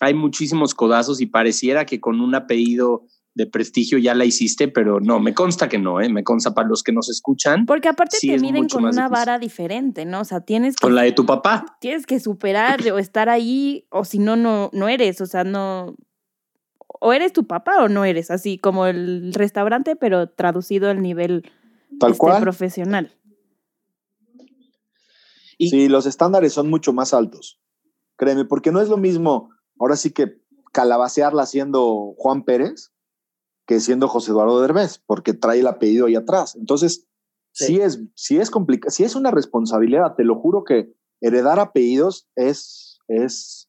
Hay 0.00 0.14
muchísimos 0.14 0.74
codazos 0.74 1.20
y 1.20 1.26
pareciera 1.26 1.86
que 1.86 2.00
con 2.00 2.20
un 2.20 2.34
apellido 2.34 3.04
de 3.38 3.46
prestigio 3.46 3.98
ya 3.98 4.14
la 4.14 4.24
hiciste, 4.24 4.66
pero 4.66 5.00
no, 5.00 5.20
me 5.20 5.32
consta 5.32 5.68
que 5.68 5.78
no, 5.78 6.00
¿eh? 6.00 6.08
me 6.08 6.24
consta 6.24 6.54
para 6.54 6.68
los 6.68 6.82
que 6.82 6.92
nos 6.92 7.08
escuchan. 7.08 7.66
Porque 7.66 7.88
aparte 7.88 8.18
te 8.20 8.38
miden 8.38 8.68
con 8.68 8.84
una 8.84 9.08
vara 9.08 9.38
diferente, 9.38 10.04
¿no? 10.04 10.20
O 10.20 10.24
sea, 10.24 10.40
tienes 10.40 10.74
que... 10.74 10.82
Con 10.82 10.96
la 10.96 11.02
de 11.02 11.12
tu 11.12 11.24
papá. 11.24 11.78
Tienes 11.80 12.04
que 12.04 12.18
superar 12.18 12.80
o 12.90 12.98
estar 12.98 13.28
ahí, 13.28 13.86
o 13.90 14.04
si 14.04 14.18
no, 14.18 14.34
no, 14.34 14.70
no 14.72 14.88
eres, 14.88 15.20
o 15.20 15.26
sea, 15.26 15.44
no... 15.44 15.94
O 17.00 17.12
eres 17.12 17.32
tu 17.32 17.46
papá 17.46 17.82
o 17.82 17.88
no 17.88 18.04
eres, 18.04 18.30
así 18.30 18.58
como 18.58 18.86
el 18.86 19.32
restaurante, 19.34 19.96
pero 19.96 20.28
traducido 20.28 20.90
al 20.90 21.02
nivel 21.02 21.50
Tal 21.98 22.12
este, 22.12 22.18
cual. 22.18 22.42
profesional. 22.42 23.12
Y 25.56 25.70
sí, 25.70 25.88
los 25.88 26.06
estándares 26.06 26.52
son 26.52 26.70
mucho 26.70 26.92
más 26.92 27.14
altos. 27.14 27.60
Créeme, 28.16 28.44
porque 28.44 28.72
no 28.72 28.80
es 28.80 28.88
lo 28.88 28.96
mismo, 28.96 29.50
ahora 29.78 29.96
sí 29.96 30.12
que 30.12 30.40
calabacearla 30.72 31.46
siendo 31.46 32.14
Juan 32.16 32.44
Pérez 32.44 32.92
que 33.68 33.80
siendo 33.80 34.08
José 34.08 34.30
Eduardo 34.30 34.62
Derbez, 34.62 34.98
porque 35.04 35.34
trae 35.34 35.60
el 35.60 35.66
apellido 35.66 36.06
ahí 36.06 36.16
atrás. 36.16 36.56
Entonces, 36.56 37.06
sí, 37.52 37.78
es, 37.82 38.00
sí 38.14 38.38
es 38.38 38.50
complicado, 38.50 38.90
sí 38.90 39.04
es 39.04 39.14
una 39.14 39.30
responsabilidad, 39.30 40.14
te 40.16 40.24
lo 40.24 40.36
juro 40.36 40.64
que 40.64 40.90
heredar 41.20 41.60
apellidos 41.60 42.30
es, 42.34 42.98
es 43.08 43.68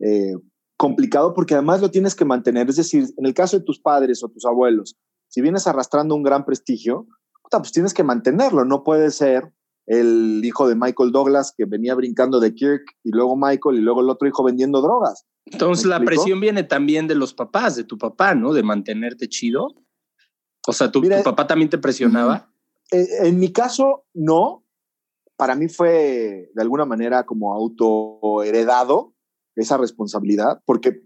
eh, 0.00 0.34
complicado 0.76 1.34
porque 1.34 1.54
además 1.54 1.80
lo 1.80 1.90
tienes 1.90 2.14
que 2.14 2.24
mantener. 2.24 2.68
Es 2.68 2.76
decir, 2.76 3.06
en 3.16 3.26
el 3.26 3.34
caso 3.34 3.58
de 3.58 3.64
tus 3.64 3.80
padres 3.80 4.22
o 4.22 4.28
tus 4.28 4.44
abuelos, 4.44 4.96
si 5.28 5.40
vienes 5.40 5.66
arrastrando 5.66 6.14
un 6.14 6.22
gran 6.22 6.44
prestigio, 6.44 7.06
pues 7.50 7.72
tienes 7.72 7.94
que 7.94 8.04
mantenerlo. 8.04 8.64
No 8.64 8.84
puede 8.84 9.10
ser 9.10 9.52
el 9.86 10.40
hijo 10.44 10.68
de 10.68 10.74
Michael 10.74 11.12
Douglas 11.12 11.54
que 11.56 11.64
venía 11.64 11.94
brincando 11.94 12.40
de 12.40 12.54
Kirk 12.54 12.82
y 13.04 13.10
luego 13.10 13.36
Michael 13.36 13.76
y 13.76 13.80
luego 13.80 14.00
el 14.00 14.10
otro 14.10 14.28
hijo 14.28 14.42
vendiendo 14.42 14.80
drogas. 14.80 15.24
Entonces 15.46 15.86
la 15.86 16.00
presión 16.00 16.40
viene 16.40 16.64
también 16.64 17.06
de 17.06 17.14
los 17.14 17.32
papás, 17.32 17.76
de 17.76 17.84
tu 17.84 17.96
papá, 17.98 18.34
¿no? 18.34 18.52
De 18.52 18.64
mantenerte 18.64 19.28
chido. 19.28 19.74
O 20.66 20.72
sea, 20.72 20.90
¿tu, 20.90 21.00
papá 21.22 21.46
también 21.46 21.70
te 21.70 21.78
presionaba? 21.78 22.50
Eh, 22.90 23.06
en 23.22 23.38
mi 23.38 23.52
caso, 23.52 24.04
no. 24.12 24.64
Para 25.36 25.54
mí 25.54 25.68
fue 25.68 26.50
de 26.52 26.62
alguna 26.62 26.84
manera 26.84 27.24
como 27.24 27.54
autoheredado 27.54 29.14
esa 29.56 29.76
responsabilidad, 29.76 30.60
porque 30.64 31.02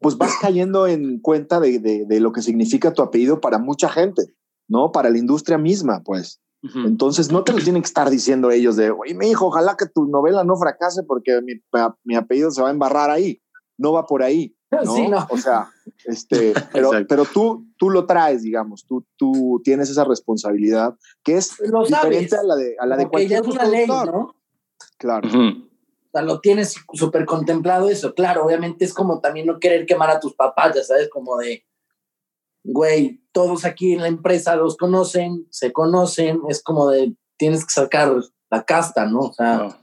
pues 0.00 0.16
vas 0.16 0.36
cayendo 0.40 0.86
en 0.86 1.20
cuenta 1.20 1.60
de, 1.60 1.78
de, 1.78 2.20
lo 2.20 2.32
que 2.32 2.40
significa 2.40 2.92
tu 2.92 3.02
apellido 3.02 3.40
para 3.40 3.58
mucha 3.58 3.88
gente, 3.88 4.34
¿no? 4.66 4.92
Para 4.92 5.10
la 5.10 5.18
industria 5.18 5.58
misma, 5.58 6.02
pues. 6.02 6.40
Entonces 6.84 7.32
no 7.32 7.42
te 7.42 7.52
lo 7.52 7.58
tienen 7.58 7.80
que 7.80 7.86
estar 7.86 8.10
diciendo 8.10 8.50
ellos 8.50 8.76
de, 8.76 8.90
oye, 8.90 9.14
mi 9.14 9.30
hijo, 9.30 9.46
ojalá 9.46 9.76
que 9.78 9.86
tu 9.86 10.06
novela 10.06 10.44
no 10.44 10.56
fracase 10.56 11.02
porque 11.04 11.40
mi, 11.40 11.54
mi, 12.04 12.14
apellido 12.14 12.50
se 12.50 12.60
va 12.60 12.68
a 12.68 12.72
embarrar 12.72 13.10
ahí. 13.10 13.40
No 13.78 13.92
va 13.92 14.06
por 14.06 14.22
ahí. 14.22 14.54
¿no? 14.84 15.26
O 15.30 15.38
sea, 15.38 15.70
este, 16.04 16.52
pero, 16.72 16.90
pero 17.08 17.24
tú, 17.24 17.66
tú 17.78 17.88
lo 17.88 18.04
traes, 18.06 18.42
digamos, 18.42 18.84
tú, 18.86 19.06
tú 19.16 19.60
tienes 19.64 19.88
esa 19.88 20.04
responsabilidad 20.04 20.96
que 21.22 21.36
es 21.36 21.56
diferente 21.58 22.36
a 22.36 22.42
la 22.42 22.56
de, 22.56 22.76
a 22.78 22.86
la 22.86 22.96
de 22.96 23.08
cualquier 23.08 23.42
ya 23.42 23.48
es 23.48 23.54
una 23.54 23.64
ley, 23.64 23.86
¿no? 23.86 24.34
Claro. 24.98 25.28
O 26.10 26.18
sea, 26.18 26.22
lo 26.22 26.40
tienes 26.40 26.74
súper 26.92 27.24
contemplado 27.24 27.88
eso. 27.88 28.14
Claro, 28.14 28.44
obviamente 28.44 28.84
es 28.84 28.92
como 28.92 29.20
también 29.20 29.46
no 29.46 29.60
querer 29.60 29.86
quemar 29.86 30.10
a 30.10 30.18
tus 30.18 30.34
papás, 30.34 30.74
ya 30.74 30.82
sabes, 30.82 31.08
como 31.08 31.36
de, 31.38 31.64
güey, 32.64 33.22
todos 33.30 33.64
aquí 33.64 33.92
en 33.92 34.00
la 34.00 34.08
empresa 34.08 34.56
los 34.56 34.76
conocen, 34.76 35.46
se 35.50 35.72
conocen, 35.72 36.40
es 36.48 36.62
como 36.62 36.90
de, 36.90 37.14
tienes 37.36 37.64
que 37.64 37.72
sacar 37.72 38.12
la 38.50 38.64
casta, 38.64 39.06
¿no? 39.06 39.20
O 39.20 39.32
sea... 39.32 39.78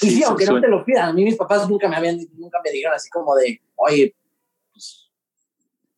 Y 0.00 0.10
sí, 0.10 0.22
aunque 0.24 0.46
no 0.46 0.60
te 0.60 0.68
lo 0.68 0.84
pidan, 0.84 1.10
a 1.10 1.12
mí 1.12 1.22
mis 1.22 1.36
papás 1.36 1.68
nunca 1.68 1.86
me 1.86 1.96
habían, 1.96 2.18
nunca 2.32 2.60
me 2.64 2.70
dijeron 2.70 2.94
así 2.94 3.08
como 3.10 3.36
de, 3.36 3.60
oye, 3.76 4.16
pues, 4.72 5.10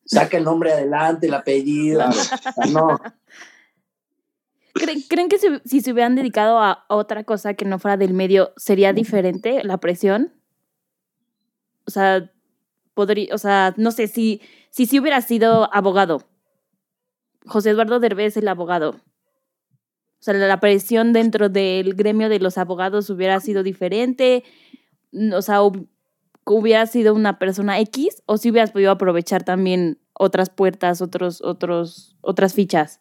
saca 0.05 0.37
el 0.37 0.45
nombre 0.45 0.73
adelante, 0.73 1.29
el 1.29 1.35
apellido, 1.35 2.05
no. 2.73 2.99
¿Creen, 5.09 5.29
que 5.29 5.39
si, 5.65 5.81
se 5.81 5.93
hubieran 5.93 6.15
dedicado 6.15 6.59
a 6.59 6.85
otra 6.89 7.25
cosa 7.25 7.55
que 7.55 7.65
no 7.65 7.79
fuera 7.79 7.97
del 7.97 8.15
medio, 8.15 8.53
sería 8.57 8.93
diferente 8.93 9.63
la 9.65 9.79
presión? 9.79 10.33
O 11.87 11.91
sea, 11.91 12.31
podría, 12.95 13.35
o 13.35 13.39
sea, 13.39 13.75
no 13.77 13.91
sé 13.91 14.09
si 14.09 14.41
si 14.77 14.85
sí 14.85 15.01
hubiera 15.01 15.23
sido 15.23 15.75
abogado, 15.75 16.25
José 17.47 17.71
Eduardo 17.71 17.99
Derbez 17.99 18.37
el 18.37 18.47
abogado, 18.47 18.91
o 18.91 20.23
sea, 20.23 20.35
la 20.35 20.61
presión 20.61 21.15
dentro 21.15 21.49
del 21.49 21.95
gremio 21.95 22.29
de 22.29 22.41
los 22.41 22.59
abogados 22.59 23.09
hubiera 23.09 23.41
sido 23.41 23.63
diferente, 23.63 24.45
o 25.33 25.41
sea, 25.41 25.63
hubiera 26.45 26.87
sido 26.87 27.15
una 27.15 27.39
persona 27.39 27.81
X, 27.81 28.23
o 28.27 28.37
si 28.37 28.51
hubieras 28.51 28.73
podido 28.73 28.91
aprovechar 28.91 29.45
también 29.45 29.99
otras 30.13 30.51
puertas, 30.51 31.01
otros, 31.01 31.41
otros, 31.41 32.15
otras 32.21 32.53
fichas. 32.53 33.01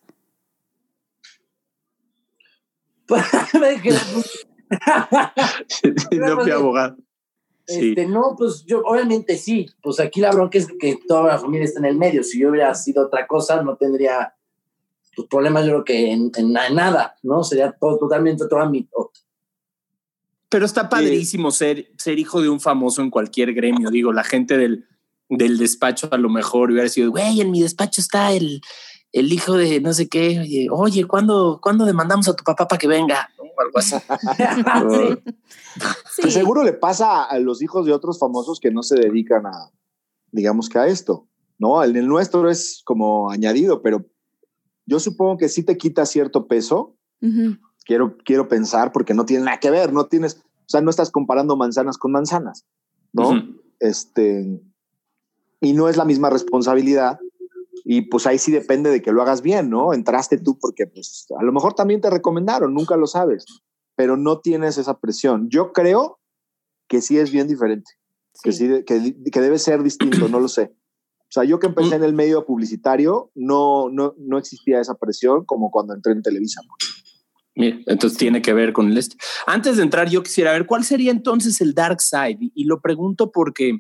no 6.12 6.42
fui 6.42 6.52
abogado. 6.52 6.98
Este, 7.68 8.06
no, 8.06 8.36
pues 8.38 8.64
yo, 8.66 8.82
obviamente 8.86 9.38
sí, 9.38 9.68
pues 9.82 10.00
aquí 10.00 10.22
la 10.22 10.32
bronca 10.32 10.58
es 10.58 10.68
que 10.80 11.00
toda 11.08 11.24
la 11.28 11.40
familia 11.40 11.66
está 11.66 11.80
en 11.80 11.86
el 11.86 11.98
medio. 11.98 12.24
Si 12.24 12.40
yo 12.40 12.50
hubiera 12.50 12.74
sido 12.76 13.08
otra 13.08 13.26
cosa, 13.26 13.64
no 13.64 13.76
tendría 13.76 14.36
pues, 15.16 15.28
problemas, 15.28 15.66
yo 15.66 15.72
creo 15.72 15.84
que 15.84 16.12
en, 16.12 16.32
nada, 16.52 17.16
¿no? 17.24 17.44
Sería 17.44 17.72
todo, 17.72 17.98
totalmente 17.98 18.44
otro 18.44 18.62
ámbito. 18.62 19.12
Pero 20.50 20.66
está 20.66 20.88
padrísimo 20.88 21.50
ser, 21.50 21.92
ser 21.98 22.20
hijo 22.20 22.40
de 22.40 22.50
un 22.50 22.60
famoso 22.60 23.02
en 23.02 23.10
cualquier 23.10 23.54
gremio. 23.54 23.90
Digo, 23.90 24.14
la 24.14 24.24
gente 24.24 24.58
del, 24.58 24.86
del 25.28 25.58
despacho 25.58 26.08
a 26.12 26.18
lo 26.18 26.30
mejor 26.30 26.72
hubiera 26.72 26.88
sido, 26.88 27.10
güey, 27.10 27.42
en 27.42 27.50
mi 27.50 27.62
despacho 27.64 28.00
está 28.00 28.32
el, 28.32 28.62
el 29.16 29.32
hijo 29.32 29.54
de 29.54 29.80
no 29.80 29.94
sé 29.94 30.10
qué, 30.10 30.68
oye, 30.70 31.06
¿cuándo, 31.06 31.60
¿cuándo 31.64 31.86
demandamos 31.86 32.28
a 32.28 32.36
tu 32.36 32.44
papá 32.44 32.68
para 32.68 32.78
que 32.78 32.88
venga? 32.88 33.30
O 33.38 33.62
algo 33.62 33.80
así. 33.80 33.96
Pues 36.22 36.34
seguro 36.34 36.64
le 36.64 36.72
pasa 36.72 37.24
a 37.24 37.38
los 37.40 37.62
hijos 37.62 37.86
de 37.86 37.92
otros 37.92 38.18
famosos 38.18 38.62
que 38.62 38.72
no 38.72 38.82
se 38.82 38.96
dedican 38.96 39.46
a, 39.46 39.72
digamos 40.32 40.70
que 40.70 40.80
a 40.80 40.88
esto, 40.88 41.28
¿no? 41.58 41.84
El, 41.84 41.98
el 41.98 42.08
nuestro 42.08 42.50
es 42.50 42.82
como 42.86 43.30
añadido, 43.30 43.82
pero 43.82 44.06
yo 44.86 45.02
supongo 45.02 45.38
que 45.38 45.50
sí 45.50 45.64
te 45.64 45.78
quita 45.78 46.06
cierto 46.06 46.48
peso. 46.48 46.96
quiero, 47.86 48.18
quiero 48.24 48.48
pensar 48.48 48.94
porque 48.94 49.14
no 49.14 49.26
tiene 49.26 49.46
nada 49.46 49.60
que 49.60 49.70
ver, 49.72 49.92
no 49.92 50.06
tienes, 50.06 50.36
o 50.36 50.68
sea, 50.70 50.80
no 50.80 50.90
estás 50.90 51.12
comparando 51.12 51.58
manzanas 51.58 51.98
con 51.98 52.14
manzanas, 52.14 52.66
¿no? 53.12 53.32
Este, 53.80 54.62
y 55.60 55.74
no 55.74 55.90
es 55.90 55.98
la 55.98 56.06
misma 56.06 56.30
responsabilidad. 56.30 57.20
Y 57.86 58.02
pues 58.10 58.26
ahí 58.26 58.40
sí 58.40 58.52
depende 58.52 58.90
de 58.90 59.02
que 59.02 59.12
lo 59.12 59.22
hagas 59.22 59.42
bien, 59.42 59.70
¿no? 59.70 59.94
Entraste 59.94 60.38
tú 60.38 60.58
porque 60.60 60.88
pues 60.88 61.28
a 61.40 61.44
lo 61.44 61.54
mejor 61.54 61.74
también 61.74 62.02
te 62.02 62.10
recomendaron, 62.10 62.74
nunca 62.74 62.98
lo 62.98 63.08
sabes, 63.08 63.46
pero 63.96 64.18
no 64.18 64.40
tienes 64.40 64.78
esa 64.78 65.00
presión. 65.00 65.48
Yo 65.50 65.72
creo 65.72 66.20
que 66.90 67.02
sí 67.02 67.18
es 67.20 67.32
bien 67.32 67.48
diferente, 67.48 67.92
que 68.44 68.52
sí, 68.52 68.84
que, 68.86 69.16
que 69.32 69.42
debe 69.42 69.60
ser 69.60 69.84
distinto, 69.84 70.28
no 70.28 70.40
lo 70.40 70.48
sé. 70.48 70.76
O 71.26 71.32
sea, 71.32 71.44
yo 71.44 71.60
que 71.60 71.68
empecé 71.68 71.92
mm. 71.92 71.94
en 71.94 72.04
el 72.04 72.14
medio 72.14 72.46
publicitario, 72.46 73.32
no, 73.36 73.90
no, 73.90 74.16
no 74.18 74.38
existía 74.38 74.80
esa 74.80 74.96
presión 74.96 75.46
como 75.46 75.70
cuando 75.70 75.94
entré 75.94 76.14
en 76.14 76.22
Televisa. 76.22 76.62
Mira, 77.56 77.78
entonces 77.88 78.18
tiene 78.18 78.42
que 78.42 78.54
ver 78.54 78.74
con 78.74 78.90
el 78.90 78.98
este. 78.98 79.16
Antes 79.48 79.78
de 79.78 79.84
entrar, 79.84 80.10
yo 80.10 80.24
quisiera 80.24 80.52
ver 80.52 80.66
cuál 80.66 80.84
sería 80.84 81.12
entonces 81.12 81.62
el 81.62 81.74
dark 81.74 82.02
side. 82.02 82.38
Y, 82.40 82.66
lo 82.66 82.82
pregunto 82.82 83.32
porque 83.32 83.80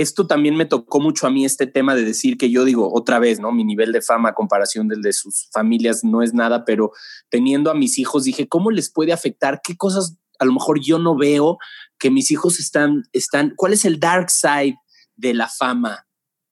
esto 0.00 0.26
también 0.26 0.56
me 0.56 0.66
tocó 0.66 1.00
mucho 1.00 1.26
a 1.26 1.30
mí, 1.30 1.44
este 1.44 1.66
tema 1.66 1.94
de 1.94 2.04
decir 2.04 2.38
que 2.38 2.50
yo 2.50 2.64
digo 2.64 2.92
otra 2.92 3.18
vez, 3.18 3.40
¿no? 3.40 3.52
Mi 3.52 3.64
nivel 3.64 3.92
de 3.92 4.02
fama 4.02 4.30
a 4.30 4.34
comparación 4.34 4.88
del 4.88 5.02
de 5.02 5.12
sus 5.12 5.48
familias 5.52 6.04
no 6.04 6.22
es 6.22 6.32
nada, 6.32 6.64
pero 6.64 6.92
teniendo 7.28 7.70
a 7.70 7.74
mis 7.74 7.98
hijos, 7.98 8.24
dije, 8.24 8.48
¿cómo 8.48 8.70
les 8.70 8.90
puede 8.90 9.12
afectar? 9.12 9.60
¿Qué 9.62 9.76
cosas 9.76 10.16
a 10.38 10.44
lo 10.44 10.52
mejor 10.52 10.80
yo 10.80 10.98
no 10.98 11.16
veo 11.16 11.58
que 11.98 12.10
mis 12.10 12.30
hijos 12.30 12.58
están, 12.60 13.02
están, 13.12 13.52
cuál 13.56 13.74
es 13.74 13.84
el 13.84 14.00
dark 14.00 14.30
side 14.30 14.76
de 15.16 15.34
la 15.34 15.48
fama? 15.48 16.06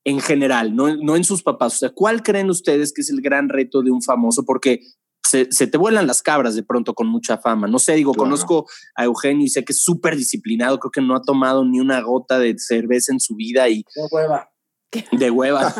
en 0.04 0.20
general, 0.20 0.74
no, 0.74 0.96
no 0.96 1.16
en 1.16 1.24
sus 1.24 1.42
papás. 1.42 1.74
O 1.74 1.78
sea, 1.80 1.90
¿cuál 1.90 2.22
creen 2.22 2.48
ustedes 2.48 2.94
que 2.94 3.02
es 3.02 3.10
el 3.10 3.20
gran 3.20 3.50
reto 3.50 3.82
de 3.82 3.90
un 3.90 4.00
famoso? 4.00 4.42
Porque 4.42 4.80
se, 5.22 5.46
te 5.46 5.78
vuelan 5.78 6.06
las 6.06 6.22
cabras 6.22 6.54
de 6.54 6.62
pronto 6.62 6.94
con 6.94 7.06
mucha 7.06 7.38
fama. 7.38 7.66
No 7.66 7.78
sé, 7.78 7.94
digo, 7.94 8.14
conozco 8.14 8.66
a 8.94 9.04
Eugenio 9.04 9.44
y 9.44 9.48
sé 9.48 9.64
que 9.64 9.72
es 9.72 9.82
súper 9.82 10.16
disciplinado, 10.16 10.78
creo 10.78 10.90
que 10.90 11.02
no 11.02 11.14
ha 11.14 11.22
tomado 11.22 11.64
ni 11.64 11.80
una 11.80 12.00
gota 12.00 12.38
de 12.38 12.54
cerveza 12.58 13.12
en 13.12 13.20
su 13.20 13.34
vida 13.34 13.68
y... 13.68 13.84
De 13.94 14.06
hueva. 14.10 14.50
De 15.12 15.30
hueva. 15.30 15.74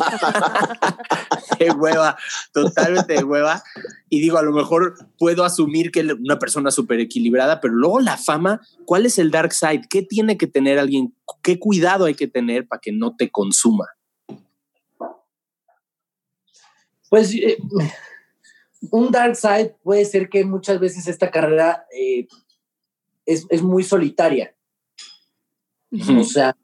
de 1.59 1.71
hueva, 1.71 2.19
totalmente 2.53 3.15
de 3.15 3.25
hueva. 3.25 3.63
Y 4.11 4.21
digo, 4.21 4.37
a 4.37 4.43
lo 4.43 4.53
mejor 4.53 4.97
puedo 5.19 5.45
asumir 5.45 5.91
que 5.91 6.01
una 6.01 6.39
persona 6.39 6.71
súper 6.71 7.01
equilibrada, 7.01 7.59
pero 7.63 7.73
luego 7.73 8.01
la 8.01 8.19
fama, 8.19 8.61
¿cuál 8.85 9.07
es 9.07 9.19
el 9.19 9.31
dark 9.31 9.55
side? 9.55 9.87
¿Qué 9.89 10.03
tiene 10.03 10.37
que 10.37 10.47
tener 10.47 10.79
alguien? 10.79 11.17
¿Qué 11.43 11.59
cuidado 11.59 12.05
hay 12.05 12.17
que 12.17 12.29
tener 12.29 12.69
para 12.69 12.81
que 12.81 12.93
no 12.93 13.17
te 13.17 13.31
consuma? 13.31 13.87
Pues 17.09 17.33
eh, 17.35 17.57
un 18.91 19.11
dark 19.11 19.37
side 19.37 19.77
puede 19.83 20.05
ser 20.05 20.29
que 20.29 20.45
muchas 20.45 20.79
veces 20.81 21.09
esta 21.09 21.31
carrera 21.31 21.87
eh, 21.93 22.27
es, 23.27 23.63
muy 23.63 23.83
solitaria. 23.83 24.55
O 25.91 26.25
sea, 26.25 26.55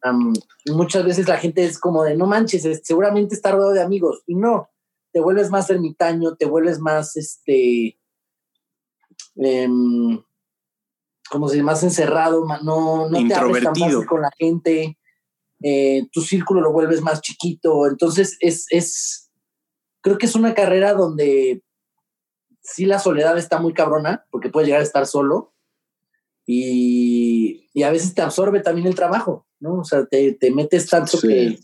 muchas 0.67 1.05
veces 1.05 1.29
la 1.29 1.39
gente 1.39 1.65
es 1.65 1.79
como 1.79 2.05
de 2.05 2.17
no 2.17 2.27
manches, 2.27 2.81
seguramente 2.83 3.35
está 3.35 3.53
rodeado 3.53 3.73
de 3.73 3.83
amigos. 3.83 4.23
Y 4.27 4.35
no, 4.35 4.69
te 5.13 5.21
vuelves 5.21 5.51
más 5.51 5.71
ermitaño, 5.71 6.37
te 6.37 6.47
vuelves 6.47 6.79
más 6.79 7.17
este. 7.17 7.99
Em, 9.37 10.23
como 11.31 11.49
se 11.49 11.63
más 11.63 11.83
encerrado, 11.83 12.45
no, 12.63 13.09
no 13.09 13.29
te 13.29 13.35
abres 13.35 13.65
tan 13.65 13.75
fácil 13.75 14.07
con 14.07 14.23
la 14.23 14.31
gente. 14.39 14.99
Eh, 15.63 16.07
tu 16.13 16.21
círculo 16.21 16.61
lo 16.61 16.73
vuelves 16.73 17.01
más 17.01 17.23
chiquito. 17.23 17.87
Entonces 17.87 18.37
es, 18.41 18.67
es 18.71 19.31
creo 20.03 20.19
que 20.19 20.27
es 20.27 20.35
una 20.35 20.55
carrera 20.55 20.93
donde 20.93 21.63
sí 22.65 22.87
la 22.87 22.99
soledad 22.99 23.39
está 23.39 23.61
muy 23.61 23.75
cabrona, 23.75 24.27
porque 24.31 24.49
puedes 24.49 24.67
llegar 24.67 24.81
a 24.81 24.85
estar 24.85 25.07
solo 25.07 25.53
y, 26.47 27.69
a 27.85 27.91
veces 27.91 28.15
te 28.15 28.23
absorbe 28.23 28.61
también 28.61 28.87
el 28.87 28.95
trabajo, 28.95 29.47
¿no? 29.61 29.81
O 29.81 29.85
sea, 29.85 30.07
te, 30.07 30.37
metes 30.53 30.89
tanto 30.89 31.19
que, 31.21 31.59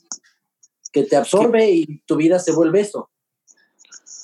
que 0.93 1.03
te 1.05 1.17
absorbe 1.17 1.71
y 1.71 2.03
tu 2.07 2.17
vida 2.17 2.39
se 2.39 2.53
vuelve 2.53 2.81
eso. 2.81 3.11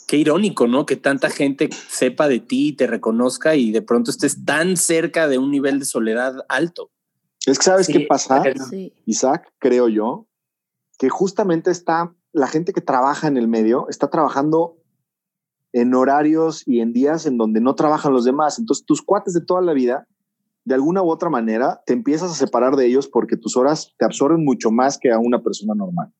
Qué 0.06 0.18
irónico, 0.18 0.66
¿no? 0.66 0.86
Que 0.86 0.96
tanta 0.96 1.30
gente 1.30 1.68
sepa 1.88 2.28
de 2.28 2.40
ti 2.40 2.68
y 2.68 2.72
te 2.74 2.86
reconozca 2.86 3.56
y 3.56 3.72
de 3.72 3.82
pronto 3.82 4.10
estés 4.10 4.44
tan 4.44 4.76
cerca 4.76 5.26
de 5.26 5.38
un 5.38 5.50
nivel 5.50 5.78
de 5.78 5.84
soledad 5.84 6.44
alto. 6.48 6.90
Es 7.46 7.58
que 7.58 7.64
sabes 7.64 7.86
qué 7.86 8.00
pasa, 8.00 8.42
Isaac, 9.06 9.52
creo 9.58 9.88
yo, 9.88 10.26
que 10.98 11.08
justamente 11.08 11.70
está 11.70 12.14
la 12.32 12.48
gente 12.48 12.72
que 12.72 12.80
trabaja 12.80 13.28
en 13.28 13.36
el 13.36 13.48
medio, 13.48 13.88
está 13.88 14.10
trabajando 14.10 14.76
en 15.72 15.94
horarios 15.94 16.62
y 16.66 16.80
en 16.80 16.92
días 16.92 17.26
en 17.26 17.36
donde 17.38 17.60
no 17.60 17.74
trabajan 17.74 18.12
los 18.12 18.24
demás. 18.24 18.58
Entonces, 18.58 18.84
tus 18.84 19.02
cuates 19.02 19.34
de 19.34 19.40
toda 19.40 19.60
la 19.60 19.72
vida, 19.72 20.06
de 20.64 20.74
alguna 20.74 21.02
u 21.02 21.10
otra 21.10 21.30
manera, 21.30 21.82
te 21.86 21.92
empiezas 21.92 22.30
a 22.30 22.34
separar 22.34 22.76
de 22.76 22.86
ellos 22.86 23.08
porque 23.08 23.36
tus 23.36 23.56
horas 23.56 23.94
te 23.98 24.04
absorben 24.04 24.44
mucho 24.44 24.70
más 24.70 24.98
que 24.98 25.12
a 25.12 25.18
una 25.18 25.42
persona 25.42 25.74
normal. 25.74 26.12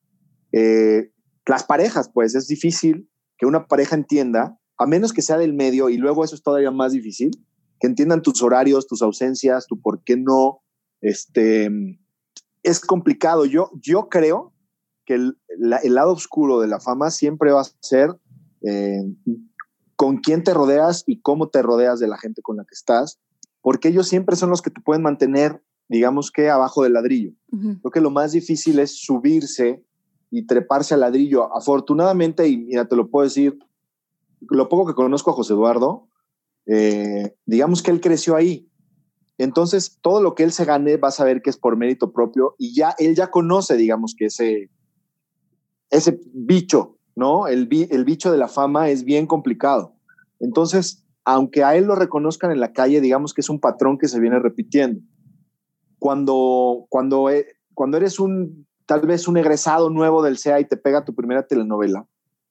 Eh, 0.51 1.11
las 1.45 1.63
parejas, 1.63 2.09
pues 2.13 2.35
es 2.35 2.47
difícil 2.47 3.09
que 3.37 3.45
una 3.45 3.67
pareja 3.67 3.95
entienda, 3.95 4.57
a 4.77 4.85
menos 4.85 5.13
que 5.13 5.21
sea 5.21 5.37
del 5.37 5.53
medio, 5.53 5.89
y 5.89 5.97
luego 5.97 6.23
eso 6.23 6.35
es 6.35 6.43
todavía 6.43 6.71
más 6.71 6.91
difícil, 6.91 7.31
que 7.79 7.87
entiendan 7.87 8.21
tus 8.21 8.41
horarios, 8.41 8.87
tus 8.87 9.01
ausencias, 9.01 9.67
tu 9.67 9.79
por 9.79 10.03
qué 10.03 10.17
no. 10.17 10.61
Este, 11.01 11.69
es 12.63 12.79
complicado. 12.79 13.45
Yo, 13.45 13.71
yo 13.81 14.09
creo 14.09 14.53
que 15.05 15.15
el, 15.15 15.37
lado 15.83 16.11
oscuro 16.11 16.59
de 16.59 16.67
la 16.67 16.79
fama 16.79 17.11
siempre 17.11 17.51
va 17.51 17.61
a 17.61 17.71
ser 17.81 18.15
eh, 18.61 19.03
con 19.95 20.17
quién 20.17 20.43
te 20.43 20.53
rodeas 20.53 21.03
y 21.07 21.21
cómo 21.21 21.49
te 21.49 21.61
rodeas 21.61 21.99
de 21.99 22.07
la 22.07 22.17
gente 22.17 22.41
con 22.41 22.57
la 22.57 22.63
que 22.63 22.73
estás, 22.73 23.19
porque 23.61 23.89
ellos 23.89 24.07
siempre 24.07 24.35
son 24.35 24.49
los 24.49 24.61
que 24.61 24.69
te 24.69 24.81
pueden 24.81 25.01
mantener, 25.01 25.61
digamos 25.89 26.31
que 26.31 26.49
abajo 26.49 26.83
del 26.83 26.93
ladrillo. 26.93 27.31
Creo 27.49 27.91
que 27.91 28.01
lo 28.01 28.11
más 28.11 28.31
difícil 28.31 28.79
es 28.79 28.99
subirse 28.99 29.83
y 30.29 30.45
treparse 30.45 30.93
al 30.93 31.01
ladrillo. 31.01 31.55
Afortunadamente, 31.55 32.47
y 32.47 32.57
mira, 32.57 32.87
te 32.87 32.95
lo 32.95 33.09
puedo 33.09 33.23
decir, 33.23 33.57
lo 34.41 34.69
poco 34.69 34.87
que 34.87 34.93
conozco 34.93 35.31
a 35.31 35.33
José 35.33 35.53
Eduardo, 35.53 36.07
eh, 36.67 37.35
digamos 37.45 37.81
que 37.81 37.91
él 37.91 38.01
creció 38.01 38.35
ahí. 38.35 38.69
Entonces, 39.37 39.99
todo 40.01 40.21
lo 40.21 40.35
que 40.35 40.43
él 40.43 40.51
se 40.51 40.65
gane, 40.65 40.97
va 40.97 41.09
a 41.09 41.11
saber 41.11 41.41
que 41.41 41.49
es 41.49 41.57
por 41.57 41.77
mérito 41.77 42.11
propio 42.11 42.55
y 42.57 42.75
ya 42.75 42.95
él 42.97 43.15
ya 43.15 43.29
conoce, 43.29 43.77
digamos 43.77 44.15
que 44.17 44.25
ese, 44.25 44.69
ese 45.89 46.19
bicho 46.33 46.96
¿no? 47.17 47.47
El, 47.47 47.67
el 47.89 48.05
bicho 48.05 48.31
de 48.31 48.37
la 48.37 48.47
fama 48.47 48.89
es 48.89 49.03
bien 49.03 49.25
complicado. 49.25 49.95
Entonces, 50.39 51.03
aunque 51.25 51.63
a 51.63 51.75
él 51.75 51.85
lo 51.85 51.95
reconozcan 51.95 52.51
en 52.51 52.59
la 52.59 52.73
calle, 52.73 53.01
digamos 53.01 53.33
que 53.33 53.41
es 53.41 53.49
un 53.49 53.59
patrón 53.59 53.97
que 53.97 54.07
se 54.07 54.19
viene 54.19 54.37
repitiendo. 54.37 55.01
Cuando, 55.97 56.85
cuando, 56.89 57.31
e, 57.31 57.47
cuando 57.73 57.97
eres 57.97 58.19
un, 58.19 58.67
tal 58.85 59.01
vez 59.07 59.27
un 59.27 59.37
egresado 59.37 59.89
nuevo 59.89 60.21
del 60.21 60.37
CEA 60.37 60.59
y 60.59 60.65
te 60.65 60.77
pega 60.77 61.05
tu 61.05 61.15
primera 61.15 61.47
telenovela, 61.47 62.05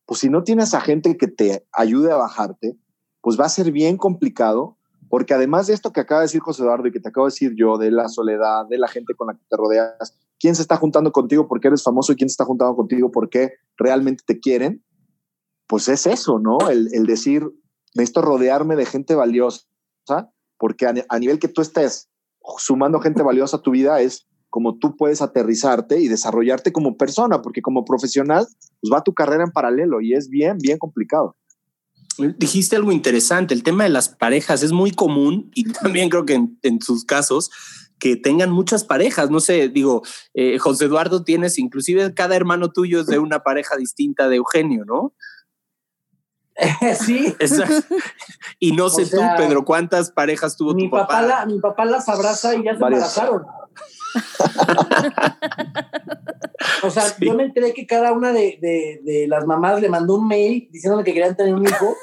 pues 0.04 0.18
si 0.18 0.28
no 0.28 0.42
tienes 0.42 0.74
a 0.74 0.80
gente 0.80 1.16
que 1.16 1.28
te 1.28 1.64
ayude 1.72 2.10
a 2.10 2.16
bajarte, 2.16 2.76
pues 3.20 3.38
va 3.38 3.44
a 3.44 3.50
ser 3.50 3.70
bien 3.70 3.96
complicado, 3.96 4.76
porque 5.08 5.32
además 5.32 5.68
de 5.68 5.74
esto 5.74 5.92
que 5.92 6.00
acaba 6.00 6.22
de 6.22 6.24
decir 6.24 6.40
José 6.40 6.64
Eduardo 6.64 6.88
y 6.88 6.92
que 6.92 6.98
te 6.98 7.10
acabo 7.10 7.28
de 7.28 7.32
decir 7.32 7.52
yo, 7.56 7.78
de 7.78 7.92
la 7.92 8.08
soledad, 8.08 8.66
de 8.68 8.78
la 8.78 8.88
gente 8.88 9.14
con 9.14 9.28
la 9.28 9.34
que 9.34 9.44
te 9.48 9.56
rodeas, 9.56 10.18
quién 10.40 10.54
se 10.54 10.62
está 10.62 10.76
juntando 10.76 11.12
contigo 11.12 11.48
porque 11.48 11.68
eres 11.68 11.82
famoso 11.82 12.12
y 12.12 12.16
quién 12.16 12.28
se 12.28 12.34
está 12.34 12.44
juntando 12.44 12.74
contigo 12.76 13.10
porque 13.10 13.52
realmente 13.76 14.24
te 14.26 14.38
quieren, 14.38 14.84
pues 15.66 15.88
es 15.88 16.06
eso, 16.06 16.38
¿no? 16.38 16.70
El, 16.70 16.88
el 16.92 17.06
decir, 17.06 17.42
necesito 17.96 18.22
rodearme 18.22 18.76
de 18.76 18.86
gente 18.86 19.14
valiosa, 19.14 19.64
porque 20.58 20.86
a, 20.86 21.18
nivel 21.18 21.38
que 21.38 21.48
tú 21.48 21.60
estés 21.60 22.08
sumando 22.58 23.00
gente 23.00 23.22
valiosa 23.22 23.58
a 23.58 23.62
tu 23.62 23.72
vida 23.72 24.00
es 24.00 24.26
como 24.48 24.78
tú 24.78 24.96
puedes 24.96 25.20
aterrizarte 25.20 26.00
y 26.00 26.08
desarrollarte 26.08 26.72
como 26.72 26.96
persona, 26.96 27.42
porque 27.42 27.60
como 27.60 27.84
profesional, 27.84 28.46
pues 28.80 28.90
va 28.92 29.02
tu 29.02 29.12
carrera 29.12 29.44
en 29.44 29.50
paralelo 29.50 30.00
y 30.00 30.14
es 30.14 30.30
bien, 30.30 30.56
bien 30.58 30.78
complicado. 30.78 31.36
Dijiste 32.38 32.76
algo 32.76 32.92
interesante, 32.92 33.52
el 33.52 33.62
tema 33.62 33.84
de 33.84 33.90
las 33.90 34.08
parejas 34.08 34.62
es 34.62 34.72
muy 34.72 34.92
común 34.92 35.50
y 35.54 35.64
también 35.72 36.08
creo 36.08 36.24
que 36.24 36.34
en, 36.34 36.58
en 36.62 36.80
sus 36.80 37.04
casos 37.04 37.50
que 37.98 38.16
tengan 38.16 38.50
muchas 38.50 38.84
parejas. 38.84 39.30
No 39.30 39.40
sé, 39.40 39.68
digo, 39.68 40.02
eh, 40.34 40.58
José 40.58 40.86
Eduardo 40.86 41.24
tienes, 41.24 41.58
inclusive 41.58 42.14
cada 42.14 42.36
hermano 42.36 42.70
tuyo 42.70 43.00
es 43.00 43.06
de 43.06 43.18
una 43.18 43.40
pareja 43.40 43.76
distinta 43.76 44.28
de 44.28 44.36
Eugenio, 44.36 44.84
¿no? 44.84 45.14
sí. 47.00 47.34
Y 48.58 48.72
no 48.72 48.88
sé 48.88 49.06
tú, 49.06 49.18
Pedro, 49.36 49.64
¿cuántas 49.64 50.10
parejas 50.10 50.56
tuvo 50.56 50.74
mi 50.74 50.84
tu 50.84 50.90
papá? 50.90 51.44
mi 51.46 51.60
papá 51.60 51.84
las 51.84 52.08
abraza 52.08 52.54
y 52.54 52.64
ya 52.64 52.70
se 52.70 52.76
embarazaron. 52.76 53.44
O 56.82 56.90
sea, 56.90 57.04
yo 57.20 57.34
me 57.34 57.44
enteré 57.44 57.72
que 57.72 57.86
cada 57.86 58.12
una 58.12 58.32
de, 58.32 58.58
de, 59.02 59.26
las 59.28 59.46
mamás 59.46 59.80
le 59.80 59.88
mandó 59.88 60.16
un 60.16 60.28
mail 60.28 60.68
diciéndole 60.70 61.04
que 61.04 61.12
querían 61.12 61.36
tener 61.36 61.54
un 61.54 61.66
hijo. 61.66 61.94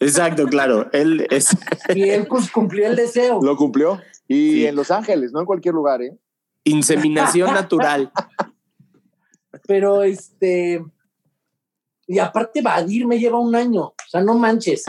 Exacto, 0.00 0.46
claro. 0.46 0.88
Él 0.92 1.26
es... 1.30 1.56
Y 1.94 2.08
él 2.10 2.26
pues, 2.26 2.50
cumplió 2.50 2.86
el 2.86 2.96
deseo. 2.96 3.40
Lo 3.42 3.56
cumplió. 3.56 4.00
Y 4.32 4.66
en 4.66 4.76
Los 4.76 4.90
Ángeles, 4.90 5.32
no 5.32 5.40
en 5.40 5.46
cualquier 5.46 5.74
lugar, 5.74 6.02
¿eh? 6.02 6.16
Inseminación 6.64 7.52
natural. 7.54 8.12
Pero 9.66 10.02
este. 10.02 10.84
Y 12.06 12.18
aparte, 12.18 12.62
Badir 12.62 13.06
me 13.06 13.18
lleva 13.18 13.38
un 13.38 13.54
año. 13.54 13.82
O 13.82 13.94
sea, 14.08 14.22
no 14.22 14.34
manches. 14.34 14.84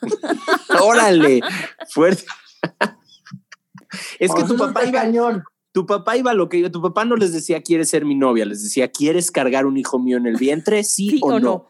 Órale, 0.82 1.40
fuerte. 1.90 2.24
es 4.18 4.32
que 4.32 4.44
tu 4.44 4.56
papá 4.56 4.84
iba. 4.84 5.00
Cañón. 5.00 5.44
Tu 5.72 5.86
papá 5.86 6.16
iba 6.16 6.34
lo 6.34 6.48
que 6.48 6.70
tu 6.70 6.80
papá 6.80 7.04
no 7.04 7.14
les 7.14 7.32
decía 7.32 7.62
quieres 7.62 7.90
ser 7.90 8.04
mi 8.04 8.14
novia, 8.14 8.44
les 8.44 8.62
decía 8.64 8.90
quieres 8.90 9.30
cargar 9.30 9.66
un 9.66 9.76
hijo 9.76 9.98
mío 9.98 10.16
en 10.16 10.26
el 10.26 10.36
vientre, 10.36 10.82
sí, 10.82 11.20
o, 11.22 11.38
no? 11.38 11.66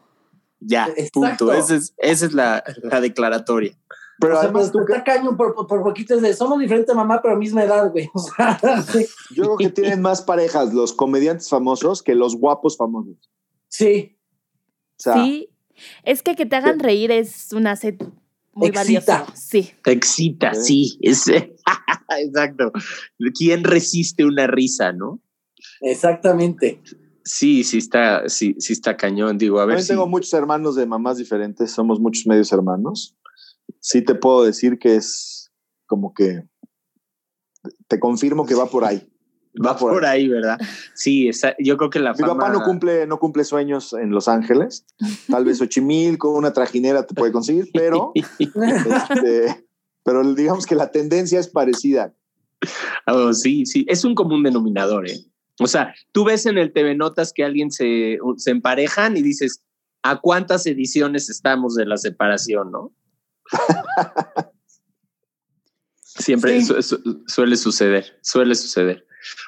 Ya, 0.60 0.88
punto. 1.12 1.52
Esa 1.52 1.74
es, 1.74 1.94
esa 1.98 2.26
es 2.26 2.32
la, 2.32 2.64
la 2.82 3.00
declaratoria. 3.00 3.76
Pero 4.20 4.34
o 4.34 4.40
sea, 4.40 4.48
además 4.48 4.72
tú 4.72 4.80
está 4.80 5.04
cañón 5.04 5.36
por, 5.36 5.54
por, 5.54 5.82
poquitos 5.82 6.20
de 6.20 6.34
somos 6.34 6.58
diferentes 6.58 6.94
mamá, 6.94 7.20
pero 7.22 7.36
misma 7.36 7.62
edad, 7.62 7.90
güey. 7.90 8.10
Yo 9.30 9.42
creo 9.44 9.56
que 9.56 9.70
tienen 9.70 10.02
más 10.02 10.22
parejas 10.22 10.74
los 10.74 10.92
comediantes 10.92 11.48
famosos 11.48 12.02
que 12.02 12.14
los 12.14 12.34
guapos 12.34 12.76
famosos. 12.76 13.16
Sí. 13.68 14.18
sí. 14.96 15.50
Es 16.02 16.22
que 16.22 16.34
que 16.34 16.46
te 16.46 16.56
hagan 16.56 16.80
reír 16.80 17.12
es 17.12 17.52
una 17.52 17.76
set 17.76 18.04
muy 18.54 18.68
Excita. 18.68 19.26
Sí. 19.36 19.70
Excita, 19.84 20.54
sí. 20.54 20.98
Es, 21.00 21.28
exacto. 22.18 22.72
¿Quién 23.36 23.62
resiste 23.62 24.24
una 24.24 24.48
risa, 24.48 24.92
no? 24.92 25.20
Exactamente. 25.80 26.82
Sí, 27.22 27.62
sí 27.62 27.78
está, 27.78 28.28
sí, 28.28 28.56
sí 28.58 28.72
está 28.72 28.96
cañón. 28.96 29.38
Digo, 29.38 29.60
a 29.60 29.66
ver. 29.66 29.78
Yo 29.78 29.86
tengo 29.86 30.08
muchos 30.08 30.32
hermanos 30.32 30.74
de 30.74 30.86
mamás 30.86 31.18
diferentes, 31.18 31.70
somos 31.70 32.00
muchos 32.00 32.26
medios 32.26 32.50
hermanos 32.52 33.17
sí 33.80 34.02
te 34.02 34.14
puedo 34.14 34.44
decir 34.44 34.78
que 34.78 34.96
es 34.96 35.50
como 35.86 36.12
que 36.14 36.44
te 37.88 37.98
confirmo 37.98 38.46
que 38.46 38.54
va 38.54 38.66
por 38.66 38.84
ahí. 38.84 39.08
Va, 39.64 39.76
por, 39.76 40.04
ahí. 40.04 40.28
¿verdad? 40.28 40.56
Sí, 40.94 41.30
yo 41.58 41.76
creo 41.76 41.90
que 41.90 41.98
la 41.98 42.12
Mi 42.12 42.20
papá 42.20 42.48
no 42.50 42.62
cumple, 42.62 43.08
no 43.08 43.18
cumple 43.18 43.42
sueños 43.42 43.92
en 43.92 44.10
Los 44.10 44.28
Ángeles. 44.28 44.86
Tal 45.28 45.44
vez 45.44 45.60
Ochimil 45.60 46.16
con 46.16 46.36
una 46.36 46.52
trajinera 46.52 47.04
te 47.04 47.14
puede 47.14 47.32
conseguir, 47.32 47.68
pero, 47.72 48.12
este, 48.38 49.66
pero 50.04 50.34
digamos 50.34 50.64
que 50.64 50.76
la 50.76 50.92
tendencia 50.92 51.40
es 51.40 51.48
parecida. 51.48 52.14
Oh, 53.06 53.32
sí, 53.32 53.66
sí, 53.66 53.84
es 53.88 54.04
un 54.04 54.14
común 54.14 54.44
denominador, 54.44 55.08
¿eh? 55.08 55.18
O 55.60 55.66
sea, 55.66 55.92
tú 56.12 56.24
ves 56.24 56.46
en 56.46 56.56
el 56.56 56.72
TV 56.72 56.94
Notas 56.94 57.32
que 57.32 57.42
alguien 57.42 57.72
se, 57.72 58.18
se 58.36 58.50
emparejan 58.50 59.16
y 59.16 59.22
dices, 59.22 59.62
¿a 60.02 60.20
cuántas 60.20 60.66
ediciones 60.66 61.28
estamos 61.30 61.74
de 61.74 61.86
la 61.86 61.96
separación, 61.96 62.70
no? 62.70 62.92
Siempre 66.02 66.60
suele 67.26 67.56
suceder, 67.56 68.18
suele 68.22 68.54
suceder. 68.54 69.06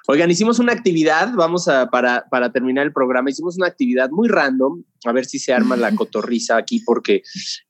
Oigan, 0.08 0.30
hicimos 0.30 0.58
una 0.58 0.72
actividad, 0.72 1.32
vamos 1.34 1.68
a, 1.68 1.90
para, 1.90 2.26
para 2.30 2.52
terminar 2.52 2.86
el 2.86 2.92
programa, 2.92 3.30
hicimos 3.30 3.56
una 3.56 3.66
actividad 3.66 4.10
muy 4.10 4.28
random, 4.28 4.82
a 5.04 5.12
ver 5.12 5.24
si 5.24 5.38
se 5.38 5.52
arma 5.52 5.76
la 5.76 5.94
cotorriza 5.94 6.56
aquí, 6.56 6.80
porque 6.80 7.22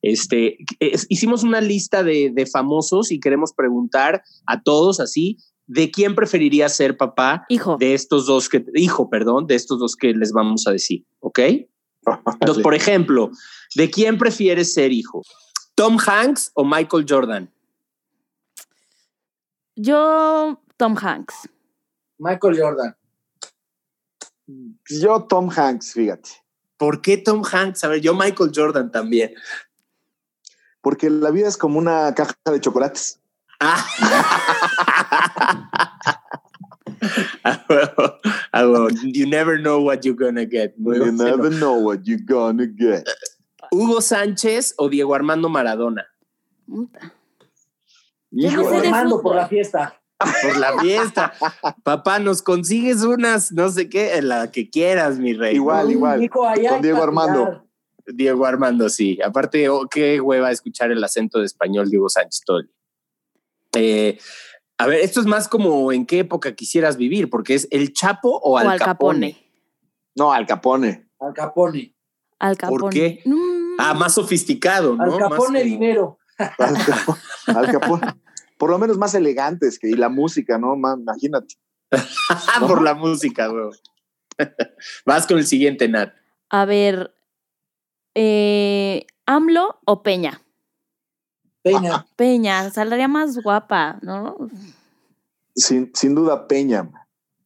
este, 0.02 0.58
hicimos 1.08 1.42
una 1.42 1.60
lista 1.60 2.02
de, 2.02 2.30
de, 2.34 2.46
famosos 2.46 3.12
y 3.12 3.20
queremos 3.20 3.52
preguntar 3.52 4.22
a 4.46 4.62
todos 4.62 5.00
así, 5.00 5.38
¿de 5.66 5.90
quién 5.90 6.14
preferiría 6.14 6.68
ser 6.68 6.96
papá? 6.96 7.44
Hijo. 7.48 7.76
De 7.78 7.94
estos 7.94 8.26
dos 8.26 8.48
que, 8.48 8.64
hijo, 8.74 9.08
perdón, 9.08 9.46
de 9.46 9.54
estos 9.54 9.78
dos 9.78 9.94
que 9.96 10.12
les 10.14 10.32
vamos 10.32 10.66
a 10.66 10.72
decir, 10.72 11.04
¿ok? 11.20 11.38
Entonces, 12.40 12.62
por 12.62 12.74
ejemplo, 12.74 13.30
¿de 13.76 13.90
quién 13.90 14.18
prefieres 14.18 14.72
ser 14.72 14.92
hijo? 14.92 15.22
¿Tom 15.80 15.96
Hanks 15.96 16.52
o 16.52 16.62
Michael 16.62 17.06
Jordan? 17.08 17.50
Yo, 19.76 20.60
Tom 20.76 20.94
Hanks. 20.94 21.48
Michael 22.18 22.54
Jordan. 22.60 22.94
Yo, 24.90 25.22
Tom 25.22 25.48
Hanks, 25.48 25.94
fíjate. 25.94 26.28
¿Por 26.76 27.00
qué 27.00 27.16
Tom 27.16 27.42
Hanks? 27.50 27.82
A 27.82 27.88
ver, 27.88 28.02
yo, 28.02 28.12
Michael 28.12 28.52
Jordan 28.54 28.92
también. 28.92 29.32
Porque 30.82 31.08
la 31.08 31.30
vida 31.30 31.48
es 31.48 31.56
como 31.56 31.78
una 31.78 32.14
caja 32.14 32.34
de 32.44 32.60
chocolates. 32.60 33.18
Ah. 33.58 33.82
you 39.02 39.26
never 39.26 39.58
know 39.58 39.80
what 39.80 40.04
you're 40.04 40.14
gonna 40.14 40.44
get. 40.44 40.74
you 40.76 41.10
never 41.10 41.48
know 41.48 41.78
what 41.78 42.00
you're 42.04 42.22
gonna 42.22 42.66
get. 42.66 43.08
Hugo 43.80 44.02
Sánchez 44.02 44.74
o 44.76 44.90
Diego 44.90 45.14
Armando 45.14 45.48
Maradona. 45.48 46.06
Diego 48.30 48.68
Armando 48.68 49.22
por 49.22 49.36
la 49.36 49.48
fiesta. 49.48 49.96
Por 50.42 50.58
la 50.58 50.78
fiesta. 50.78 51.32
Papá, 51.82 52.18
nos 52.18 52.42
consigues 52.42 53.04
unas, 53.04 53.52
no 53.52 53.70
sé 53.70 53.88
qué, 53.88 54.20
la 54.20 54.50
que 54.50 54.68
quieras, 54.68 55.18
mi 55.18 55.32
rey. 55.32 55.54
Igual, 55.54 55.90
igual. 55.90 56.28
Con 56.28 56.82
Diego 56.82 57.02
Armando. 57.02 57.66
Diego 58.06 58.44
Armando, 58.44 58.90
sí. 58.90 59.18
Aparte, 59.24 59.70
oh, 59.70 59.86
qué 59.88 60.20
hueva 60.20 60.50
escuchar 60.50 60.90
el 60.90 61.02
acento 61.02 61.38
de 61.38 61.46
español 61.46 61.88
Diego 61.88 62.10
Sánchez 62.10 62.42
todo 62.44 62.60
eh, 63.76 64.18
a 64.76 64.86
ver, 64.86 65.00
esto 65.00 65.20
es 65.20 65.26
más 65.26 65.48
como 65.48 65.90
en 65.90 66.04
qué 66.04 66.18
época 66.18 66.54
quisieras 66.54 66.98
vivir, 66.98 67.30
porque 67.30 67.54
es 67.54 67.66
el 67.70 67.94
Chapo 67.94 68.28
o, 68.42 68.58
Al, 68.58 68.78
Capone. 68.78 69.38
No, 70.14 70.34
Al 70.34 70.46
Capone. 70.46 71.08
Al 71.18 71.32
Capone. 71.32 71.94
Al 72.38 72.58
Capone. 72.58 72.78
¿Por 72.78 72.92
qué? 72.92 73.22
Ah, 73.80 73.94
más 73.94 74.14
sofisticado, 74.14 74.94
¿no? 74.94 75.14
Al 75.14 75.18
Capone 75.18 75.64
dinero. 75.64 76.18
Al 76.36 77.66
Capone. 77.72 78.14
Por 78.58 78.70
lo 78.70 78.78
menos 78.78 78.98
más 78.98 79.14
elegantes 79.14 79.78
que 79.78 79.88
y 79.88 79.94
la 79.94 80.10
música, 80.10 80.58
¿no? 80.58 80.74
imagínate. 80.74 81.54
Por 82.60 82.82
la 82.82 82.94
música, 82.94 83.46
güey. 83.46 83.70
Vas 85.06 85.26
con 85.26 85.38
el 85.38 85.46
siguiente, 85.46 85.88
Nat. 85.88 86.12
A 86.50 86.66
ver, 86.66 87.14
eh, 88.14 89.06
¿AMLO 89.26 89.80
o 89.86 90.02
Peña? 90.02 90.42
Peña. 91.62 92.06
Peña, 92.16 92.70
saldría 92.70 93.08
más 93.08 93.38
guapa, 93.42 93.98
¿no? 94.02 94.36
Sin, 95.54 95.90
sin 95.94 96.14
duda, 96.14 96.46
Peña. 96.46 96.90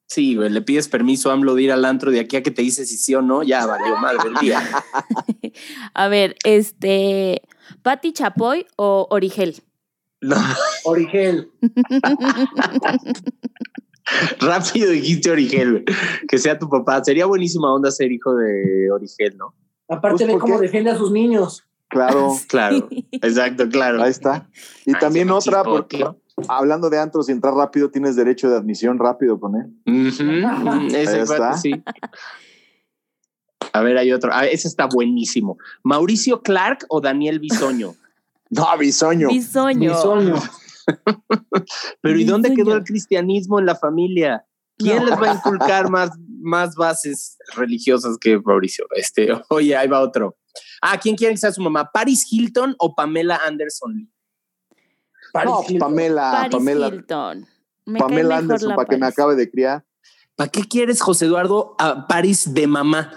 Sí, 0.07 0.37
güey, 0.37 0.51
le 0.51 0.63
pides 0.63 0.89
permiso 0.89 1.31
a 1.31 1.33
AMLO 1.33 1.55
de 1.55 1.63
ir 1.63 1.73
al 1.73 1.85
antro 1.85 2.11
de 2.11 2.21
aquí 2.21 2.37
a 2.37 2.43
que 2.43 2.51
te 2.51 2.63
dice 2.63 2.85
si 2.85 2.97
sí 2.97 3.15
o 3.15 3.23
no, 3.23 3.43
ya 3.43 3.67
valió 3.67 3.97
madre 3.97 4.29
el 4.29 4.35
día. 4.35 4.63
a 5.95 6.09
ver, 6.09 6.37
este, 6.45 7.43
¿Pati 7.83 8.13
Chapoy 8.13 8.67
o 8.77 9.07
Origel? 9.11 9.63
No. 10.21 10.37
Origel. 10.85 11.51
Rápido 14.41 14.91
dijiste 14.91 15.31
Origel, 15.31 15.85
que 16.29 16.39
sea 16.39 16.59
tu 16.59 16.69
papá. 16.69 17.03
Sería 17.03 17.27
buenísima 17.27 17.73
onda 17.73 17.91
ser 17.91 18.13
hijo 18.13 18.35
de 18.35 18.91
Origel, 18.93 19.37
¿no? 19.37 19.55
Aparte 19.89 20.25
pues, 20.25 20.35
de 20.35 20.39
cómo 20.39 20.59
defiende 20.59 20.91
a 20.91 20.97
sus 20.97 21.11
niños. 21.11 21.65
Claro. 21.89 22.35
claro, 22.49 22.89
exacto, 23.13 23.69
claro. 23.69 24.03
Ahí 24.03 24.11
está. 24.11 24.49
Y 24.85 24.93
también 24.95 25.31
otra, 25.31 25.63
porque 25.63 26.05
hablando 26.49 26.91
de 26.91 26.99
antros 26.99 27.29
y 27.29 27.33
entrar 27.33 27.55
rápido, 27.55 27.91
tienes 27.91 28.17
derecho 28.17 28.49
de 28.49 28.57
admisión 28.57 28.99
rápido 28.99 29.39
con 29.39 29.55
él. 29.57 29.73
Ese 30.95 31.23
está. 31.23 31.57
sí. 31.57 31.83
A 33.73 33.81
ver, 33.81 33.99
hay 33.99 34.13
otro. 34.13 34.31
Ah, 34.33 34.47
ese 34.47 34.69
está 34.69 34.87
buenísimo. 34.87 35.59
¿Mauricio 35.83 36.43
Clark 36.43 36.87
o 36.89 37.01
Daniel 37.01 37.41
Bisoño? 37.41 37.95
no, 38.51 38.79
Bisoño. 38.79 39.29
Bisoño. 39.29 39.91
Bisoño. 39.91 40.35
Pero 42.01 42.19
¿y 42.19 42.25
dónde 42.25 42.55
quedó 42.55 42.77
el 42.77 42.85
cristianismo 42.85 43.59
en 43.59 43.67
la 43.67 43.75
familia? 43.75 44.47
¿Quién 44.77 45.05
les 45.05 45.21
va 45.21 45.33
a 45.33 45.35
inculcar 45.35 45.91
más, 45.91 46.11
más 46.41 46.77
bases 46.77 47.37
religiosas 47.57 48.17
que 48.21 48.39
Mauricio? 48.39 48.87
Este, 48.95 49.29
oye, 49.49 49.77
ahí 49.77 49.89
va 49.89 50.01
otro. 50.01 50.37
Ah, 50.81 50.99
¿quién 51.01 51.17
quiere 51.17 51.35
que 51.35 51.39
sea 51.39 51.51
su 51.51 51.63
mamá? 51.63 51.91
¿Paris 51.93 52.27
Hilton 52.31 52.77
o 52.79 52.95
Pamela 52.95 53.41
Anderson? 53.45 54.09
No, 55.43 55.63
Pamela, 55.79 56.49
Pamela. 56.51 56.89
Hilton. 56.89 57.47
Pamela 57.99 58.39
Anderson, 58.39 58.75
para 58.75 58.89
que 58.89 58.97
me 58.97 59.07
acabe 59.07 59.35
de 59.35 59.51
criar. 59.51 59.85
¿Para 60.37 60.51
qué 60.51 60.63
quieres, 60.63 61.01
José 61.01 61.27
Eduardo, 61.27 61.75
a 61.79 62.07
Paris 62.07 62.55
de 62.55 62.67
mamá? 62.67 63.13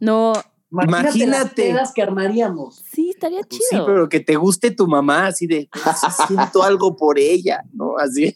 No. 0.00 0.32
Imagínate, 0.70 1.72
las 1.74 1.92
que 1.92 2.02
armaríamos. 2.02 2.82
Sí, 2.90 3.10
estaría 3.10 3.40
pues 3.40 3.60
chido. 3.60 3.82
Sí, 3.82 3.86
pero 3.86 4.08
que 4.08 4.20
te 4.20 4.36
guste 4.36 4.70
tu 4.70 4.86
mamá, 4.86 5.26
así 5.26 5.46
de 5.46 5.68
siento 6.26 6.62
algo 6.62 6.96
por 6.96 7.18
ella, 7.18 7.62
¿no? 7.74 7.98
Así. 7.98 8.34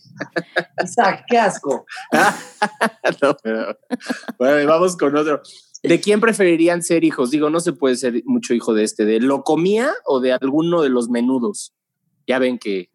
Qué 1.28 1.38
asco. 1.38 1.86
no, 3.22 3.36
pero, 3.42 3.78
bueno, 4.38 4.68
vamos 4.70 4.96
con 4.98 5.16
otro. 5.16 5.40
¿De 5.82 6.00
quién 6.00 6.20
preferirían 6.20 6.82
ser 6.82 7.04
hijos? 7.04 7.30
Digo, 7.30 7.48
no 7.48 7.60
se 7.60 7.72
puede 7.72 7.96
ser 7.96 8.22
mucho 8.26 8.52
hijo 8.52 8.74
de 8.74 8.84
este, 8.84 9.06
¿de 9.06 9.20
Locomía 9.20 9.92
o 10.04 10.20
de 10.20 10.32
alguno 10.32 10.82
de 10.82 10.90
los 10.90 11.08
menudos? 11.08 11.74
Ya 12.26 12.38
ven 12.38 12.58
que 12.58 12.90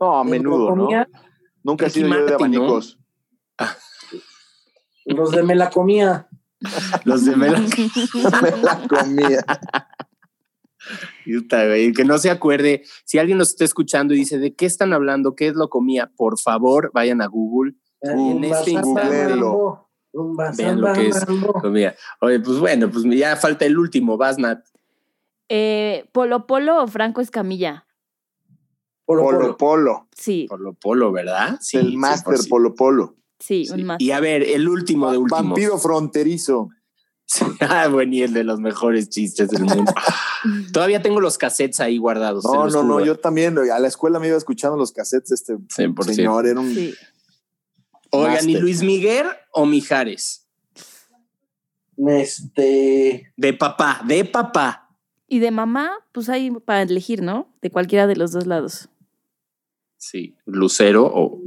no, 0.00 0.18
a 0.18 0.24
menudo, 0.24 0.74
¿no? 0.74 0.88
Nunca 1.62 1.86
he 1.86 1.90
sido 1.90 2.08
yo 2.08 2.24
de 2.24 2.34
abanicos. 2.34 2.98
Los 5.04 5.30
de 5.30 5.42
me 5.42 5.54
la 5.54 5.70
comía. 5.70 6.28
Los 7.04 7.24
de 7.24 7.36
me 7.36 7.50
la, 7.50 7.58
me 7.60 8.50
la 8.62 8.88
comía. 8.88 9.44
que 11.94 12.04
no 12.04 12.18
se 12.18 12.30
acuerde, 12.30 12.82
si 13.04 13.18
alguien 13.18 13.38
nos 13.38 13.48
está 13.50 13.64
escuchando 13.64 14.14
y 14.14 14.18
dice, 14.18 14.38
¿de 14.38 14.54
qué 14.54 14.66
están 14.66 14.92
hablando? 14.92 15.34
¿Qué 15.34 15.48
es 15.48 15.54
lo 15.54 15.68
comía? 15.68 16.10
Por 16.16 16.38
favor, 16.38 16.90
vayan 16.94 17.22
a 17.22 17.26
Google. 17.26 17.74
en 18.02 18.44
este 18.44 18.72
instante, 18.72 19.26
vean 20.56 20.80
lo 20.80 20.92
que 20.92 21.08
es 21.08 21.24
comida. 21.60 21.94
Oye, 22.20 22.40
pues 22.40 22.58
bueno, 22.58 22.90
pues 22.90 23.04
ya 23.04 23.36
falta 23.36 23.64
el 23.64 23.78
último, 23.78 24.16
vas, 24.16 24.38
Nat. 24.38 24.64
Eh, 25.48 26.08
¿Polo 26.12 26.46
Polo 26.46 26.82
o 26.82 26.86
Franco 26.86 27.20
Escamilla? 27.20 27.86
Polo 29.16 29.22
Polo. 29.22 29.56
polo. 29.56 30.08
Sí. 30.16 30.46
Polo 30.48 30.74
Polo, 30.74 31.12
¿verdad? 31.12 31.58
Sí. 31.60 31.78
El 31.78 31.96
máster 31.96 32.36
Polo 32.48 32.74
Polo. 32.74 33.16
Sí, 33.38 33.66
un 33.72 33.84
máster. 33.84 34.06
Y 34.06 34.10
a 34.12 34.20
ver, 34.20 34.42
el 34.42 34.68
último 34.68 35.10
de 35.10 35.18
últimos. 35.18 35.42
Vampiro 35.42 35.78
fronterizo. 35.78 36.68
ah, 37.60 37.88
bueno, 37.88 38.14
y 38.14 38.22
el 38.22 38.32
de 38.32 38.44
los 38.44 38.60
mejores 38.60 39.08
chistes 39.08 39.48
del 39.50 39.64
mundo. 39.64 39.92
Todavía 40.72 41.00
tengo 41.00 41.20
los 41.20 41.38
cassettes 41.38 41.80
ahí 41.80 41.98
guardados. 41.98 42.44
No, 42.44 42.68
no, 42.68 42.82
no, 42.82 43.04
yo 43.04 43.18
también. 43.18 43.56
A 43.58 43.78
la 43.78 43.88
escuela 43.88 44.18
me 44.18 44.28
iba 44.28 44.36
escuchando 44.36 44.76
los 44.76 44.92
cassettes. 44.92 45.32
Este 45.32 45.56
señor 46.12 46.46
era 46.46 46.60
un. 46.60 46.94
Oigan, 48.10 48.50
¿y 48.50 48.56
Luis 48.56 48.82
Miguel 48.82 49.26
o 49.52 49.66
Mijares? 49.66 50.48
Este. 51.96 53.32
De 53.36 53.52
papá, 53.54 54.02
de 54.06 54.24
papá. 54.24 54.96
Y 55.28 55.38
de 55.38 55.52
mamá, 55.52 55.92
pues 56.12 56.28
hay 56.28 56.50
para 56.50 56.82
elegir, 56.82 57.22
¿no? 57.22 57.54
De 57.62 57.70
cualquiera 57.70 58.08
de 58.08 58.16
los 58.16 58.32
dos 58.32 58.46
lados. 58.46 58.89
Sí, 60.00 60.34
Lucero 60.46 61.04
o. 61.04 61.38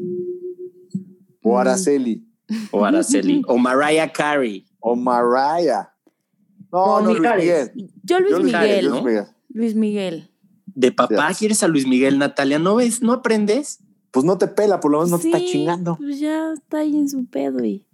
O 1.41 1.57
Araceli. 1.57 2.23
O 2.71 2.85
Araceli. 2.85 3.41
o 3.47 3.57
Mariah 3.57 4.13
Carey. 4.13 4.63
O 4.79 4.95
Mariah. 4.95 5.89
No, 6.71 7.01
no, 7.01 7.13
Luis 7.13 7.19
Miguel. 7.19 7.71
Yo 8.03 8.19
Luis, 8.19 8.43
Miguel, 8.43 8.91
Luis 9.49 9.75
Miguel. 9.75 10.29
¿De 10.67 10.91
papá 10.91 11.31
quieres 11.37 11.63
a 11.63 11.67
Luis 11.67 11.87
Miguel, 11.87 12.19
Natalia? 12.19 12.59
¿No 12.59 12.75
ves? 12.75 13.01
¿No 13.01 13.13
aprendes? 13.13 13.79
Pues 14.11 14.23
no 14.23 14.37
te 14.37 14.47
pela, 14.47 14.79
por 14.79 14.91
lo 14.91 14.99
menos 14.99 15.11
no 15.11 15.19
te 15.19 15.27
está 15.27 15.39
chingando. 15.39 15.97
Pues 15.97 16.19
ya 16.19 16.53
está 16.53 16.79
ahí 16.79 16.95
en 16.95 17.09
su 17.09 17.25
pedo 17.25 17.65
y. 17.65 17.87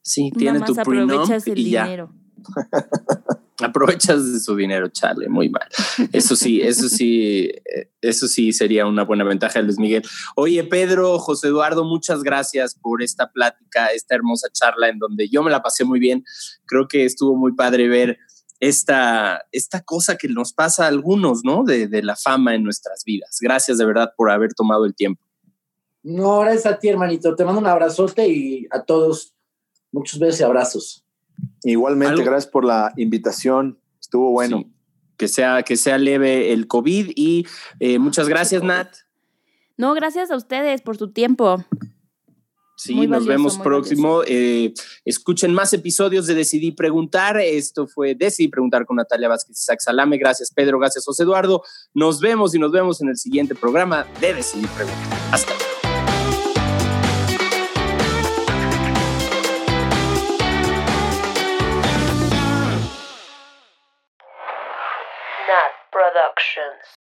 Sí, 0.00 0.32
tiene 0.36 0.60
tu 0.60 0.72
aprovechas 0.80 1.46
el 1.46 1.56
dinero. 1.56 2.10
aprovechas 3.62 4.32
de 4.32 4.40
su 4.40 4.54
dinero, 4.54 4.88
chale, 4.88 5.28
muy 5.28 5.48
mal. 5.48 5.66
Eso 6.12 6.36
sí, 6.36 6.60
eso 6.60 6.88
sí, 6.88 7.50
eh, 7.64 7.90
eso 8.00 8.28
sí 8.28 8.52
sería 8.52 8.86
una 8.86 9.04
buena 9.04 9.24
ventaja 9.24 9.58
de 9.58 9.64
Luis 9.64 9.78
Miguel. 9.78 10.02
Oye, 10.34 10.62
Pedro, 10.64 11.18
José 11.18 11.48
Eduardo, 11.48 11.84
muchas 11.84 12.22
gracias 12.22 12.74
por 12.74 13.02
esta 13.02 13.30
plática, 13.30 13.86
esta 13.88 14.14
hermosa 14.14 14.48
charla 14.52 14.88
en 14.88 14.98
donde 14.98 15.28
yo 15.28 15.42
me 15.42 15.50
la 15.50 15.62
pasé 15.62 15.84
muy 15.84 16.00
bien. 16.00 16.24
Creo 16.66 16.88
que 16.88 17.04
estuvo 17.04 17.36
muy 17.36 17.52
padre 17.54 17.88
ver 17.88 18.18
esta, 18.60 19.46
esta 19.52 19.82
cosa 19.82 20.16
que 20.16 20.28
nos 20.28 20.52
pasa 20.52 20.84
a 20.84 20.88
algunos, 20.88 21.42
¿no? 21.44 21.64
De, 21.64 21.88
de 21.88 22.02
la 22.02 22.16
fama 22.16 22.54
en 22.54 22.64
nuestras 22.64 23.04
vidas. 23.04 23.38
Gracias 23.40 23.78
de 23.78 23.84
verdad 23.84 24.12
por 24.16 24.30
haber 24.30 24.54
tomado 24.54 24.84
el 24.84 24.94
tiempo. 24.94 25.22
No, 26.02 26.40
gracias 26.40 26.66
a 26.66 26.78
ti, 26.78 26.88
hermanito. 26.88 27.34
Te 27.34 27.44
mando 27.44 27.60
un 27.60 27.66
abrazote 27.66 28.28
y 28.28 28.66
a 28.70 28.84
todos 28.84 29.34
muchos 29.90 30.20
besos 30.20 30.40
y 30.40 30.44
abrazos. 30.44 31.05
Igualmente, 31.66 32.22
gracias 32.22 32.46
por 32.46 32.64
la 32.64 32.92
invitación. 32.96 33.78
Estuvo 34.00 34.30
bueno. 34.30 34.64
Que, 35.16 35.28
sea, 35.28 35.62
que 35.62 35.76
sea 35.76 35.98
leve 35.98 36.52
el 36.52 36.68
COVID 36.68 37.12
y 37.16 37.46
eh, 37.80 37.98
muchas 37.98 38.28
gracias, 38.28 38.62
Nat. 38.62 38.94
No, 39.76 39.94
gracias 39.94 40.30
a 40.30 40.36
ustedes 40.36 40.82
por 40.82 40.96
su 40.96 41.10
tiempo. 41.10 41.64
Sí, 42.76 43.06
nos 43.06 43.26
vemos 43.26 43.58
próximo. 43.58 44.22
Eh, 44.26 44.74
escuchen 45.04 45.54
más 45.54 45.72
episodios 45.72 46.26
de 46.26 46.34
Decidí 46.34 46.72
Preguntar. 46.72 47.38
Esto 47.38 47.86
fue 47.88 48.14
Decidí 48.14 48.48
Preguntar 48.48 48.84
con 48.84 48.96
Natalia 48.96 49.28
Vázquez 49.28 49.56
y 49.56 49.60
Isaac 49.60 49.80
Salame. 49.80 50.18
Gracias, 50.18 50.52
Pedro. 50.52 50.78
Gracias, 50.78 51.04
José 51.04 51.22
Eduardo. 51.22 51.62
Nos 51.94 52.20
vemos 52.20 52.54
y 52.54 52.58
nos 52.58 52.70
vemos 52.70 53.00
en 53.00 53.08
el 53.08 53.16
siguiente 53.16 53.54
programa 53.54 54.06
de 54.20 54.34
Decidí 54.34 54.66
Preguntar. 54.66 55.18
Hasta 55.32 55.54
luego. 55.54 55.75
instructions. 66.36 66.98